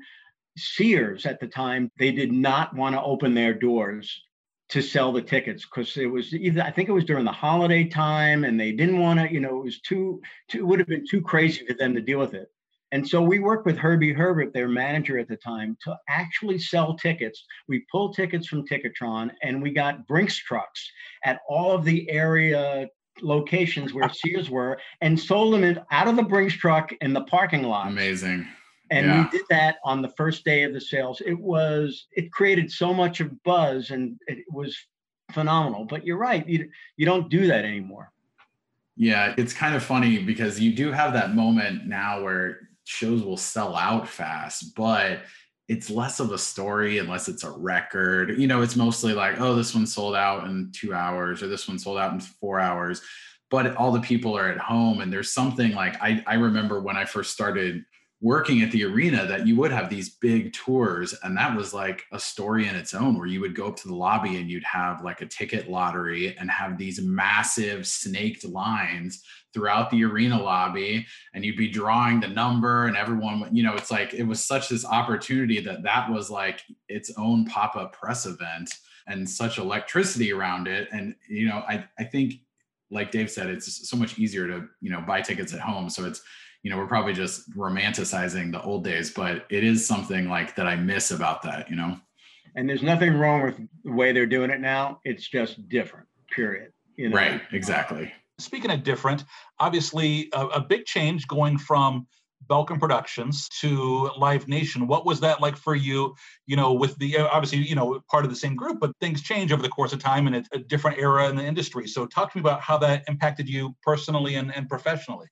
Sears 0.56 1.26
at 1.26 1.38
the 1.38 1.46
time, 1.46 1.90
they 1.98 2.10
did 2.10 2.32
not 2.32 2.74
want 2.74 2.94
to 2.94 3.02
open 3.02 3.34
their 3.34 3.54
doors 3.54 4.22
to 4.70 4.82
sell 4.82 5.12
the 5.12 5.22
tickets 5.22 5.64
because 5.64 5.96
it 5.96 6.06
was 6.06 6.34
either 6.34 6.62
I 6.62 6.70
think 6.70 6.88
it 6.88 6.92
was 6.92 7.04
during 7.04 7.24
the 7.24 7.32
holiday 7.32 7.84
time 7.84 8.44
and 8.44 8.60
they 8.60 8.72
didn't 8.72 9.00
want 9.00 9.18
to, 9.18 9.32
you 9.32 9.40
know, 9.40 9.60
it 9.60 9.64
was 9.64 9.80
too, 9.80 10.20
too 10.48 10.58
it 10.58 10.66
would 10.66 10.78
have 10.78 10.88
been 10.88 11.06
too 11.06 11.22
crazy 11.22 11.64
for 11.64 11.74
them 11.74 11.94
to 11.94 12.02
deal 12.02 12.18
with 12.18 12.34
it. 12.34 12.50
And 12.92 13.06
so 13.06 13.20
we 13.20 13.38
worked 13.38 13.66
with 13.66 13.76
Herbie 13.76 14.12
Herbert, 14.12 14.54
their 14.54 14.68
manager 14.68 15.18
at 15.18 15.28
the 15.28 15.36
time, 15.36 15.76
to 15.84 15.96
actually 16.08 16.58
sell 16.58 16.96
tickets. 16.96 17.44
We 17.68 17.84
pulled 17.92 18.16
tickets 18.16 18.46
from 18.46 18.66
Ticketron 18.66 19.30
and 19.42 19.62
we 19.62 19.70
got 19.70 20.06
Brinks 20.06 20.36
trucks 20.36 20.90
at 21.24 21.40
all 21.48 21.72
of 21.72 21.84
the 21.84 22.08
area 22.10 22.88
locations 23.20 23.92
where 23.92 24.08
Sears 24.08 24.48
were 24.50 24.78
and 25.00 25.18
sold 25.18 25.54
them 25.54 25.78
out 25.90 26.08
of 26.08 26.16
the 26.16 26.22
Brinks 26.22 26.54
truck 26.54 26.92
in 27.00 27.12
the 27.12 27.22
parking 27.22 27.64
lot. 27.64 27.88
Amazing. 27.88 28.46
And 28.90 29.06
yeah. 29.06 29.24
we 29.24 29.38
did 29.38 29.46
that 29.50 29.76
on 29.84 30.00
the 30.00 30.08
first 30.16 30.46
day 30.46 30.62
of 30.62 30.72
the 30.72 30.80
sales. 30.80 31.20
It 31.26 31.38
was, 31.38 32.06
it 32.12 32.32
created 32.32 32.70
so 32.70 32.94
much 32.94 33.20
of 33.20 33.42
buzz 33.42 33.90
and 33.90 34.18
it 34.26 34.44
was 34.50 34.74
phenomenal. 35.32 35.84
But 35.84 36.06
you're 36.06 36.16
right, 36.16 36.48
you, 36.48 36.70
you 36.96 37.04
don't 37.04 37.28
do 37.28 37.48
that 37.48 37.66
anymore. 37.66 38.12
Yeah, 38.96 39.34
it's 39.36 39.52
kind 39.52 39.76
of 39.76 39.82
funny 39.84 40.18
because 40.18 40.58
you 40.58 40.72
do 40.72 40.90
have 40.90 41.12
that 41.12 41.34
moment 41.34 41.86
now 41.86 42.22
where 42.22 42.67
shows 42.88 43.22
will 43.22 43.36
sell 43.36 43.76
out 43.76 44.08
fast, 44.08 44.74
but 44.74 45.20
it's 45.68 45.90
less 45.90 46.20
of 46.20 46.32
a 46.32 46.38
story 46.38 46.96
unless 46.96 47.28
it's 47.28 47.44
a 47.44 47.50
record. 47.50 48.38
You 48.38 48.46
know, 48.46 48.62
it's 48.62 48.76
mostly 48.76 49.12
like, 49.12 49.38
oh, 49.38 49.54
this 49.54 49.74
one 49.74 49.86
sold 49.86 50.14
out 50.14 50.44
in 50.44 50.72
two 50.74 50.94
hours 50.94 51.42
or 51.42 51.48
this 51.48 51.68
one 51.68 51.78
sold 51.78 51.98
out 51.98 52.14
in 52.14 52.20
four 52.20 52.58
hours. 52.58 53.02
But 53.50 53.76
all 53.76 53.92
the 53.92 54.00
people 54.00 54.36
are 54.36 54.48
at 54.48 54.58
home, 54.58 55.00
and 55.00 55.12
there's 55.12 55.32
something 55.32 55.72
like 55.72 56.00
I, 56.02 56.22
I 56.26 56.34
remember 56.34 56.80
when 56.80 56.96
I 56.96 57.04
first 57.04 57.32
started 57.32 57.82
working 58.20 58.62
at 58.62 58.72
the 58.72 58.84
arena 58.84 59.24
that 59.26 59.46
you 59.46 59.54
would 59.54 59.70
have 59.70 59.88
these 59.88 60.16
big 60.16 60.52
tours 60.52 61.14
and 61.22 61.36
that 61.36 61.56
was 61.56 61.72
like 61.72 62.02
a 62.12 62.18
story 62.18 62.66
in 62.66 62.74
its 62.74 62.92
own 62.92 63.16
where 63.16 63.28
you 63.28 63.40
would 63.40 63.54
go 63.54 63.68
up 63.68 63.76
to 63.76 63.86
the 63.86 63.94
lobby 63.94 64.38
and 64.38 64.50
you'd 64.50 64.64
have 64.64 65.04
like 65.04 65.20
a 65.20 65.26
ticket 65.26 65.70
lottery 65.70 66.36
and 66.36 66.50
have 66.50 66.76
these 66.76 67.00
massive 67.00 67.86
snaked 67.86 68.44
lines 68.44 69.22
throughout 69.54 69.88
the 69.90 70.02
arena 70.04 70.40
lobby 70.40 71.06
and 71.32 71.44
you'd 71.44 71.56
be 71.56 71.68
drawing 71.68 72.18
the 72.18 72.26
number 72.26 72.86
and 72.86 72.96
everyone 72.96 73.48
you 73.54 73.62
know 73.62 73.74
it's 73.74 73.90
like 73.90 74.12
it 74.12 74.24
was 74.24 74.44
such 74.44 74.68
this 74.68 74.84
opportunity 74.84 75.60
that 75.60 75.84
that 75.84 76.10
was 76.10 76.28
like 76.28 76.62
its 76.88 77.12
own 77.16 77.44
pop-up 77.46 77.92
press 77.92 78.26
event 78.26 78.74
and 79.06 79.28
such 79.28 79.58
electricity 79.58 80.32
around 80.32 80.68
it. 80.68 80.88
And 80.92 81.14
you 81.28 81.48
know 81.48 81.64
i 81.68 81.84
i 81.98 82.04
think 82.04 82.34
like 82.90 83.10
dave 83.10 83.30
said 83.30 83.48
it's 83.48 83.88
so 83.88 83.96
much 83.96 84.18
easier 84.18 84.46
to 84.46 84.66
you 84.80 84.90
know 84.90 85.00
buy 85.02 85.20
tickets 85.20 85.54
at 85.54 85.60
home. 85.60 85.88
So 85.88 86.04
it's 86.04 86.22
you 86.68 86.74
know 86.74 86.80
we're 86.80 86.86
probably 86.86 87.14
just 87.14 87.50
romanticizing 87.56 88.52
the 88.52 88.60
old 88.60 88.84
days 88.84 89.10
but 89.10 89.46
it 89.48 89.64
is 89.64 89.86
something 89.86 90.28
like 90.28 90.54
that 90.54 90.66
i 90.66 90.76
miss 90.76 91.10
about 91.10 91.40
that 91.40 91.70
you 91.70 91.74
know 91.74 91.98
and 92.56 92.68
there's 92.68 92.82
nothing 92.82 93.14
wrong 93.14 93.40
with 93.42 93.56
the 93.84 93.90
way 93.90 94.12
they're 94.12 94.26
doing 94.26 94.50
it 94.50 94.60
now 94.60 95.00
it's 95.02 95.26
just 95.26 95.66
different 95.70 96.06
period 96.30 96.70
you 96.96 97.08
know? 97.08 97.16
right 97.16 97.40
exactly 97.52 98.12
speaking 98.38 98.70
of 98.70 98.82
different 98.82 99.24
obviously 99.60 100.28
a, 100.34 100.46
a 100.48 100.60
big 100.60 100.84
change 100.84 101.26
going 101.26 101.56
from 101.56 102.06
Belkin 102.48 102.78
Productions 102.78 103.48
to 103.60 104.10
Live 104.16 104.46
Nation. 104.46 104.86
What 104.86 105.04
was 105.04 105.18
that 105.20 105.40
like 105.40 105.56
for 105.56 105.74
you? 105.74 106.14
You 106.46 106.56
know, 106.56 106.72
with 106.72 106.96
the 106.98 107.18
uh, 107.18 107.26
obviously, 107.26 107.58
you 107.58 107.74
know, 107.74 108.00
part 108.08 108.24
of 108.24 108.30
the 108.30 108.36
same 108.36 108.54
group, 108.54 108.78
but 108.78 108.92
things 109.00 109.22
change 109.22 109.52
over 109.52 109.60
the 109.60 109.68
course 109.68 109.92
of 109.92 109.98
time 109.98 110.28
and 110.28 110.36
it's 110.36 110.48
a 110.52 110.58
different 110.58 110.98
era 110.98 111.28
in 111.28 111.36
the 111.36 111.44
industry. 111.44 111.88
So, 111.88 112.06
talk 112.06 112.32
to 112.32 112.38
me 112.38 112.40
about 112.40 112.60
how 112.60 112.78
that 112.78 113.02
impacted 113.08 113.48
you 113.48 113.74
personally 113.82 114.36
and, 114.36 114.54
and 114.54 114.68
professionally. 114.68 115.26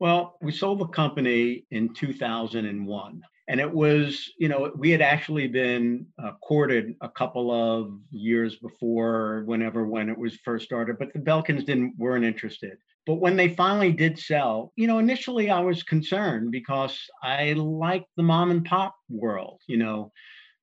Well, 0.00 0.36
we 0.40 0.52
sold 0.52 0.78
the 0.78 0.86
company 0.86 1.64
in 1.70 1.92
2001. 1.92 3.22
And 3.50 3.60
it 3.60 3.72
was, 3.72 4.30
you 4.38 4.48
know, 4.48 4.70
we 4.76 4.90
had 4.90 5.00
actually 5.00 5.48
been 5.48 6.06
uh, 6.22 6.32
courted 6.42 6.94
a 7.00 7.08
couple 7.08 7.50
of 7.50 7.98
years 8.10 8.56
before, 8.56 9.42
whenever 9.46 9.86
when 9.86 10.10
it 10.10 10.18
was 10.18 10.36
first 10.44 10.66
started, 10.66 10.98
but 10.98 11.12
the 11.14 11.18
Belkins 11.18 11.64
didn't 11.64 11.94
weren't 11.96 12.26
interested. 12.26 12.76
But 13.06 13.14
when 13.14 13.36
they 13.36 13.48
finally 13.48 13.90
did 13.90 14.18
sell, 14.18 14.74
you 14.76 14.86
know, 14.86 14.98
initially 14.98 15.50
I 15.50 15.60
was 15.60 15.82
concerned 15.82 16.50
because 16.52 17.00
I 17.22 17.54
liked 17.54 18.10
the 18.18 18.22
mom 18.22 18.50
and 18.50 18.66
pop 18.66 18.94
world, 19.08 19.62
you 19.66 19.78
know, 19.78 20.12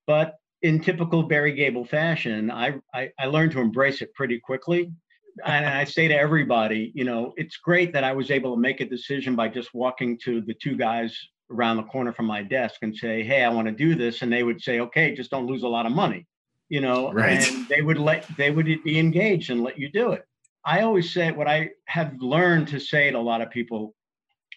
but 0.05 0.35
in 0.61 0.79
typical 0.79 1.23
Barry 1.23 1.53
Gabel 1.53 1.85
fashion, 1.85 2.51
I, 2.51 2.75
I, 2.93 3.09
I 3.19 3.25
learned 3.25 3.53
to 3.53 3.61
embrace 3.61 4.03
it 4.03 4.13
pretty 4.13 4.39
quickly 4.39 4.91
and 5.43 5.65
I 5.65 5.83
say 5.83 6.07
to 6.07 6.17
everybody, 6.17 6.91
you 6.95 7.03
know, 7.03 7.33
it's 7.35 7.57
great 7.57 7.91
that 7.93 8.03
I 8.03 8.13
was 8.13 8.31
able 8.31 8.55
to 8.55 8.61
make 8.61 8.79
a 8.79 8.85
decision 8.85 9.35
by 9.35 9.49
just 9.49 9.73
walking 9.73 10.17
to 10.23 10.41
the 10.41 10.53
two 10.53 10.75
guys 10.75 11.17
around 11.51 11.77
the 11.77 11.83
corner 11.83 12.13
from 12.13 12.25
my 12.25 12.41
desk 12.41 12.79
and 12.81 12.95
say, 12.95 13.23
"Hey, 13.23 13.43
I 13.43 13.49
want 13.49 13.67
to 13.67 13.73
do 13.73 13.95
this," 13.95 14.21
and 14.21 14.31
they 14.31 14.43
would 14.43 14.61
say, 14.61 14.79
"Okay, 14.79 15.13
just 15.13 15.31
don't 15.31 15.45
lose 15.45 15.63
a 15.63 15.67
lot 15.67 15.85
of 15.85 15.91
money," 15.91 16.25
you 16.69 16.81
know, 16.81 17.11
right. 17.11 17.47
and 17.47 17.67
they 17.67 17.81
would 17.81 17.97
let 17.97 18.27
they 18.37 18.51
would 18.51 18.65
be 18.83 18.99
engaged 18.99 19.49
and 19.49 19.61
let 19.61 19.77
you 19.77 19.89
do 19.89 20.11
it. 20.11 20.25
I 20.63 20.81
always 20.81 21.13
say 21.13 21.31
what 21.31 21.47
I 21.47 21.71
have 21.85 22.15
learned 22.19 22.69
to 22.69 22.79
say 22.79 23.11
to 23.11 23.17
a 23.17 23.19
lot 23.19 23.41
of 23.41 23.49
people: 23.49 23.93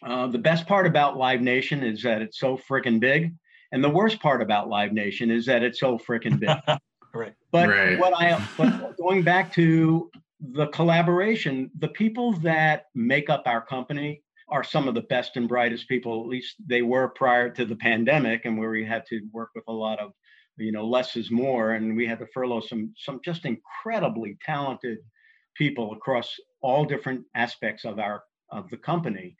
uh, 0.02 0.28
the 0.28 0.38
best 0.38 0.66
part 0.66 0.86
about 0.86 1.16
Live 1.16 1.40
Nation 1.40 1.82
is 1.82 2.02
that 2.04 2.22
it's 2.22 2.38
so 2.38 2.56
freaking 2.56 3.00
big, 3.00 3.34
and 3.72 3.82
the 3.82 3.90
worst 3.90 4.20
part 4.20 4.40
about 4.40 4.68
Live 4.68 4.92
Nation 4.92 5.30
is 5.30 5.44
that 5.46 5.62
it's 5.62 5.80
so 5.80 5.98
freaking 5.98 6.38
big. 6.38 6.56
right. 7.14 7.34
But 7.50 7.68
right. 7.68 7.98
what 7.98 8.14
I 8.14 8.42
but 8.56 8.96
going 8.96 9.22
back 9.22 9.52
to 9.54 10.10
the 10.40 10.68
collaboration, 10.68 11.70
the 11.78 11.88
people 11.88 12.32
that 12.40 12.84
make 12.94 13.28
up 13.28 13.42
our 13.46 13.64
company 13.64 14.22
are 14.48 14.64
some 14.64 14.88
of 14.88 14.94
the 14.94 15.02
best 15.02 15.36
and 15.36 15.48
brightest 15.48 15.88
people, 15.88 16.22
at 16.22 16.28
least 16.28 16.56
they 16.64 16.82
were 16.82 17.08
prior 17.08 17.50
to 17.50 17.64
the 17.64 17.76
pandemic 17.76 18.44
and 18.44 18.58
where 18.58 18.70
we 18.70 18.84
had 18.84 19.04
to 19.06 19.20
work 19.32 19.50
with 19.54 19.64
a 19.68 19.72
lot 19.72 19.98
of, 19.98 20.12
you 20.56 20.72
know, 20.72 20.86
less 20.86 21.16
is 21.16 21.30
more. 21.30 21.72
And 21.72 21.96
we 21.96 22.06
had 22.06 22.18
to 22.20 22.26
furlough 22.32 22.60
some 22.60 22.92
some 22.96 23.20
just 23.24 23.44
incredibly 23.44 24.38
talented 24.44 24.98
people 25.56 25.92
across 25.92 26.34
all 26.62 26.84
different 26.84 27.24
aspects 27.34 27.84
of 27.84 27.98
our 27.98 28.22
of 28.50 28.70
the 28.70 28.78
company. 28.78 29.36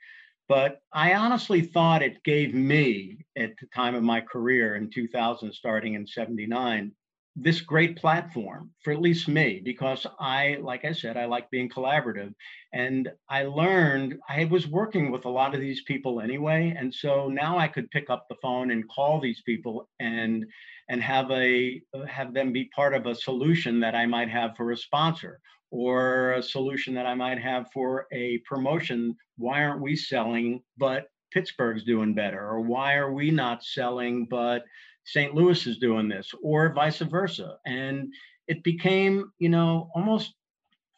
But 0.47 0.79
I 0.93 1.13
honestly 1.13 1.61
thought 1.61 2.01
it 2.01 2.23
gave 2.23 2.53
me 2.53 3.25
at 3.37 3.51
the 3.61 3.67
time 3.73 3.95
of 3.95 4.03
my 4.03 4.19
career 4.21 4.75
in 4.75 4.89
2000, 4.89 5.53
starting 5.53 5.93
in 5.93 6.07
79, 6.07 6.91
this 7.35 7.61
great 7.61 7.95
platform 7.95 8.71
for 8.83 8.91
at 8.91 9.01
least 9.01 9.27
me 9.27 9.61
because 9.63 10.05
I, 10.19 10.57
like 10.61 10.83
I 10.83 10.91
said, 10.91 11.15
I 11.15 11.25
like 11.25 11.49
being 11.49 11.69
collaborative. 11.69 12.33
And 12.73 13.09
I 13.29 13.43
learned 13.43 14.19
I 14.27 14.45
was 14.45 14.67
working 14.67 15.11
with 15.11 15.25
a 15.25 15.29
lot 15.29 15.55
of 15.55 15.61
these 15.61 15.83
people 15.83 16.21
anyway. 16.21 16.75
And 16.77 16.93
so 16.93 17.29
now 17.29 17.57
I 17.57 17.67
could 17.67 17.89
pick 17.91 18.09
up 18.09 18.25
the 18.29 18.35
phone 18.41 18.71
and 18.71 18.89
call 18.89 19.19
these 19.19 19.41
people 19.45 19.89
and 19.99 20.45
and 20.89 21.03
have 21.03 21.29
a 21.31 21.81
have 22.07 22.33
them 22.33 22.51
be 22.51 22.69
part 22.75 22.95
of 22.95 23.05
a 23.05 23.15
solution 23.15 23.79
that 23.79 23.95
I 23.95 24.05
might 24.07 24.29
have 24.29 24.55
for 24.57 24.71
a 24.71 24.77
sponsor 24.77 25.39
or 25.71 26.33
a 26.33 26.43
solution 26.43 26.95
that 26.95 27.05
I 27.05 27.13
might 27.13 27.39
have 27.39 27.67
for 27.71 28.07
a 28.11 28.39
promotion. 28.39 29.15
Why 29.37 29.63
aren't 29.63 29.83
we 29.83 29.95
selling, 29.95 30.61
but 30.77 31.07
Pittsburgh's 31.31 31.83
doing 31.83 32.15
better? 32.15 32.39
Or 32.39 32.61
why 32.61 32.95
are 32.95 33.13
we 33.13 33.29
not 33.29 33.63
selling, 33.63 34.25
but 34.29 34.63
St. 35.11 35.33
Louis 35.33 35.65
is 35.65 35.79
doing 35.79 36.07
this, 36.07 36.31
or 36.43 36.71
vice 36.73 36.99
versa. 36.99 37.57
And 37.65 38.13
it 38.47 38.63
became, 38.63 39.31
you 39.39 39.49
know, 39.49 39.89
almost 39.95 40.33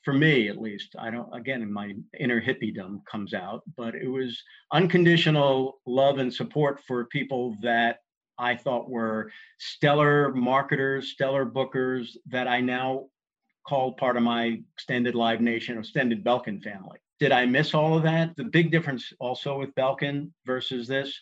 for 0.04 0.14
me 0.14 0.50
at 0.50 0.58
least, 0.58 0.96
I 0.98 1.12
don't, 1.12 1.34
again, 1.34 1.72
my 1.72 1.94
inner 2.20 2.42
hippiedom 2.42 3.06
comes 3.10 3.34
out, 3.34 3.62
but 3.78 3.96
it 3.96 4.08
was 4.08 4.42
unconditional 4.74 5.80
love 5.86 6.18
and 6.18 6.34
support 6.34 6.82
for 6.88 7.06
people 7.06 7.56
that 7.62 8.00
I 8.38 8.56
thought 8.56 8.90
were 8.90 9.32
stellar 9.60 10.34
marketers, 10.34 11.12
stellar 11.12 11.46
bookers 11.46 12.18
that 12.28 12.48
I 12.48 12.60
now 12.62 13.06
call 13.68 13.94
part 13.94 14.18
of 14.18 14.24
my 14.24 14.60
extended 14.74 15.14
Live 15.14 15.40
Nation, 15.40 15.78
extended 15.78 16.24
Belkin 16.24 16.64
family. 16.64 16.98
Did 17.20 17.32
I 17.32 17.46
miss 17.46 17.76
all 17.76 17.96
of 17.96 18.04
that? 18.04 18.36
The 18.36 18.46
big 18.46 18.72
difference 18.72 19.14
also 19.20 19.60
with 19.60 19.76
Belkin 19.76 20.32
versus 20.46 20.88
this 20.88 21.18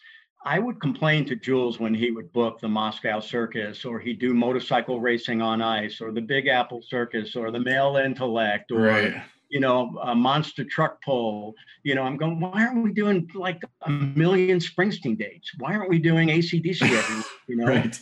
I 0.45 0.59
would 0.59 0.79
complain 0.79 1.25
to 1.25 1.35
Jules 1.35 1.79
when 1.79 1.93
he 1.93 2.11
would 2.11 2.31
book 2.31 2.59
the 2.59 2.67
Moscow 2.67 3.19
Circus 3.19 3.83
or 3.83 3.99
he'd 3.99 4.19
do 4.19 4.33
motorcycle 4.33 5.01
racing 5.01 5.41
on 5.41 5.61
ice 5.61 5.99
or 5.99 6.11
the 6.11 6.21
Big 6.21 6.47
Apple 6.47 6.81
Circus 6.81 7.35
or 7.35 7.51
the 7.51 7.59
Male 7.59 7.97
Intellect 7.97 8.71
or 8.71 8.81
right. 8.81 9.21
you 9.49 9.59
know 9.59 9.99
a 10.03 10.15
monster 10.15 10.63
truck 10.63 11.01
pull. 11.03 11.55
You 11.83 11.95
know, 11.95 12.03
I'm 12.03 12.15
going. 12.15 12.39
Why 12.39 12.65
aren't 12.65 12.83
we 12.83 12.93
doing 12.93 13.29
like 13.33 13.61
a 13.81 13.89
million 13.89 14.59
Springsteen 14.59 15.17
dates? 15.17 15.51
Why 15.57 15.75
aren't 15.75 15.89
we 15.89 15.99
doing 15.99 16.29
ACDC 16.29 16.81
every? 16.83 17.23
You 17.47 17.57
know, 17.57 17.65
right. 17.65 17.99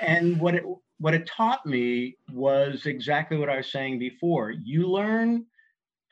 and 0.00 0.40
what 0.40 0.54
it 0.54 0.64
what 0.98 1.12
it 1.12 1.26
taught 1.26 1.66
me 1.66 2.16
was 2.32 2.86
exactly 2.86 3.36
what 3.36 3.50
I 3.50 3.58
was 3.58 3.70
saying 3.70 3.98
before. 3.98 4.52
You 4.52 4.88
learn 4.88 5.44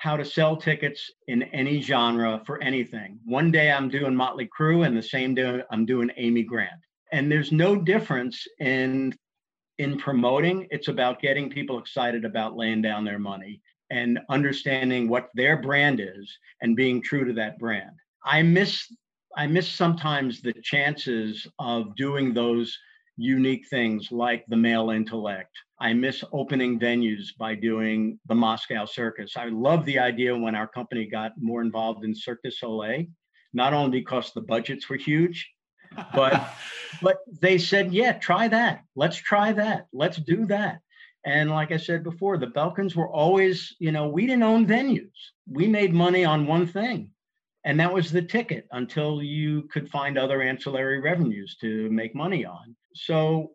how 0.03 0.17
to 0.17 0.25
sell 0.25 0.57
tickets 0.57 1.13
in 1.29 1.45
any 1.55 1.81
genre 1.81 2.43
for 2.45 2.61
anything. 2.61 3.21
One 3.25 3.53
day 3.53 3.71
I'm 3.71 3.89
doing 3.89 4.17
Motley 4.17 4.49
Crue, 4.49 4.85
and 4.85 4.97
the 4.97 5.03
same 5.03 5.33
day 5.33 5.63
I'm 5.71 5.87
doing 5.87 6.11
Amy 6.17 6.43
Grant. 6.43 6.83
And 7.13 7.31
there's 7.31 7.53
no 7.53 7.77
difference 7.77 8.45
in 8.59 9.15
in 9.79 9.97
promoting. 9.99 10.67
It's 10.73 10.89
about 10.89 11.23
getting 11.23 11.49
people 11.49 11.79
excited 11.79 12.25
about 12.25 12.57
laying 12.57 12.83
down 12.83 13.05
their 13.05 13.21
money 13.21 13.61
and 13.91 14.19
understanding 14.29 15.09
what 15.09 15.29
their 15.35 15.63
brand 15.63 16.01
is 16.01 16.37
and 16.63 16.75
being 16.75 17.01
true 17.01 17.25
to 17.25 17.33
that 17.35 17.61
brand. 17.61 17.95
I 18.25 18.43
miss 18.43 18.93
I 19.37 19.47
miss 19.47 19.69
sometimes 19.69 20.43
the 20.43 20.53
chances 20.65 21.47
of 21.61 21.95
doing 21.95 22.35
those 22.35 22.77
unique 23.17 23.69
things 23.69 24.11
like 24.11 24.45
the 24.49 24.57
male 24.57 24.91
intellect. 24.91 25.51
I 25.81 25.93
miss 25.93 26.25
opening 26.33 26.79
venues 26.79 27.37
by 27.39 27.55
doing 27.55 28.19
the 28.27 28.35
Moscow 28.35 28.85
Circus. 28.85 29.37
I 29.37 29.47
love 29.47 29.85
the 29.85 29.99
idea 29.99 30.37
when 30.37 30.55
our 30.55 30.67
company 30.67 31.07
got 31.07 31.33
more 31.39 31.61
involved 31.61 32.05
in 32.05 32.15
Cirque 32.15 32.43
du 32.43 32.51
Soleil, 32.51 33.05
not 33.53 33.75
only 33.75 34.01
because 34.01 34.33
the 34.33 34.41
budgets 34.41 34.89
were 34.89 34.97
huge, 34.97 35.51
but 36.15 36.49
but 37.03 37.19
they 37.41 37.59
said, 37.59 37.93
yeah, 37.93 38.13
try 38.13 38.49
that. 38.49 38.83
Let's 38.97 39.17
try 39.17 39.53
that. 39.53 39.87
Let's 39.93 40.19
do 40.19 40.47
that. 40.47 40.81
And 41.25 41.51
like 41.51 41.71
I 41.71 41.77
said 41.77 42.03
before, 42.03 42.39
the 42.39 42.49
Belkins 42.49 42.97
were 42.97 43.09
always, 43.09 43.77
you 43.79 43.93
know, 43.93 44.09
we 44.09 44.27
didn't 44.27 44.43
own 44.43 44.67
venues. 44.67 45.13
We 45.49 45.69
made 45.69 45.95
money 45.95 46.25
on 46.25 46.47
one 46.47 46.67
thing, 46.67 47.11
and 47.65 47.79
that 47.79 47.93
was 47.93 48.11
the 48.11 48.23
ticket 48.23 48.67
until 48.73 49.23
you 49.23 49.69
could 49.73 49.89
find 49.91 50.19
other 50.19 50.43
ancillary 50.43 51.01
revenues 51.01 51.57
to 51.61 51.89
make 51.91 52.15
money 52.15 52.45
on 52.45 52.75
so 52.95 53.53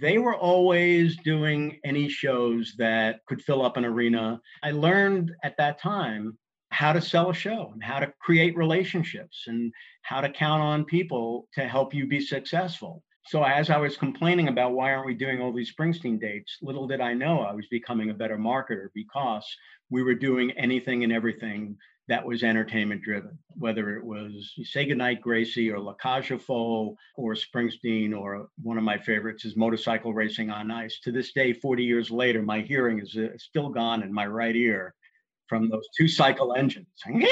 they 0.00 0.18
were 0.18 0.34
always 0.34 1.16
doing 1.18 1.78
any 1.84 2.08
shows 2.08 2.74
that 2.78 3.20
could 3.26 3.42
fill 3.42 3.64
up 3.64 3.76
an 3.76 3.84
arena. 3.84 4.40
I 4.62 4.72
learned 4.72 5.32
at 5.44 5.56
that 5.58 5.78
time 5.78 6.36
how 6.70 6.92
to 6.92 7.00
sell 7.00 7.30
a 7.30 7.34
show 7.34 7.70
and 7.72 7.82
how 7.82 8.00
to 8.00 8.12
create 8.20 8.56
relationships 8.56 9.44
and 9.46 9.72
how 10.02 10.20
to 10.20 10.28
count 10.28 10.60
on 10.60 10.84
people 10.84 11.48
to 11.54 11.68
help 11.68 11.94
you 11.94 12.06
be 12.06 12.20
successful. 12.20 13.02
So 13.26 13.42
as 13.44 13.70
I 13.70 13.78
was 13.78 13.96
complaining 13.96 14.48
about 14.48 14.72
why 14.72 14.92
aren't 14.92 15.06
we 15.06 15.14
doing 15.14 15.40
all 15.40 15.52
these 15.52 15.72
Springsteen 15.72 16.20
dates, 16.20 16.58
little 16.60 16.86
did 16.86 17.00
I 17.00 17.14
know 17.14 17.40
I 17.40 17.54
was 17.54 17.66
becoming 17.70 18.10
a 18.10 18.14
better 18.14 18.36
marketer 18.36 18.88
because 18.94 19.46
we 19.88 20.02
were 20.02 20.14
doing 20.14 20.50
anything 20.52 21.04
and 21.04 21.12
everything 21.12 21.76
that 22.08 22.24
was 22.24 22.42
entertainment 22.42 23.02
driven, 23.02 23.38
whether 23.56 23.96
it 23.96 24.04
was 24.04 24.52
Say 24.64 24.84
Goodnight 24.84 25.22
Gracie 25.22 25.70
or 25.70 25.80
La 25.80 25.94
Cage 25.94 26.32
aux 26.32 26.38
Folles 26.38 26.96
or 27.16 27.34
Springsteen 27.34 28.16
or 28.16 28.48
one 28.62 28.76
of 28.76 28.84
my 28.84 28.98
favorites 28.98 29.44
is 29.44 29.56
motorcycle 29.56 30.12
racing 30.12 30.50
on 30.50 30.70
ice. 30.70 31.00
To 31.04 31.12
this 31.12 31.32
day, 31.32 31.52
40 31.52 31.82
years 31.82 32.10
later, 32.10 32.42
my 32.42 32.60
hearing 32.60 33.00
is 33.00 33.16
uh, 33.16 33.28
still 33.38 33.70
gone 33.70 34.02
in 34.02 34.12
my 34.12 34.26
right 34.26 34.54
ear 34.54 34.94
from 35.46 35.70
those 35.70 35.88
two 35.96 36.08
cycle 36.08 36.54
engines. 36.54 36.86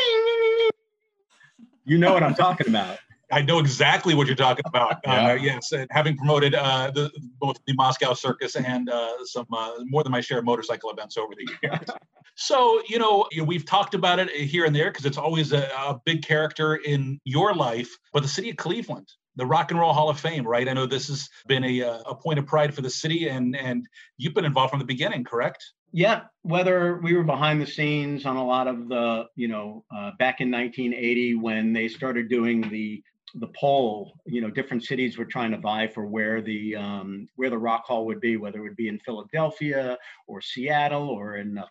You 1.84 1.98
know 1.98 2.12
what 2.12 2.22
I'm 2.22 2.34
talking 2.34 2.68
about. 2.68 2.98
I 3.32 3.40
know 3.40 3.58
exactly 3.58 4.14
what 4.14 4.26
you're 4.26 4.36
talking 4.36 4.64
about. 4.66 5.00
yeah. 5.04 5.30
Uh, 5.30 5.34
yes, 5.34 5.72
and 5.72 5.88
having 5.90 6.16
promoted 6.16 6.54
uh, 6.54 6.90
the, 6.94 7.10
both 7.40 7.56
the 7.66 7.72
Moscow 7.72 8.12
Circus 8.12 8.56
and 8.56 8.90
uh, 8.90 9.24
some 9.24 9.46
uh, 9.52 9.72
more 9.86 10.02
than 10.02 10.12
my 10.12 10.20
share 10.20 10.38
of 10.38 10.44
motorcycle 10.44 10.90
events 10.90 11.16
over 11.16 11.32
the 11.34 11.50
years. 11.62 11.78
so 12.34 12.80
you 12.88 12.98
know 12.98 13.26
we've 13.44 13.66
talked 13.66 13.94
about 13.94 14.18
it 14.18 14.30
here 14.30 14.64
and 14.64 14.76
there 14.76 14.90
because 14.90 15.06
it's 15.06 15.18
always 15.18 15.52
a, 15.52 15.64
a 15.76 16.00
big 16.04 16.22
character 16.22 16.76
in 16.76 17.18
your 17.24 17.54
life. 17.54 17.90
But 18.12 18.22
the 18.22 18.28
city 18.28 18.50
of 18.50 18.56
Cleveland, 18.56 19.10
the 19.36 19.46
Rock 19.46 19.70
and 19.70 19.80
Roll 19.80 19.94
Hall 19.94 20.10
of 20.10 20.20
Fame, 20.20 20.46
right? 20.46 20.68
I 20.68 20.74
know 20.74 20.86
this 20.86 21.08
has 21.08 21.28
been 21.46 21.64
a, 21.64 21.82
uh, 21.82 22.02
a 22.06 22.14
point 22.14 22.38
of 22.38 22.46
pride 22.46 22.74
for 22.74 22.82
the 22.82 22.90
city, 22.90 23.28
and 23.28 23.56
and 23.56 23.86
you've 24.18 24.34
been 24.34 24.44
involved 24.44 24.70
from 24.70 24.78
the 24.78 24.86
beginning, 24.86 25.24
correct? 25.24 25.64
Yeah, 25.94 26.22
whether 26.40 26.98
we 27.02 27.14
were 27.14 27.22
behind 27.22 27.60
the 27.60 27.66
scenes 27.66 28.24
on 28.24 28.36
a 28.36 28.44
lot 28.44 28.66
of 28.66 28.88
the, 28.88 29.26
you 29.36 29.46
know, 29.46 29.84
uh, 29.94 30.12
back 30.18 30.40
in 30.40 30.50
1980 30.50 31.34
when 31.34 31.74
they 31.74 31.86
started 31.88 32.30
doing 32.30 32.62
the 32.70 33.02
the 33.34 33.48
poll, 33.48 34.12
you 34.26 34.40
know, 34.40 34.50
different 34.50 34.84
cities 34.84 35.16
were 35.16 35.24
trying 35.24 35.50
to 35.52 35.58
vie 35.58 35.88
for 35.88 36.06
where 36.06 36.40
the 36.40 36.76
um, 36.76 37.28
where 37.36 37.50
the 37.50 37.58
Rock 37.58 37.84
Hall 37.86 38.06
would 38.06 38.20
be, 38.20 38.36
whether 38.36 38.58
it 38.58 38.62
would 38.62 38.76
be 38.76 38.88
in 38.88 38.98
Philadelphia 39.00 39.98
or 40.26 40.40
Seattle 40.40 41.08
or 41.08 41.36
in 41.36 41.62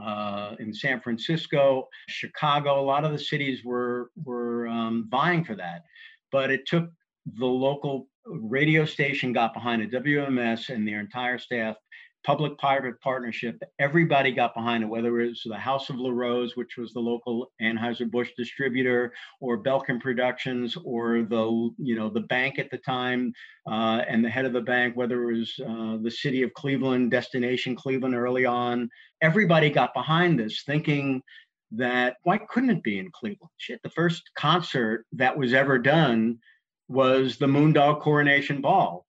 uh, 0.00 0.56
in 0.58 0.72
San 0.72 1.00
Francisco, 1.00 1.88
Chicago. 2.08 2.80
A 2.80 2.82
lot 2.82 3.04
of 3.04 3.12
the 3.12 3.18
cities 3.18 3.64
were 3.64 4.10
were 4.24 4.68
um, 4.68 5.08
vying 5.10 5.44
for 5.44 5.56
that, 5.56 5.84
but 6.30 6.50
it 6.50 6.66
took 6.66 6.90
the 7.38 7.46
local 7.46 8.08
radio 8.26 8.84
station 8.84 9.32
got 9.32 9.54
behind 9.54 9.82
it, 9.82 9.90
WMMS 9.90 10.68
and 10.68 10.86
their 10.86 11.00
entire 11.00 11.38
staff 11.38 11.76
public-private 12.24 13.00
partnership. 13.00 13.60
Everybody 13.78 14.32
got 14.32 14.54
behind 14.54 14.82
it, 14.82 14.86
whether 14.86 15.20
it 15.20 15.28
was 15.28 15.42
the 15.44 15.56
House 15.56 15.88
of 15.90 15.96
LaRose, 15.96 16.56
which 16.56 16.76
was 16.76 16.92
the 16.92 17.00
local 17.00 17.50
Anheuser-Busch 17.60 18.30
distributor, 18.36 19.12
or 19.40 19.62
Belkin 19.62 20.00
Productions, 20.00 20.76
or 20.84 21.22
the 21.22 21.70
you 21.78 21.96
know 21.96 22.10
the 22.10 22.20
bank 22.20 22.58
at 22.58 22.70
the 22.70 22.78
time, 22.78 23.32
uh, 23.70 24.02
and 24.08 24.24
the 24.24 24.30
head 24.30 24.44
of 24.44 24.52
the 24.52 24.60
bank, 24.60 24.96
whether 24.96 25.30
it 25.30 25.38
was 25.38 25.60
uh, 25.66 25.96
the 26.02 26.10
city 26.10 26.42
of 26.42 26.52
Cleveland, 26.54 27.10
Destination 27.10 27.74
Cleveland 27.74 28.14
early 28.14 28.44
on. 28.44 28.88
Everybody 29.22 29.70
got 29.70 29.94
behind 29.94 30.38
this, 30.38 30.62
thinking 30.64 31.22
that 31.72 32.16
why 32.24 32.38
couldn't 32.38 32.70
it 32.70 32.82
be 32.82 32.98
in 32.98 33.10
Cleveland? 33.12 33.50
Shit, 33.56 33.80
the 33.82 33.90
first 33.90 34.30
concert 34.36 35.06
that 35.12 35.36
was 35.36 35.54
ever 35.54 35.78
done 35.78 36.38
was 36.88 37.36
the 37.36 37.46
Moondog 37.46 38.00
Coronation 38.00 38.60
Ball 38.60 39.06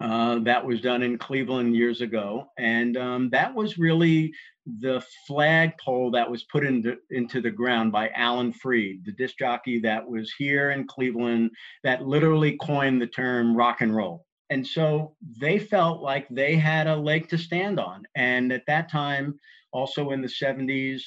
uh, 0.00 0.38
that 0.40 0.64
was 0.64 0.80
done 0.80 1.02
in 1.02 1.18
Cleveland 1.18 1.76
years 1.76 2.00
ago. 2.00 2.46
And 2.58 2.96
um, 2.96 3.30
that 3.30 3.54
was 3.54 3.78
really 3.78 4.32
the 4.78 5.04
flagpole 5.26 6.10
that 6.12 6.30
was 6.30 6.44
put 6.44 6.64
into, 6.64 6.96
into 7.10 7.40
the 7.40 7.50
ground 7.50 7.92
by 7.92 8.08
Alan 8.10 8.52
Freed, 8.52 9.04
the 9.04 9.12
disc 9.12 9.38
jockey 9.38 9.78
that 9.80 10.08
was 10.08 10.32
here 10.38 10.70
in 10.70 10.86
Cleveland 10.86 11.50
that 11.84 12.06
literally 12.06 12.56
coined 12.56 13.00
the 13.00 13.06
term 13.06 13.54
rock 13.54 13.82
and 13.82 13.94
roll. 13.94 14.24
And 14.48 14.66
so 14.66 15.14
they 15.40 15.58
felt 15.58 16.02
like 16.02 16.26
they 16.28 16.56
had 16.56 16.86
a 16.86 16.96
leg 16.96 17.28
to 17.28 17.38
stand 17.38 17.78
on. 17.78 18.02
And 18.16 18.52
at 18.52 18.66
that 18.66 18.90
time, 18.90 19.38
also 19.72 20.10
in 20.10 20.22
the 20.22 20.28
70s, 20.28 21.02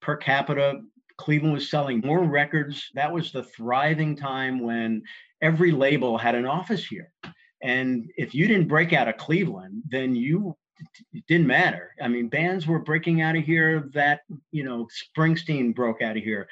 per 0.00 0.16
capita, 0.16 0.80
Cleveland 1.18 1.54
was 1.54 1.70
selling 1.70 2.00
more 2.04 2.24
records. 2.24 2.88
That 2.94 3.12
was 3.12 3.30
the 3.30 3.42
thriving 3.42 4.16
time 4.16 4.60
when 4.60 5.02
every 5.42 5.70
label 5.70 6.16
had 6.16 6.34
an 6.34 6.46
office 6.46 6.86
here. 6.86 7.12
And 7.62 8.10
if 8.16 8.34
you 8.34 8.46
didn't 8.46 8.68
break 8.68 8.92
out 8.92 9.08
of 9.08 9.16
Cleveland, 9.16 9.82
then 9.88 10.14
you 10.14 10.56
it 11.12 11.24
didn't 11.26 11.46
matter. 11.46 11.94
I 12.00 12.08
mean, 12.08 12.28
bands 12.28 12.66
were 12.66 12.78
breaking 12.78 13.20
out 13.20 13.36
of 13.36 13.44
here 13.44 13.90
that, 13.94 14.20
you 14.52 14.62
know, 14.62 14.86
Springsteen 15.16 15.74
broke 15.74 16.02
out 16.02 16.16
of 16.16 16.22
here. 16.22 16.48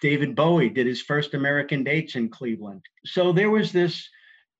David 0.00 0.36
Bowie 0.36 0.68
did 0.68 0.86
his 0.86 1.02
first 1.02 1.34
American 1.34 1.82
dates 1.82 2.14
in 2.14 2.28
Cleveland. 2.28 2.82
So 3.04 3.32
there 3.32 3.50
was 3.50 3.72
this 3.72 4.08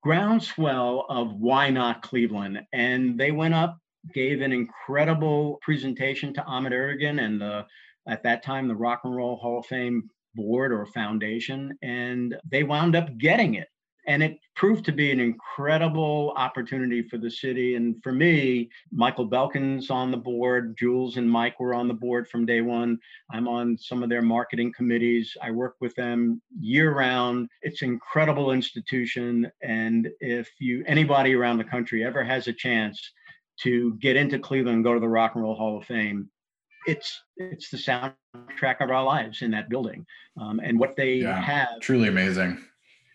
groundswell 0.03 1.07
of 1.09 1.35
why 1.35 1.71
not 1.71 2.03
Cleveland? 2.03 2.61
And 2.73 3.19
they 3.19 3.31
went 3.31 3.55
up, 3.55 3.79
gave 4.13 4.41
an 4.41 4.53
incredible 4.53 5.59
presentation 5.63 6.35
to 6.35 6.45
Ahmet 6.45 6.73
Ertegun 6.73 7.23
and 7.25 7.41
the 7.41 7.67
at 8.07 8.23
that 8.23 8.43
time 8.43 8.69
the 8.69 8.75
Rock 8.75 9.03
and 9.05 9.17
Roll 9.17 9.37
Hall 9.37 9.61
of 9.61 9.67
Fame 9.67 10.11
board 10.35 10.73
or 10.73 10.85
foundation, 10.87 11.79
and 11.83 12.37
they 12.51 12.65
wound 12.65 12.97
up 12.97 13.17
getting 13.19 13.55
it. 13.55 13.69
And 14.07 14.23
it 14.23 14.39
proved 14.55 14.85
to 14.85 14.93
be 14.93 15.11
an 15.11 15.21
incredible 15.21 16.33
opportunity 16.37 17.03
for 17.03 17.19
the 17.19 17.31
city. 17.31 17.75
And 17.75 18.03
for 18.03 18.13
me, 18.13 18.71
Michael 18.93 19.29
Belkin's 19.29 19.91
on 19.91 20.11
the 20.11 20.17
board, 20.17 20.77
Jules 20.79 21.17
and 21.17 21.31
Mike 21.31 21.59
were 21.59 21.75
on 21.75 21.89
the 21.89 21.95
board 21.95 22.29
from 22.29 22.47
day 22.47 22.61
one. 22.61 22.99
I'm 23.33 23.49
on 23.49 23.77
some 23.79 24.03
of 24.03 24.09
their 24.09 24.23
marketing 24.23 24.73
committees. 24.77 25.37
I 25.43 25.51
work 25.51 25.77
with 25.81 25.95
them 25.95 26.41
year 26.61 26.95
round. 26.95 27.49
It's 27.63 27.83
an 27.83 27.89
incredible 27.89 28.53
institution. 28.53 29.51
And 29.63 30.09
if 30.21 30.51
you 30.59 30.85
anybody 30.87 31.35
around 31.35 31.59
the 31.59 31.65
country 31.65 32.05
ever 32.05 32.23
has 32.23 32.47
a 32.47 32.53
chance 32.53 33.13
to 33.61 33.95
get 33.95 34.17
into 34.17 34.39
Cleveland 34.39 34.77
and 34.77 34.85
go 34.85 34.95
to 34.95 35.01
the 35.01 35.09
Rock 35.09 35.33
and 35.35 35.45
Roll 35.45 35.55
Hall 35.55 35.79
of 35.79 35.85
Fame, 35.85 36.29
it's 36.87 37.23
it's 37.37 37.71
the 37.71 37.77
soundtrack 37.77 38.81
of 38.81 38.91
our 38.91 39.05
lives 39.05 39.43
in 39.43 39.51
that 39.53 39.69
building 39.69 40.07
um, 40.41 40.61
and 40.63 40.79
what 40.79 40.97
they 40.97 41.15
yeah, 41.15 41.41
have 41.41 41.81
truly 41.81 42.09
amazing 42.09 42.63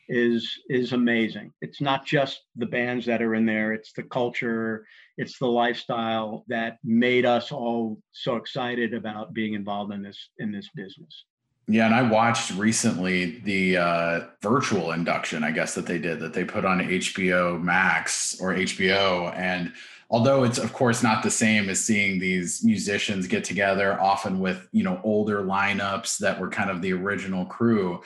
is 0.10 0.60
is 0.70 0.92
amazing. 0.94 1.54
It's 1.62 1.80
not 1.80 2.06
just 2.06 2.42
the 2.56 2.66
bands 2.66 3.06
that 3.06 3.22
are 3.22 3.36
in 3.36 3.46
there 3.46 3.74
it's 3.74 3.94
the 3.94 4.04
culture 4.04 4.86
it's 5.20 5.38
the 5.38 5.46
lifestyle 5.46 6.46
that 6.48 6.78
made 6.82 7.26
us 7.26 7.52
all 7.52 8.02
so 8.14 8.38
excited 8.38 8.94
about 8.94 9.34
being 9.34 9.54
involved 9.54 9.94
in 9.94 10.02
this 10.02 10.30
in 10.40 10.50
this 10.50 10.70
business. 10.74 11.26
Yeah, 11.68 11.86
and 11.86 11.94
I 11.94 12.02
watched 12.02 12.52
recently 12.56 13.42
the 13.42 13.78
uh, 13.78 14.22
virtual 14.42 14.94
induction, 14.94 15.44
I 15.44 15.52
guess 15.52 15.76
that 15.76 15.86
they 15.86 16.00
did 16.00 16.22
that 16.22 16.34
they 16.34 16.46
put 16.46 16.66
on 16.66 16.80
HBO 16.80 17.62
Max 17.62 18.40
or 18.40 18.56
HBO, 18.56 19.36
and 19.36 19.74
although 20.10 20.46
it's 20.46 20.58
of 20.58 20.72
course 20.72 21.04
not 21.04 21.22
the 21.22 21.30
same 21.30 21.70
as 21.70 21.84
seeing 21.84 22.18
these 22.18 22.64
musicians 22.64 23.28
get 23.28 23.44
together 23.44 24.00
often 24.02 24.40
with 24.40 24.70
you 24.72 24.84
know 24.84 25.02
older 25.04 25.44
lineups 25.44 26.18
that 26.20 26.40
were 26.40 26.50
kind 26.50 26.70
of 26.70 26.82
the 26.82 26.94
original 26.94 27.46
crew 27.46 28.02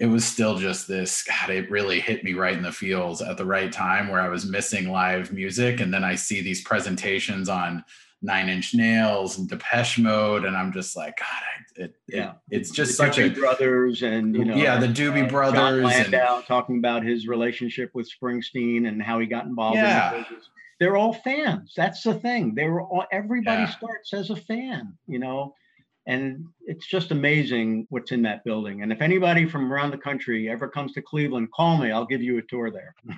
it 0.00 0.06
was 0.06 0.24
still 0.24 0.56
just 0.56 0.88
this 0.88 1.22
god 1.22 1.50
it 1.50 1.70
really 1.70 2.00
hit 2.00 2.24
me 2.24 2.32
right 2.32 2.56
in 2.56 2.62
the 2.62 2.72
feels 2.72 3.20
at 3.20 3.36
the 3.36 3.44
right 3.44 3.72
time 3.72 4.08
where 4.08 4.20
i 4.20 4.28
was 4.28 4.46
missing 4.46 4.90
live 4.90 5.32
music 5.32 5.80
and 5.80 5.92
then 5.94 6.02
i 6.02 6.14
see 6.14 6.40
these 6.40 6.62
presentations 6.62 7.48
on 7.48 7.84
nine 8.22 8.48
inch 8.48 8.74
nails 8.74 9.38
and 9.38 9.48
depeche 9.48 9.98
mode 9.98 10.44
and 10.44 10.56
i'm 10.56 10.72
just 10.72 10.96
like 10.96 11.18
god 11.18 11.84
it, 11.84 11.94
yeah 12.08 12.32
it, 12.50 12.58
it's 12.58 12.70
just 12.70 12.90
the 12.90 12.94
such 12.94 13.16
Doobie 13.16 13.36
a 13.36 13.40
brothers 13.40 14.02
and 14.02 14.34
you 14.34 14.44
know 14.44 14.56
yeah 14.56 14.78
the 14.78 14.88
doobie 14.88 15.24
uh, 15.24 15.28
brothers 15.28 15.54
Jon 15.54 15.82
Landau 15.82 16.36
and, 16.36 16.46
talking 16.46 16.78
about 16.78 17.04
his 17.04 17.28
relationship 17.28 17.90
with 17.94 18.10
springsteen 18.10 18.88
and 18.88 19.02
how 19.02 19.18
he 19.20 19.26
got 19.26 19.46
involved 19.46 19.76
yeah. 19.76 20.14
in 20.14 20.22
the 20.22 20.26
they're 20.80 20.96
all 20.96 21.12
fans. 21.12 21.74
That's 21.76 22.02
the 22.02 22.14
thing. 22.14 22.54
They 22.54 22.66
were 22.66 22.80
all 22.80 23.04
everybody 23.12 23.64
yeah. 23.64 23.70
starts 23.70 24.14
as 24.14 24.30
a 24.30 24.36
fan, 24.36 24.94
you 25.06 25.18
know, 25.18 25.54
and 26.06 26.46
it's 26.70 26.86
just 26.86 27.10
amazing 27.10 27.84
what's 27.90 28.12
in 28.12 28.22
that 28.22 28.44
building. 28.44 28.82
And 28.82 28.92
if 28.92 29.02
anybody 29.02 29.44
from 29.44 29.72
around 29.72 29.90
the 29.90 29.98
country 29.98 30.48
ever 30.48 30.68
comes 30.68 30.92
to 30.92 31.02
Cleveland, 31.02 31.50
call 31.50 31.76
me. 31.76 31.90
I'll 31.90 32.06
give 32.06 32.22
you 32.22 32.38
a 32.38 32.42
tour 32.42 32.70
there. 32.70 32.94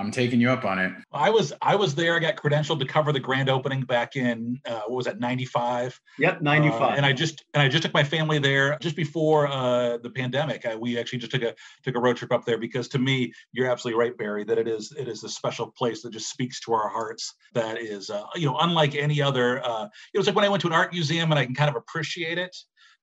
I'm 0.00 0.10
taking 0.10 0.40
you 0.40 0.50
up 0.50 0.64
on 0.64 0.78
it. 0.80 0.92
I 1.12 1.30
was 1.30 1.52
I 1.62 1.76
was 1.76 1.94
there. 1.94 2.16
I 2.16 2.18
got 2.18 2.36
credentialed 2.36 2.80
to 2.80 2.84
cover 2.84 3.12
the 3.12 3.20
grand 3.20 3.48
opening 3.48 3.82
back 3.82 4.16
in 4.16 4.60
uh, 4.66 4.82
what 4.86 4.96
was 4.96 5.06
that 5.06 5.20
95? 5.20 6.00
Yep, 6.18 6.42
95. 6.42 6.80
Uh, 6.80 6.86
and 6.96 7.06
I 7.06 7.12
just 7.12 7.44
and 7.54 7.62
I 7.62 7.68
just 7.68 7.82
took 7.84 7.94
my 7.94 8.04
family 8.04 8.38
there 8.38 8.78
just 8.80 8.96
before 8.96 9.48
uh, 9.48 9.98
the 9.98 10.10
pandemic. 10.10 10.66
I, 10.66 10.74
we 10.74 10.98
actually 10.98 11.20
just 11.20 11.32
took 11.32 11.42
a 11.42 11.54
took 11.84 11.96
a 11.96 12.00
road 12.00 12.16
trip 12.16 12.32
up 12.32 12.44
there 12.44 12.58
because 12.58 12.88
to 12.88 12.98
me, 12.98 13.32
you're 13.52 13.70
absolutely 13.70 13.98
right, 14.00 14.16
Barry, 14.16 14.44
that 14.44 14.58
it 14.58 14.68
is 14.68 14.92
it 14.96 15.08
is 15.08 15.22
a 15.24 15.28
special 15.28 15.68
place 15.68 16.02
that 16.02 16.12
just 16.12 16.30
speaks 16.30 16.60
to 16.60 16.74
our 16.74 16.88
hearts. 16.88 17.34
That 17.54 17.78
is 17.78 18.10
uh, 18.10 18.24
you 18.36 18.46
know 18.46 18.56
unlike 18.60 18.94
any 18.94 19.20
other. 19.20 19.64
Uh, 19.64 19.88
it 20.14 20.18
was 20.18 20.26
like 20.26 20.36
when 20.36 20.44
I 20.44 20.48
went 20.48 20.60
to 20.62 20.68
an 20.68 20.74
art 20.74 20.92
museum 20.92 21.30
and 21.30 21.38
I 21.38 21.44
can 21.44 21.54
kind 21.54 21.70
of 21.70 21.76
appreciate 21.76 22.38
it. 22.38 22.56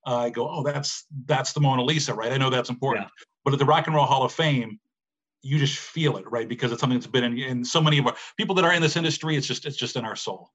I 0.05 0.29
go, 0.29 0.49
oh, 0.49 0.63
that's 0.63 1.05
that's 1.25 1.53
the 1.53 1.61
Mona 1.61 1.83
Lisa, 1.83 2.13
right? 2.13 2.31
I 2.31 2.37
know 2.37 2.49
that's 2.49 2.69
important. 2.69 3.05
Yeah. 3.05 3.23
But 3.43 3.53
at 3.53 3.59
the 3.59 3.65
Rock 3.65 3.87
and 3.87 3.95
Roll 3.95 4.05
Hall 4.05 4.23
of 4.23 4.31
Fame, 4.31 4.79
you 5.41 5.59
just 5.59 5.77
feel 5.77 6.17
it, 6.17 6.29
right? 6.29 6.47
Because 6.47 6.71
it's 6.71 6.81
something 6.81 6.97
that's 6.97 7.07
been 7.07 7.23
in, 7.23 7.37
in 7.37 7.65
so 7.65 7.81
many 7.81 7.97
of 7.99 8.07
our 8.07 8.15
people 8.37 8.55
that 8.55 8.65
are 8.65 8.73
in 8.73 8.81
this 8.81 8.95
industry. 8.95 9.35
It's 9.35 9.47
just 9.47 9.65
it's 9.65 9.77
just 9.77 9.95
in 9.95 10.05
our 10.05 10.15
soul. 10.15 10.49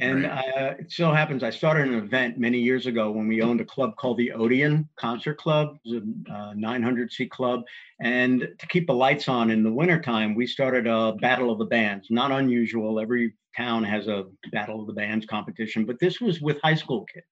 And 0.00 0.24
right. 0.24 0.48
uh, 0.56 0.74
it 0.78 0.90
so 0.90 1.12
happens 1.12 1.42
I 1.42 1.50
started 1.50 1.88
an 1.88 1.94
event 1.94 2.38
many 2.38 2.58
years 2.58 2.86
ago 2.86 3.10
when 3.10 3.28
we 3.28 3.42
owned 3.42 3.60
a 3.60 3.64
club 3.64 3.96
called 3.96 4.16
the 4.16 4.32
Odeon 4.32 4.88
Concert 4.96 5.36
Club. 5.36 5.76
It 5.84 5.94
was 5.94 6.02
a 6.30 6.34
uh, 6.34 6.54
900 6.54 7.12
seat 7.12 7.30
club. 7.30 7.62
And 8.00 8.48
to 8.58 8.66
keep 8.68 8.86
the 8.86 8.94
lights 8.94 9.28
on 9.28 9.50
in 9.50 9.62
the 9.62 9.72
wintertime, 9.72 10.34
we 10.34 10.46
started 10.46 10.86
a 10.86 11.12
Battle 11.20 11.50
of 11.50 11.58
the 11.58 11.66
Bands. 11.66 12.06
Not 12.08 12.32
unusual. 12.32 12.98
Every 12.98 13.34
town 13.54 13.84
has 13.84 14.08
a 14.08 14.24
Battle 14.52 14.80
of 14.80 14.86
the 14.86 14.94
Bands 14.94 15.26
competition, 15.26 15.84
but 15.84 15.98
this 16.00 16.18
was 16.18 16.40
with 16.40 16.58
high 16.62 16.74
school 16.74 17.04
kids. 17.12 17.26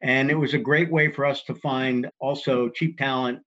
And 0.00 0.30
it 0.30 0.36
was 0.36 0.54
a 0.54 0.58
great 0.58 0.92
way 0.92 1.10
for 1.10 1.24
us 1.24 1.42
to 1.44 1.54
find 1.56 2.08
also 2.20 2.68
cheap 2.68 2.96
talent 2.96 3.40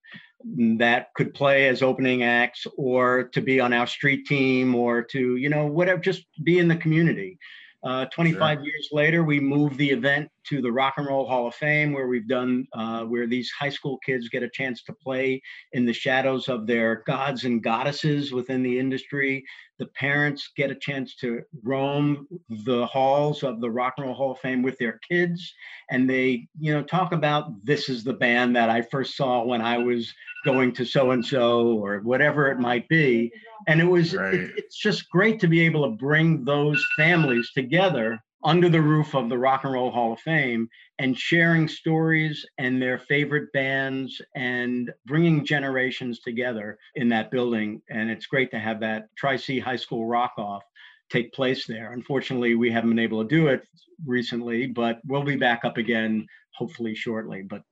that 0.77 1.07
could 1.15 1.33
play 1.33 1.67
as 1.67 1.81
opening 1.81 2.23
acts 2.23 2.67
or 2.77 3.23
to 3.29 3.41
be 3.41 3.59
on 3.59 3.73
our 3.73 3.87
street 3.87 4.25
team 4.27 4.75
or 4.75 5.01
to 5.01 5.35
you 5.35 5.49
know 5.49 5.65
whatever 5.65 5.99
just 5.99 6.25
be 6.43 6.59
in 6.59 6.67
the 6.67 6.75
community 6.75 7.39
uh, 7.83 8.05
25 8.05 8.57
sure. 8.57 8.65
years 8.65 8.89
later 8.91 9.23
we 9.23 9.39
moved 9.39 9.77
the 9.77 9.89
event 9.89 10.29
to 10.47 10.61
the 10.61 10.71
rock 10.71 10.95
and 10.97 11.07
roll 11.07 11.27
hall 11.27 11.47
of 11.47 11.55
fame 11.55 11.93
where 11.93 12.07
we've 12.07 12.27
done 12.27 12.65
uh, 12.73 13.03
where 13.03 13.27
these 13.27 13.51
high 13.51 13.69
school 13.69 13.97
kids 14.05 14.29
get 14.29 14.43
a 14.43 14.49
chance 14.49 14.83
to 14.83 14.93
play 14.93 15.41
in 15.73 15.85
the 15.85 15.93
shadows 15.93 16.47
of 16.47 16.65
their 16.65 17.03
gods 17.05 17.43
and 17.43 17.63
goddesses 17.63 18.31
within 18.31 18.63
the 18.63 18.79
industry 18.79 19.43
the 19.79 19.85
parents 19.87 20.51
get 20.55 20.71
a 20.71 20.75
chance 20.75 21.15
to 21.15 21.43
roam 21.63 22.27
the 22.65 22.85
halls 22.87 23.43
of 23.43 23.61
the 23.61 23.69
rock 23.69 23.95
and 23.97 24.05
roll 24.07 24.15
hall 24.15 24.31
of 24.31 24.39
fame 24.39 24.61
with 24.61 24.77
their 24.77 24.99
kids 25.07 25.53
and 25.91 26.09
they 26.09 26.47
you 26.59 26.73
know 26.73 26.83
talk 26.83 27.11
about 27.11 27.53
this 27.63 27.89
is 27.89 28.03
the 28.03 28.13
band 28.13 28.55
that 28.55 28.69
i 28.69 28.81
first 28.81 29.15
saw 29.15 29.43
when 29.43 29.61
i 29.61 29.77
was 29.77 30.13
going 30.45 30.71
to 30.71 30.85
so 30.85 31.11
and 31.11 31.25
so 31.25 31.77
or 31.77 31.99
whatever 31.99 32.49
it 32.51 32.59
might 32.59 32.87
be 32.87 33.31
and 33.67 33.81
it 33.81 33.85
was 33.85 34.13
right. 34.15 34.33
it, 34.33 34.51
it's 34.57 34.77
just 34.77 35.09
great 35.09 35.39
to 35.39 35.47
be 35.47 35.61
able 35.61 35.83
to 35.83 35.95
bring 35.97 36.43
those 36.43 36.83
families 36.97 37.51
together 37.53 38.19
under 38.43 38.69
the 38.69 38.81
roof 38.81 39.15
of 39.15 39.29
the 39.29 39.37
Rock 39.37 39.63
and 39.63 39.73
Roll 39.73 39.91
Hall 39.91 40.13
of 40.13 40.19
Fame 40.19 40.69
and 40.99 41.17
sharing 41.17 41.67
stories 41.67 42.45
and 42.57 42.81
their 42.81 42.99
favorite 42.99 43.51
bands 43.51 44.21
and 44.35 44.91
bringing 45.05 45.45
generations 45.45 46.19
together 46.19 46.77
in 46.95 47.09
that 47.09 47.31
building. 47.31 47.81
And 47.89 48.09
it's 48.09 48.27
great 48.27 48.51
to 48.51 48.59
have 48.59 48.79
that 48.81 49.07
Tri 49.17 49.37
C 49.37 49.59
High 49.59 49.75
School 49.75 50.05
Rock 50.05 50.33
Off 50.37 50.63
take 51.09 51.33
place 51.33 51.65
there. 51.65 51.93
Unfortunately, 51.93 52.55
we 52.55 52.71
haven't 52.71 52.91
been 52.91 52.99
able 52.99 53.23
to 53.23 53.27
do 53.27 53.47
it 53.47 53.63
recently, 54.05 54.67
but 54.67 54.99
we'll 55.05 55.23
be 55.23 55.35
back 55.35 55.65
up 55.65 55.77
again 55.77 56.27
hopefully 56.53 56.95
shortly. 56.95 57.41
But 57.41 57.63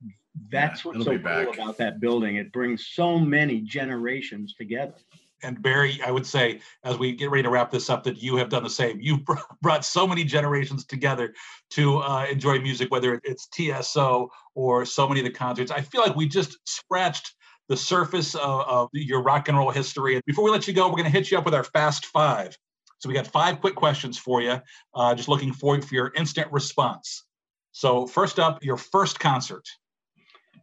that's 0.52 0.84
yeah, 0.84 0.92
what's 0.92 1.06
so 1.06 1.18
cool 1.18 1.54
about 1.54 1.78
that 1.78 2.00
building. 2.00 2.38
It 2.38 2.52
brings 2.52 2.88
so 2.88 3.20
many 3.20 3.62
generations 3.62 4.54
together 4.56 4.96
and 5.44 5.62
Barry, 5.62 6.00
I 6.06 6.12
would 6.12 6.26
say, 6.26 6.62
as 6.84 6.98
we 6.98 7.12
get 7.14 7.30
ready 7.30 7.44
to 7.44 7.50
wrap 7.50 7.72
this 7.72 7.90
up, 7.90 8.04
that 8.04 8.22
you 8.22 8.36
have 8.38 8.50
done 8.50 8.64
the 8.64 8.70
same. 8.70 9.00
You've 9.00 9.22
brought 9.62 9.86
so 9.86 10.08
many 10.08 10.24
generations 10.24 10.86
together 10.86 11.34
to 11.72 11.98
uh, 12.00 12.26
enjoy 12.30 12.60
music, 12.60 12.92
whether 12.92 13.20
it's 13.24 13.48
TSO 13.48 14.30
or 14.56 14.86
so 14.86 15.08
many 15.08 15.20
of 15.20 15.26
the 15.26 15.32
concerts. 15.32 15.72
I 15.72 15.82
feel 15.82 16.02
like 16.02 16.16
we 16.16 16.28
just 16.28 16.58
scratched 16.66 17.36
the 17.68 17.78
surface 17.78 18.36
of, 18.36 18.62
of 18.68 18.90
your 18.94 19.22
rock 19.22 19.48
and 19.48 19.58
roll 19.58 19.72
history. 19.72 20.16
And 20.16 20.24
before 20.26 20.46
we 20.46 20.52
let 20.52 20.68
you 20.68 20.74
go, 20.74 20.88
we're 20.88 20.98
going 20.98 21.06
to 21.06 21.10
hit 21.10 21.32
you 21.32 21.38
up 21.38 21.46
with 21.46 21.54
our 21.54 21.64
fast 21.64 22.06
five. 22.08 22.58
So 23.00 23.10
we 23.10 23.16
got 23.16 23.28
five 23.28 23.60
quick 23.60 23.76
questions 23.76 24.18
for 24.18 24.42
you. 24.42 24.60
Uh, 24.94 25.16
just 25.16 25.28
looking 25.28 25.52
forward 25.52 25.84
for 25.84 25.96
your 25.96 26.12
instant 26.16 26.52
response. 26.52 27.26
So 27.72 28.08
first 28.08 28.40
up, 28.40 28.64
your 28.64 28.78
first 28.78 29.20
concert. 29.20 29.68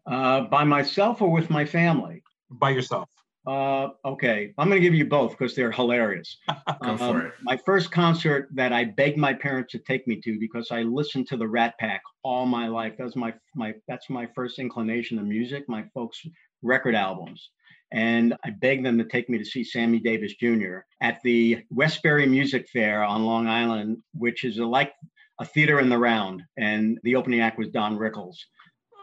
Uh, 0.06 0.42
by 0.42 0.64
myself 0.64 1.20
or 1.20 1.30
with 1.30 1.50
my 1.50 1.64
family? 1.64 2.22
By 2.50 2.70
yourself. 2.70 3.08
Uh, 3.44 3.88
okay, 4.04 4.54
I'm 4.56 4.68
going 4.68 4.80
to 4.80 4.84
give 4.84 4.94
you 4.94 5.04
both 5.04 5.32
because 5.32 5.56
they're 5.56 5.72
hilarious. 5.72 6.38
Go 6.82 6.90
um, 6.90 6.98
for 6.98 7.26
it. 7.26 7.34
My 7.42 7.56
first 7.56 7.90
concert 7.90 8.48
that 8.54 8.72
I 8.72 8.84
begged 8.84 9.18
my 9.18 9.34
parents 9.34 9.72
to 9.72 9.78
take 9.78 10.06
me 10.06 10.20
to 10.20 10.38
because 10.38 10.68
I 10.70 10.82
listened 10.82 11.26
to 11.28 11.36
the 11.36 11.48
Rat 11.48 11.74
Pack 11.80 12.02
all 12.22 12.46
my 12.46 12.68
life. 12.68 12.94
That's 12.98 13.16
my 13.16 13.34
my 13.56 13.74
that's 13.88 14.08
my 14.08 14.28
first 14.34 14.60
inclination 14.60 15.18
to 15.18 15.24
music. 15.24 15.64
My 15.68 15.84
folks' 15.92 16.22
record 16.62 16.94
albums, 16.94 17.50
and 17.92 18.34
I 18.44 18.50
begged 18.50 18.86
them 18.86 18.96
to 18.98 19.04
take 19.04 19.28
me 19.28 19.38
to 19.38 19.44
see 19.44 19.64
Sammy 19.64 19.98
Davis 19.98 20.34
Jr. 20.34 20.78
at 21.00 21.18
the 21.24 21.64
Westbury 21.70 22.26
Music 22.26 22.68
Fair 22.72 23.02
on 23.02 23.24
Long 23.24 23.48
Island, 23.48 23.98
which 24.14 24.44
is 24.44 24.58
a, 24.58 24.64
like 24.64 24.92
a 25.40 25.44
theater 25.44 25.80
in 25.80 25.88
the 25.88 25.98
round, 25.98 26.42
and 26.56 26.98
the 27.02 27.16
opening 27.16 27.40
act 27.40 27.58
was 27.58 27.70
Don 27.70 27.98
Rickles. 27.98 28.36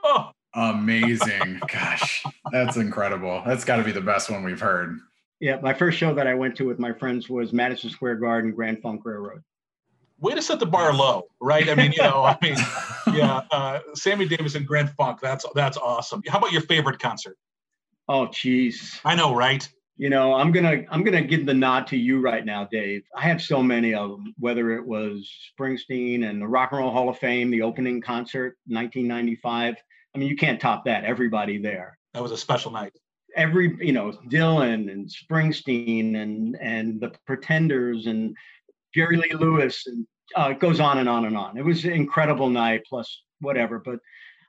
Oh. 0.05 0.31
Amazing. 0.53 1.61
Gosh, 1.67 2.23
that's 2.51 2.77
incredible. 2.77 3.43
That's 3.45 3.63
got 3.63 3.77
to 3.77 3.83
be 3.83 3.91
the 3.91 4.01
best 4.01 4.29
one 4.29 4.43
we've 4.43 4.59
heard. 4.59 4.97
Yeah, 5.39 5.59
my 5.61 5.73
first 5.73 5.97
show 5.97 6.13
that 6.15 6.27
I 6.27 6.33
went 6.33 6.55
to 6.57 6.65
with 6.65 6.79
my 6.79 6.91
friends 6.91 7.29
was 7.29 7.53
Madison 7.53 7.89
Square 7.89 8.15
Garden, 8.15 8.51
Grand 8.51 8.81
Funk 8.81 9.01
Railroad. 9.05 9.43
Way 10.19 10.35
to 10.35 10.41
set 10.41 10.59
the 10.59 10.65
bar 10.65 10.93
low, 10.93 11.23
right? 11.39 11.69
I 11.69 11.75
mean, 11.75 11.93
you 11.93 12.03
know, 12.03 12.23
I 12.23 12.37
mean, 12.41 12.57
yeah, 13.15 13.41
uh, 13.51 13.79
Sammy 13.93 14.27
Davis 14.27 14.55
and 14.55 14.67
Grand 14.67 14.89
Funk. 14.91 15.19
That's 15.21 15.45
that's 15.55 15.77
awesome. 15.77 16.21
How 16.27 16.39
about 16.39 16.51
your 16.51 16.63
favorite 16.63 16.99
concert? 16.99 17.37
Oh, 18.09 18.27
geez. 18.27 18.99
I 19.05 19.15
know, 19.15 19.33
right? 19.33 19.67
you 19.99 20.09
know, 20.09 20.33
I'm 20.33 20.53
gonna 20.53 20.85
I'm 20.89 21.03
gonna 21.03 21.21
give 21.21 21.45
the 21.45 21.53
nod 21.53 21.85
to 21.87 21.97
you 21.97 22.21
right 22.21 22.45
now, 22.45 22.63
Dave. 22.63 23.03
I 23.17 23.23
have 23.23 23.41
so 23.41 23.61
many 23.61 23.93
of 23.93 24.11
them. 24.11 24.33
Whether 24.39 24.71
it 24.71 24.87
was 24.87 25.29
Springsteen 25.53 26.27
and 26.27 26.41
the 26.41 26.47
Rock 26.47 26.71
and 26.71 26.79
Roll 26.79 26.89
Hall 26.89 27.09
of 27.09 27.19
Fame, 27.19 27.51
the 27.51 27.61
opening 27.61 27.99
concert, 27.99 28.57
1995. 28.67 29.75
I 30.13 30.17
mean, 30.17 30.29
you 30.29 30.35
can't 30.35 30.59
top 30.59 30.85
that. 30.85 31.03
Everybody 31.03 31.57
there. 31.57 31.97
That 32.13 32.23
was 32.23 32.31
a 32.31 32.37
special 32.37 32.71
night. 32.71 32.93
Every, 33.35 33.75
you 33.79 33.93
know, 33.93 34.11
Dylan 34.27 34.91
and 34.91 35.07
Springsteen 35.07 36.15
and 36.15 36.57
and 36.59 36.99
the 36.99 37.11
Pretenders 37.27 38.07
and 38.07 38.35
Jerry 38.93 39.17
Lee 39.17 39.33
Lewis 39.33 39.85
and 39.85 40.07
uh, 40.35 40.49
it 40.51 40.59
goes 40.59 40.79
on 40.79 40.99
and 40.99 41.09
on 41.09 41.25
and 41.25 41.37
on. 41.37 41.57
It 41.57 41.65
was 41.65 41.85
an 41.85 41.93
incredible 41.93 42.49
night, 42.49 42.83
plus 42.87 43.23
whatever. 43.39 43.79
But 43.79 43.99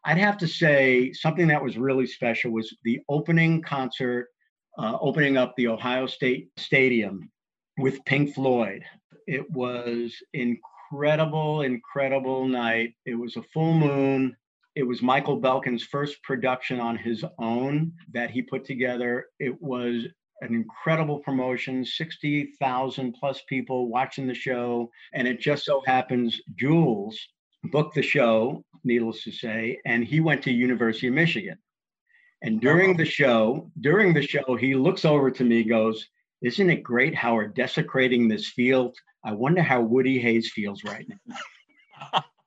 I'd 0.05 0.19
have 0.19 0.39
to 0.39 0.49
say 0.49 1.13
something 1.13 1.49
that 1.49 1.63
was 1.63 1.77
really 1.77 2.07
special 2.07 2.53
was 2.53 2.75
the 2.85 3.01
opening 3.09 3.63
concert 3.63 4.29
uh, 4.79 4.97
opening 5.01 5.37
up 5.37 5.55
the 5.57 5.69
Ohio 5.69 6.07
State 6.07 6.49
Stadium 6.57 7.31
with 7.79 8.05
Pink 8.05 8.35
Floyd. 8.35 8.83
It 9.27 9.51
was 9.51 10.15
incredible, 10.33 11.63
incredible 11.63 12.47
night. 12.47 12.95
It 13.05 13.15
was 13.15 13.37
a 13.37 13.43
full 13.55 13.75
moon. 13.75 14.37
It 14.77 14.85
was 14.85 15.03
Michael 15.03 15.41
Belkin's 15.41 15.83
first 15.83 16.23
production 16.23 16.79
on 16.79 16.97
his 16.97 17.25
own 17.39 17.93
that 18.13 18.31
he 18.31 18.43
put 18.43 18.65
together. 18.65 19.27
It 19.39 19.61
was 19.61 20.07
an 20.43 20.55
incredible 20.55 21.19
promotion 21.19 21.85
60,000 21.85 23.13
plus 23.19 23.43
people 23.49 23.89
watching 23.89 24.27
the 24.27 24.35
show. 24.35 24.91
And 25.13 25.27
it 25.27 25.41
just 25.41 25.65
so 25.65 25.83
happens 25.87 26.41
Jules 26.57 27.19
booked 27.65 27.95
the 27.95 28.03
show, 28.03 28.65
needless 28.85 29.25
to 29.25 29.33
say, 29.33 29.79
and 29.85 30.05
he 30.05 30.21
went 30.21 30.43
to 30.45 30.53
University 30.53 31.09
of 31.09 31.15
Michigan. 31.15 31.59
And 32.43 32.61
during 32.61 32.97
the 32.97 33.05
show, 33.05 33.71
during 33.81 34.15
the 34.15 34.23
show, 34.23 34.57
he 34.57 34.75
looks 34.75 35.05
over 35.05 35.31
to 35.31 35.45
me, 35.45 35.63
goes, 35.63 36.07
Isn't 36.43 36.71
it 36.71 36.83
great 36.83 37.15
how 37.15 37.35
we're 37.35 37.49
desecrating 37.49 38.29
this 38.29 38.49
field? 38.49 38.97
I 39.25 39.33
wonder 39.33 39.63
how 39.63 39.83
Woody 39.83 40.19
Hayes 40.21 40.51
feels 40.55 40.85
right 40.85 41.07
now. 41.07 42.23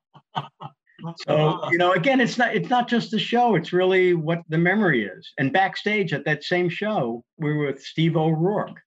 so, 1.28 1.70
you 1.72 1.78
know, 1.78 1.94
again, 1.94 2.22
it's 2.22 2.38
not 2.38 2.56
it's 2.56 2.70
not 2.70 2.88
just 2.88 3.12
the 3.12 3.20
show, 3.20 3.56
it's 3.56 3.74
really 3.74 4.14
what 4.14 4.42
the 4.50 4.58
memory 4.58 5.06
is. 5.06 5.32
And 5.38 5.52
backstage 5.52 6.14
at 6.14 6.26
that 6.26 6.44
same 6.44 6.70
show, 6.70 7.24
we 7.38 7.54
were 7.54 7.68
with 7.68 7.84
Steve 7.84 8.18
O'Rourke. 8.18 8.80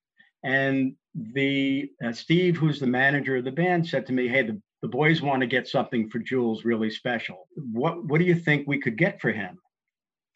And 0.44 0.94
the 1.14 1.90
uh, 2.04 2.12
Steve, 2.12 2.56
who's 2.56 2.78
the 2.78 2.86
manager 2.86 3.36
of 3.36 3.44
the 3.44 3.50
band, 3.50 3.86
said 3.86 4.06
to 4.06 4.12
me, 4.12 4.28
Hey, 4.28 4.42
the, 4.42 4.60
the 4.82 4.88
boys 4.88 5.22
want 5.22 5.40
to 5.40 5.46
get 5.46 5.66
something 5.66 6.08
for 6.08 6.18
Jules 6.18 6.64
really 6.64 6.90
special. 6.90 7.48
What 7.72 8.04
what 8.04 8.18
do 8.18 8.24
you 8.24 8.34
think 8.34 8.66
we 8.66 8.80
could 8.80 8.96
get 8.96 9.20
for 9.20 9.32
him? 9.32 9.58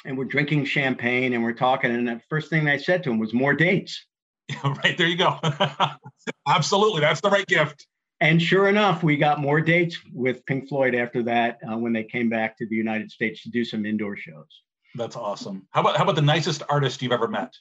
and 0.05 0.17
we're 0.17 0.25
drinking 0.25 0.65
champagne 0.65 1.33
and 1.33 1.43
we're 1.43 1.53
talking. 1.53 1.95
And 1.95 2.07
the 2.07 2.21
first 2.29 2.51
thing 2.51 2.69
I 2.69 2.77
said 2.77 3.03
to 3.05 3.11
him 3.11 3.19
was 3.19 3.33
more 3.33 3.55
dates. 3.55 4.05
Yeah, 4.49 4.75
right 4.85 4.97
there 4.97 5.07
you 5.07 5.17
go. 5.17 5.39
Absolutely, 6.49 7.01
that's 7.01 7.21
the 7.21 7.31
right 7.31 7.47
gift. 7.47 7.87
And 8.21 8.41
sure 8.41 8.69
enough, 8.69 9.03
we 9.03 9.17
got 9.17 9.41
more 9.41 9.61
dates 9.61 9.99
with 10.13 10.45
Pink 10.45 10.69
Floyd 10.69 10.95
after 10.95 11.23
that 11.23 11.59
uh, 11.71 11.79
when 11.79 11.93
they 11.93 12.05
came 12.05 12.29
back 12.29 12.57
to 12.59 12.67
the 12.67 12.77
United 12.77 13.11
States 13.11 13.43
to 13.43 13.51
do 13.51 13.65
some 13.65 13.87
indoor 13.87 14.17
shows. 14.17 14.63
That's 14.95 15.17
awesome. 15.17 15.67
How 15.71 15.81
about 15.81 15.97
how 15.97 16.03
about 16.03 16.17
the 16.17 16.23
nicest 16.23 16.63
artist 16.69 17.01
you've 17.01 17.13
ever 17.13 17.29
met? 17.29 17.55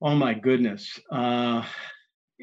Oh 0.00 0.14
my 0.14 0.34
goodness. 0.34 1.00
Uh, 1.10 1.64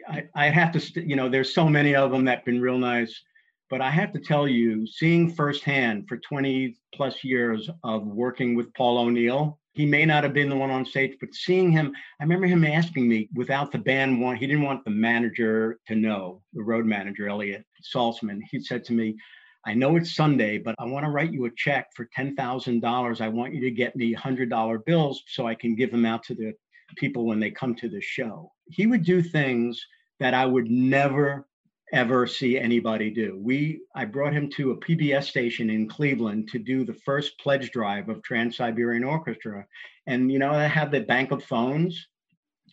I, 0.09 0.25
I 0.35 0.49
have 0.49 0.73
to, 0.73 0.79
st- 0.79 1.07
you 1.07 1.15
know, 1.15 1.29
there's 1.29 1.53
so 1.53 1.69
many 1.69 1.95
of 1.95 2.11
them 2.11 2.25
that've 2.25 2.43
been 2.43 2.59
real 2.59 2.77
nice. 2.77 3.23
But 3.69 3.81
I 3.81 3.89
have 3.89 4.11
to 4.13 4.19
tell 4.19 4.47
you, 4.47 4.85
seeing 4.85 5.33
firsthand 5.33 6.07
for 6.07 6.17
20 6.17 6.75
plus 6.93 7.23
years 7.23 7.69
of 7.83 8.05
working 8.05 8.55
with 8.55 8.73
Paul 8.73 8.99
O'Neill, 8.99 9.59
he 9.75 9.85
may 9.85 10.05
not 10.05 10.23
have 10.23 10.33
been 10.33 10.49
the 10.49 10.55
one 10.55 10.71
on 10.71 10.85
stage, 10.85 11.17
but 11.19 11.35
seeing 11.35 11.69
him, 11.69 11.93
I 12.19 12.23
remember 12.23 12.47
him 12.47 12.63
asking 12.63 13.07
me 13.09 13.27
without 13.35 13.71
the 13.73 13.77
band 13.77 14.15
he 14.37 14.47
didn't 14.47 14.63
want 14.63 14.85
the 14.85 14.91
manager 14.91 15.79
to 15.87 15.95
know, 15.95 16.41
the 16.53 16.63
road 16.63 16.85
manager, 16.85 17.27
Elliot 17.27 17.65
Saltzman. 17.93 18.39
He 18.49 18.61
said 18.61 18.85
to 18.85 18.93
me, 18.93 19.17
I 19.65 19.73
know 19.73 19.97
it's 19.97 20.15
Sunday, 20.15 20.59
but 20.59 20.75
I 20.79 20.85
want 20.85 21.05
to 21.05 21.11
write 21.11 21.33
you 21.33 21.45
a 21.45 21.51
check 21.51 21.87
for 21.93 22.07
$10,000. 22.17 23.21
I 23.21 23.27
want 23.27 23.53
you 23.53 23.61
to 23.61 23.71
get 23.71 23.95
me 23.97 24.15
$100 24.15 24.85
bills 24.85 25.23
so 25.27 25.45
I 25.45 25.55
can 25.55 25.75
give 25.75 25.91
them 25.91 26.05
out 26.05 26.23
to 26.23 26.35
the 26.35 26.53
people 26.95 27.25
when 27.25 27.41
they 27.41 27.51
come 27.51 27.75
to 27.75 27.89
the 27.89 28.01
show. 28.01 28.51
He 28.67 28.87
would 28.87 29.03
do 29.03 29.21
things 29.21 29.83
that 30.21 30.33
I 30.33 30.45
would 30.45 30.69
never 30.69 31.47
ever 31.91 32.25
see 32.25 32.57
anybody 32.57 33.09
do. 33.09 33.39
We 33.41 33.81
I 33.93 34.05
brought 34.05 34.33
him 34.33 34.49
to 34.51 34.71
a 34.71 34.77
PBS 34.77 35.25
station 35.25 35.69
in 35.69 35.87
Cleveland 35.87 36.49
to 36.49 36.59
do 36.59 36.83
the 36.83 36.93
first 36.93 37.37
pledge 37.39 37.71
drive 37.71 38.09
of 38.09 38.23
Trans-Siberian 38.23 39.03
Orchestra. 39.03 39.65
And 40.07 40.31
you 40.31 40.39
know, 40.39 40.51
I 40.51 40.65
had 40.65 40.91
the 40.91 41.01
bank 41.01 41.31
of 41.31 41.43
phones. 41.43 42.07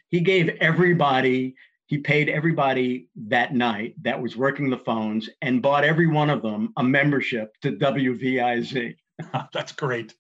He 0.08 0.20
gave 0.20 0.48
everybody, 0.60 1.54
he 1.86 1.98
paid 1.98 2.28
everybody 2.28 3.08
that 3.28 3.54
night 3.54 3.94
that 4.02 4.20
was 4.20 4.36
working 4.36 4.70
the 4.70 4.78
phones 4.78 5.28
and 5.40 5.62
bought 5.62 5.84
every 5.84 6.06
one 6.06 6.30
of 6.30 6.42
them 6.42 6.72
a 6.76 6.82
membership 6.82 7.54
to 7.62 7.72
WVIZ. 7.72 8.94
That's 9.52 9.72
great. 9.72 10.14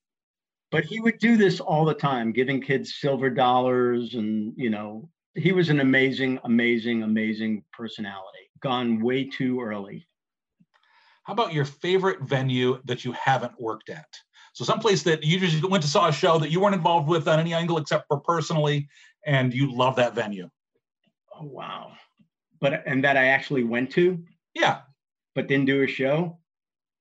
But 0.70 0.84
he 0.84 1.00
would 1.00 1.18
do 1.18 1.36
this 1.36 1.60
all 1.60 1.84
the 1.84 1.92
time, 1.92 2.32
giving 2.32 2.62
kids 2.62 2.94
silver 2.98 3.28
dollars 3.28 4.14
and, 4.14 4.54
you 4.56 4.70
know, 4.70 5.10
he 5.34 5.52
was 5.52 5.68
an 5.70 5.80
amazing, 5.80 6.38
amazing, 6.44 7.02
amazing 7.02 7.64
personality 7.72 8.41
gone 8.62 9.02
way 9.02 9.24
too 9.24 9.60
early. 9.60 10.06
How 11.24 11.34
about 11.34 11.52
your 11.52 11.64
favorite 11.64 12.22
venue 12.22 12.80
that 12.84 13.04
you 13.04 13.12
haven't 13.12 13.60
worked 13.60 13.90
at? 13.90 14.06
So 14.54 14.64
someplace 14.64 15.02
that 15.04 15.22
you 15.22 15.38
just 15.38 15.64
went 15.64 15.82
to 15.82 15.88
saw 15.88 16.08
a 16.08 16.12
show 16.12 16.38
that 16.38 16.50
you 16.50 16.60
weren't 16.60 16.74
involved 16.74 17.08
with 17.08 17.28
on 17.28 17.38
any 17.38 17.54
angle 17.54 17.78
except 17.78 18.06
for 18.08 18.20
personally, 18.20 18.88
and 19.24 19.54
you 19.54 19.74
love 19.74 19.96
that 19.96 20.14
venue. 20.14 20.50
Oh 21.38 21.44
wow! 21.44 21.92
But 22.60 22.82
and 22.86 23.02
that 23.04 23.16
I 23.16 23.26
actually 23.26 23.64
went 23.64 23.90
to. 23.92 24.22
Yeah. 24.54 24.80
But 25.34 25.46
didn't 25.46 25.66
do 25.66 25.82
a 25.82 25.86
show. 25.86 26.38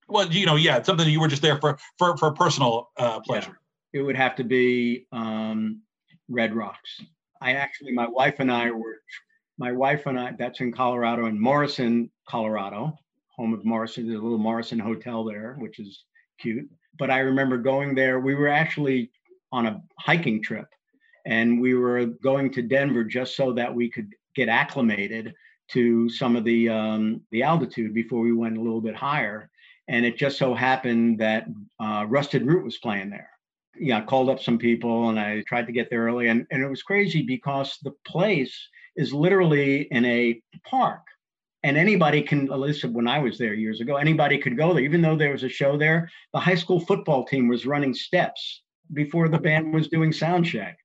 Well, 0.08 0.32
you 0.32 0.46
know, 0.46 0.56
yeah, 0.56 0.78
it's 0.78 0.86
something 0.86 1.08
you 1.10 1.20
were 1.20 1.28
just 1.28 1.42
there 1.42 1.60
for 1.60 1.78
for 1.98 2.16
for 2.18 2.32
personal 2.32 2.92
uh, 2.98 3.20
pleasure. 3.20 3.60
Yeah. 3.94 4.00
It 4.00 4.04
would 4.04 4.16
have 4.16 4.36
to 4.38 4.44
be 4.44 5.08
um, 5.12 5.82
Red 6.30 6.56
Rocks. 6.56 7.02
I 7.42 7.54
actually, 7.54 7.92
my 7.92 8.08
wife 8.08 8.36
and 8.40 8.52
I 8.52 8.72
were 8.72 9.02
my 9.58 9.72
wife 9.72 10.06
and 10.06 10.20
I, 10.20 10.34
that's 10.38 10.60
in 10.60 10.72
Colorado, 10.72 11.26
in 11.26 11.40
Morrison, 11.40 12.10
Colorado, 12.28 12.98
home 13.36 13.54
of 13.54 13.66
Morrison. 13.66 14.08
There's 14.08 14.20
a 14.20 14.24
little 14.24 14.38
Morrison 14.38 14.80
hotel 14.80 15.24
there, 15.24 15.56
which 15.60 15.80
is 15.80 16.06
cute. 16.40 16.70
But 16.98 17.12
I 17.12 17.20
remember 17.20 17.58
going 17.58 17.96
there. 17.96 18.20
We 18.20 18.36
were 18.36 18.48
actually 18.48 19.12
on 19.52 19.66
a 19.66 19.82
hiking 20.00 20.42
trip 20.42 20.68
and 21.26 21.62
we 21.62 21.74
were 21.74 22.06
going 22.06 22.52
to 22.54 22.62
Denver 22.62 23.04
just 23.04 23.36
so 23.36 23.54
that 23.54 23.74
we 23.74 23.90
could 23.90 24.14
get 24.36 24.50
acclimated 24.50 25.34
to 25.70 26.10
some 26.10 26.36
of 26.36 26.44
the 26.44 26.70
um, 26.70 27.22
the 27.32 27.44
altitude 27.44 27.94
before 27.94 28.22
we 28.22 28.34
went 28.34 28.58
a 28.58 28.62
little 28.62 28.82
bit 28.82 28.96
higher. 28.96 29.50
And 29.88 30.06
it 30.06 30.18
just 30.18 30.38
so 30.38 30.54
happened 30.54 31.20
that 31.20 31.48
uh, 31.80 32.06
Rusted 32.08 32.46
Root 32.46 32.64
was 32.64 32.78
playing 32.78 33.10
there. 33.10 33.30
Yeah, 33.78 34.00
I 34.00 34.02
called 34.02 34.30
up 34.30 34.42
some 34.42 34.58
people 34.58 35.10
and 35.10 35.20
I 35.20 35.44
tried 35.48 35.66
to 35.68 35.74
get 35.74 35.90
there 35.90 36.06
early. 36.06 36.28
And, 36.28 36.46
and 36.52 36.62
it 36.62 36.70
was 36.70 36.84
crazy 36.84 37.24
because 37.24 37.78
the 37.84 37.94
place 38.06 38.56
is 38.96 39.14
literally 39.14 39.84
in 39.92 40.06
a 40.06 40.42
park. 40.66 41.02
And 41.64 41.78
anybody 41.78 42.24
can, 42.24 42.48
listen, 42.48 42.92
when 42.94 43.08
I 43.08 43.20
was 43.20 43.38
there 43.38 43.54
years 43.54 43.82
ago, 43.82 43.98
anybody 43.98 44.40
could 44.40 44.58
go 44.58 44.74
there. 44.74 44.84
Even 44.84 45.02
though 45.02 45.16
there 45.16 45.32
was 45.32 45.44
a 45.44 45.50
show 45.50 45.78
there, 45.78 46.10
the 46.34 46.40
high 46.40 46.56
school 46.56 46.80
football 46.80 47.24
team 47.24 47.48
was 47.48 47.68
running 47.68 47.94
steps 47.94 48.64
before 48.94 49.30
the 49.30 49.38
band 49.38 49.74
was 49.74 49.88
doing 49.88 50.12
sound 50.12 50.46
check. 50.46 50.78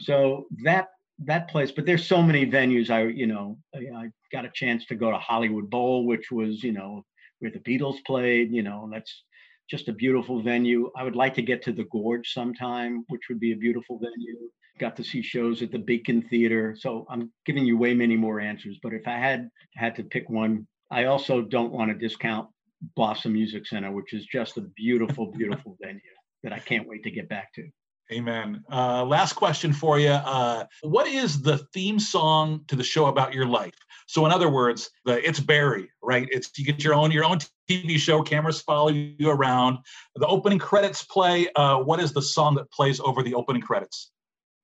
So 0.00 0.46
that 0.62 0.88
that 1.20 1.48
place, 1.48 1.70
but 1.70 1.86
there's 1.86 2.06
so 2.06 2.22
many 2.22 2.44
venues. 2.44 2.90
I, 2.90 3.04
you 3.04 3.26
know, 3.26 3.58
I 3.74 4.10
got 4.32 4.44
a 4.44 4.50
chance 4.52 4.84
to 4.86 4.96
go 4.96 5.10
to 5.10 5.18
Hollywood 5.18 5.70
Bowl, 5.70 6.06
which 6.06 6.32
was, 6.32 6.64
you 6.64 6.72
know, 6.72 7.04
where 7.38 7.52
the 7.52 7.60
Beatles 7.60 7.98
played, 8.04 8.50
you 8.50 8.62
know, 8.62 8.88
that's 8.92 9.22
just 9.70 9.88
a 9.88 9.92
beautiful 9.92 10.42
venue. 10.42 10.90
I 10.96 11.04
would 11.04 11.14
like 11.14 11.34
to 11.34 11.42
get 11.42 11.62
to 11.64 11.72
the 11.72 11.84
Gorge 11.84 12.32
sometime, 12.32 13.04
which 13.08 13.28
would 13.28 13.38
be 13.38 13.52
a 13.52 13.56
beautiful 13.56 13.98
venue 13.98 14.50
got 14.78 14.96
to 14.96 15.04
see 15.04 15.22
shows 15.22 15.62
at 15.62 15.70
the 15.70 15.78
Beacon 15.78 16.22
Theater. 16.22 16.76
So 16.78 17.06
I'm 17.08 17.32
giving 17.46 17.64
you 17.64 17.78
way 17.78 17.94
many 17.94 18.16
more 18.16 18.40
answers. 18.40 18.78
But 18.82 18.92
if 18.92 19.06
I 19.06 19.16
had 19.16 19.48
had 19.74 19.96
to 19.96 20.04
pick 20.04 20.28
one, 20.28 20.66
I 20.90 21.04
also 21.04 21.42
don't 21.42 21.72
want 21.72 21.90
to 21.90 21.98
discount 21.98 22.48
Blossom 22.96 23.32
Music 23.32 23.66
Center, 23.66 23.90
which 23.92 24.12
is 24.12 24.26
just 24.26 24.56
a 24.56 24.62
beautiful, 24.62 25.32
beautiful 25.32 25.76
venue 25.82 26.00
that 26.42 26.52
I 26.52 26.58
can't 26.58 26.88
wait 26.88 27.02
to 27.04 27.10
get 27.10 27.28
back 27.28 27.52
to. 27.54 27.68
Amen. 28.12 28.62
Uh, 28.70 29.02
last 29.04 29.32
question 29.32 29.72
for 29.72 29.98
you. 29.98 30.10
Uh, 30.10 30.64
what 30.82 31.06
is 31.06 31.40
the 31.40 31.58
theme 31.72 31.98
song 31.98 32.62
to 32.68 32.76
the 32.76 32.84
show 32.84 33.06
about 33.06 33.32
your 33.32 33.46
life? 33.46 33.74
So, 34.06 34.26
in 34.26 34.32
other 34.32 34.50
words, 34.50 34.90
the 35.06 35.26
it's 35.26 35.40
Barry, 35.40 35.90
right? 36.02 36.28
It's 36.30 36.50
you 36.58 36.66
get 36.66 36.84
your 36.84 36.92
own 36.92 37.10
your 37.10 37.24
own 37.24 37.38
TV 37.70 37.96
show. 37.96 38.22
Cameras 38.22 38.60
follow 38.60 38.90
you 38.90 39.30
around. 39.30 39.78
The 40.16 40.26
opening 40.26 40.58
credits 40.58 41.02
play. 41.02 41.48
Uh, 41.56 41.78
what 41.78 41.98
is 41.98 42.12
the 42.12 42.20
song 42.20 42.56
that 42.56 42.70
plays 42.70 43.00
over 43.00 43.22
the 43.22 43.34
opening 43.34 43.62
credits? 43.62 44.10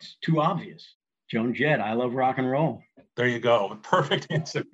It's 0.00 0.16
too 0.22 0.40
obvious. 0.40 0.94
Joan 1.30 1.54
Jett, 1.54 1.80
I 1.80 1.92
love 1.92 2.14
rock 2.14 2.38
and 2.38 2.50
roll. 2.50 2.82
There 3.16 3.28
you 3.28 3.38
go. 3.38 3.78
Perfect 3.82 4.26
answer. 4.30 4.64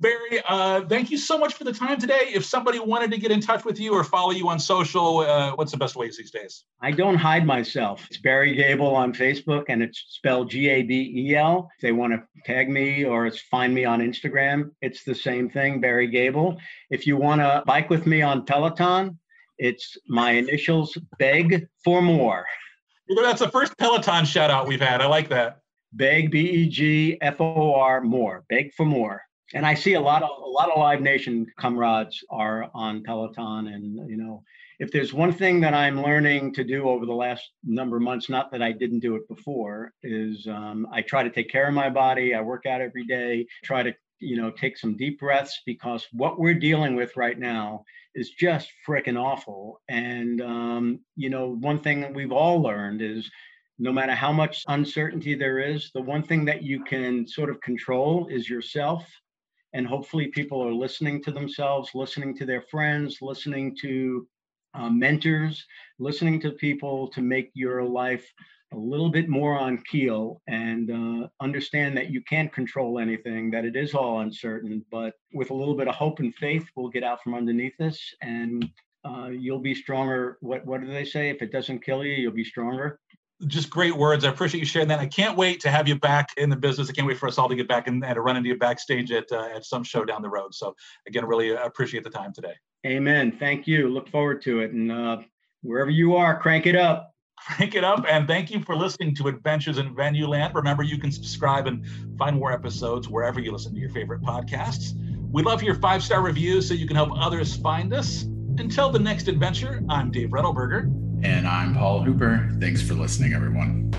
Barry, 0.00 0.40
uh, 0.48 0.84
thank 0.86 1.10
you 1.10 1.18
so 1.18 1.36
much 1.36 1.54
for 1.54 1.64
the 1.64 1.72
time 1.72 1.98
today. 1.98 2.30
If 2.32 2.44
somebody 2.44 2.78
wanted 2.78 3.10
to 3.10 3.18
get 3.18 3.32
in 3.32 3.40
touch 3.40 3.64
with 3.64 3.80
you 3.80 3.94
or 3.94 4.04
follow 4.04 4.30
you 4.30 4.48
on 4.48 4.60
social, 4.60 5.18
uh, 5.18 5.52
what's 5.56 5.72
the 5.72 5.76
best 5.76 5.96
ways 5.96 6.16
these 6.16 6.30
days? 6.30 6.64
I 6.80 6.92
don't 6.92 7.16
hide 7.16 7.44
myself. 7.44 8.06
It's 8.08 8.18
Barry 8.18 8.54
Gabel 8.54 8.94
on 8.94 9.12
Facebook 9.12 9.64
and 9.68 9.82
it's 9.82 10.04
spelled 10.08 10.50
G 10.50 10.68
A 10.68 10.82
B 10.82 11.12
E 11.16 11.34
L. 11.34 11.68
If 11.76 11.82
they 11.82 11.90
want 11.90 12.12
to 12.12 12.22
tag 12.44 12.70
me 12.70 13.04
or 13.04 13.28
find 13.50 13.74
me 13.74 13.84
on 13.84 13.98
Instagram, 14.00 14.70
it's 14.82 15.02
the 15.02 15.16
same 15.16 15.50
thing, 15.50 15.80
Barry 15.80 16.06
Gabel. 16.06 16.58
If 16.90 17.04
you 17.04 17.16
want 17.16 17.40
to 17.40 17.64
bike 17.66 17.90
with 17.90 18.06
me 18.06 18.22
on 18.22 18.44
Peloton, 18.44 19.18
it's 19.58 19.98
my 20.06 20.30
initials, 20.30 20.96
beg 21.18 21.66
for 21.84 22.00
more. 22.00 22.46
That's 23.08 23.40
the 23.40 23.50
first 23.50 23.76
Peloton 23.78 24.24
shout 24.24 24.50
out 24.50 24.66
we've 24.66 24.80
had. 24.80 25.00
I 25.00 25.06
like 25.06 25.28
that. 25.28 25.60
Beg, 25.92 26.30
B 26.30 26.40
E 26.40 26.68
G 26.68 27.18
F 27.20 27.40
O 27.40 27.74
R, 27.74 28.00
more. 28.02 28.44
Beg 28.48 28.74
for 28.74 28.84
more 28.84 29.22
and 29.54 29.64
I 29.64 29.74
see 29.74 29.94
a 29.94 30.00
lot 30.00 30.22
of 30.22 30.30
a 30.42 30.46
lot 30.46 30.70
of 30.70 30.78
Live 30.78 31.00
Nation 31.00 31.46
comrades 31.58 32.22
are 32.30 32.70
on 32.74 33.02
Peloton, 33.02 33.68
and 33.68 34.10
you 34.10 34.16
know, 34.16 34.42
if 34.78 34.90
there's 34.92 35.14
one 35.14 35.32
thing 35.32 35.60
that 35.60 35.74
I'm 35.74 36.02
learning 36.02 36.54
to 36.54 36.64
do 36.64 36.88
over 36.88 37.06
the 37.06 37.14
last 37.14 37.50
number 37.64 37.96
of 37.96 38.02
months, 38.02 38.28
not 38.28 38.50
that 38.52 38.62
I 38.62 38.72
didn't 38.72 39.00
do 39.00 39.16
it 39.16 39.26
before, 39.28 39.92
is 40.02 40.46
um, 40.46 40.86
I 40.92 41.02
try 41.02 41.22
to 41.22 41.30
take 41.30 41.50
care 41.50 41.66
of 41.66 41.74
my 41.74 41.88
body. 41.88 42.34
I 42.34 42.42
work 42.42 42.66
out 42.66 42.80
every 42.80 43.04
day. 43.04 43.46
Try 43.64 43.82
to 43.82 43.94
you 44.20 44.36
know 44.36 44.50
take 44.50 44.76
some 44.76 44.96
deep 44.96 45.20
breaths 45.20 45.60
because 45.66 46.06
what 46.12 46.38
we're 46.38 46.54
dealing 46.54 46.94
with 46.94 47.16
right 47.16 47.38
now 47.38 47.84
is 48.14 48.30
just 48.30 48.70
freaking 48.86 49.20
awful. 49.20 49.80
And 49.88 50.40
um, 50.40 51.00
you 51.16 51.30
know, 51.30 51.56
one 51.60 51.78
thing 51.78 52.00
that 52.00 52.14
we've 52.14 52.32
all 52.32 52.60
learned 52.60 53.02
is 53.02 53.30
no 53.78 53.92
matter 53.92 54.14
how 54.14 54.32
much 54.32 54.64
uncertainty 54.66 55.34
there 55.34 55.60
is, 55.60 55.90
the 55.94 56.02
one 56.02 56.22
thing 56.22 56.44
that 56.46 56.62
you 56.62 56.82
can 56.84 57.26
sort 57.26 57.48
of 57.48 57.60
control 57.60 58.26
is 58.28 58.48
yourself 58.50 59.08
and 59.72 59.86
hopefully 59.86 60.28
people 60.28 60.62
are 60.62 60.72
listening 60.72 61.22
to 61.22 61.30
themselves 61.30 61.90
listening 61.94 62.36
to 62.36 62.46
their 62.46 62.62
friends 62.62 63.18
listening 63.20 63.76
to 63.76 64.26
uh, 64.74 64.88
mentors 64.88 65.64
listening 65.98 66.40
to 66.40 66.50
people 66.52 67.08
to 67.08 67.20
make 67.20 67.50
your 67.54 67.82
life 67.82 68.32
a 68.72 68.76
little 68.76 69.10
bit 69.10 69.28
more 69.28 69.58
on 69.58 69.78
keel 69.90 70.42
and 70.46 70.90
uh, 70.90 71.28
understand 71.40 71.96
that 71.96 72.10
you 72.10 72.22
can't 72.22 72.52
control 72.52 72.98
anything 72.98 73.50
that 73.50 73.64
it 73.64 73.76
is 73.76 73.94
all 73.94 74.20
uncertain 74.20 74.84
but 74.90 75.14
with 75.32 75.50
a 75.50 75.54
little 75.54 75.74
bit 75.74 75.88
of 75.88 75.94
hope 75.94 76.18
and 76.20 76.34
faith 76.34 76.66
we'll 76.76 76.88
get 76.88 77.02
out 77.02 77.22
from 77.22 77.34
underneath 77.34 77.76
this 77.78 78.14
and 78.22 78.68
uh, 79.04 79.28
you'll 79.28 79.58
be 79.60 79.74
stronger 79.74 80.36
what 80.40 80.64
what 80.66 80.80
do 80.80 80.86
they 80.86 81.04
say 81.04 81.30
if 81.30 81.40
it 81.40 81.52
doesn't 81.52 81.84
kill 81.84 82.04
you 82.04 82.14
you'll 82.14 82.32
be 82.32 82.44
stronger 82.44 82.98
just 83.46 83.70
great 83.70 83.96
words. 83.96 84.24
I 84.24 84.30
appreciate 84.30 84.58
you 84.58 84.66
sharing 84.66 84.88
that. 84.88 84.98
I 84.98 85.06
can't 85.06 85.36
wait 85.36 85.60
to 85.60 85.70
have 85.70 85.86
you 85.86 85.94
back 85.94 86.30
in 86.36 86.50
the 86.50 86.56
business. 86.56 86.90
I 86.90 86.92
can't 86.92 87.06
wait 87.06 87.18
for 87.18 87.28
us 87.28 87.38
all 87.38 87.48
to 87.48 87.54
get 87.54 87.68
back 87.68 87.86
and, 87.86 88.04
and 88.04 88.14
to 88.16 88.20
run 88.20 88.36
into 88.36 88.48
you 88.48 88.58
backstage 88.58 89.12
at 89.12 89.30
uh, 89.30 89.48
at 89.54 89.64
some 89.64 89.84
show 89.84 90.04
down 90.04 90.22
the 90.22 90.28
road. 90.28 90.54
So 90.54 90.74
again, 91.06 91.24
really 91.24 91.50
appreciate 91.50 92.02
the 92.02 92.10
time 92.10 92.32
today. 92.32 92.54
Amen. 92.86 93.36
Thank 93.38 93.66
you. 93.66 93.88
Look 93.88 94.08
forward 94.08 94.42
to 94.42 94.60
it. 94.60 94.72
And 94.72 94.90
uh, 94.90 95.18
wherever 95.62 95.90
you 95.90 96.16
are, 96.16 96.40
crank 96.40 96.66
it 96.66 96.74
up. 96.74 97.12
Crank 97.46 97.74
it 97.74 97.84
up. 97.84 98.04
And 98.08 98.26
thank 98.26 98.50
you 98.50 98.60
for 98.62 98.76
listening 98.76 99.14
to 99.16 99.28
Adventures 99.28 99.78
in 99.78 99.94
Venue 99.94 100.28
Land. 100.28 100.54
Remember, 100.54 100.82
you 100.82 100.98
can 100.98 101.10
subscribe 101.10 101.66
and 101.66 101.84
find 102.18 102.36
more 102.36 102.52
episodes 102.52 103.08
wherever 103.08 103.40
you 103.40 103.52
listen 103.52 103.72
to 103.74 103.80
your 103.80 103.90
favorite 103.90 104.22
podcasts. 104.22 104.94
We 105.30 105.42
love 105.42 105.62
your 105.62 105.74
five 105.74 106.02
star 106.02 106.22
reviews 106.22 106.66
so 106.66 106.74
you 106.74 106.86
can 106.86 106.96
help 106.96 107.10
others 107.14 107.56
find 107.56 107.92
us. 107.92 108.24
Until 108.58 108.90
the 108.90 108.98
next 108.98 109.28
adventure, 109.28 109.82
I'm 109.88 110.10
Dave 110.10 110.30
Rettelberger. 110.30 110.92
And 111.22 111.46
I'm 111.46 111.74
Paul 111.74 112.02
Hooper. 112.02 112.48
Thanks 112.60 112.82
for 112.82 112.94
listening, 112.94 113.34
everyone. 113.34 113.92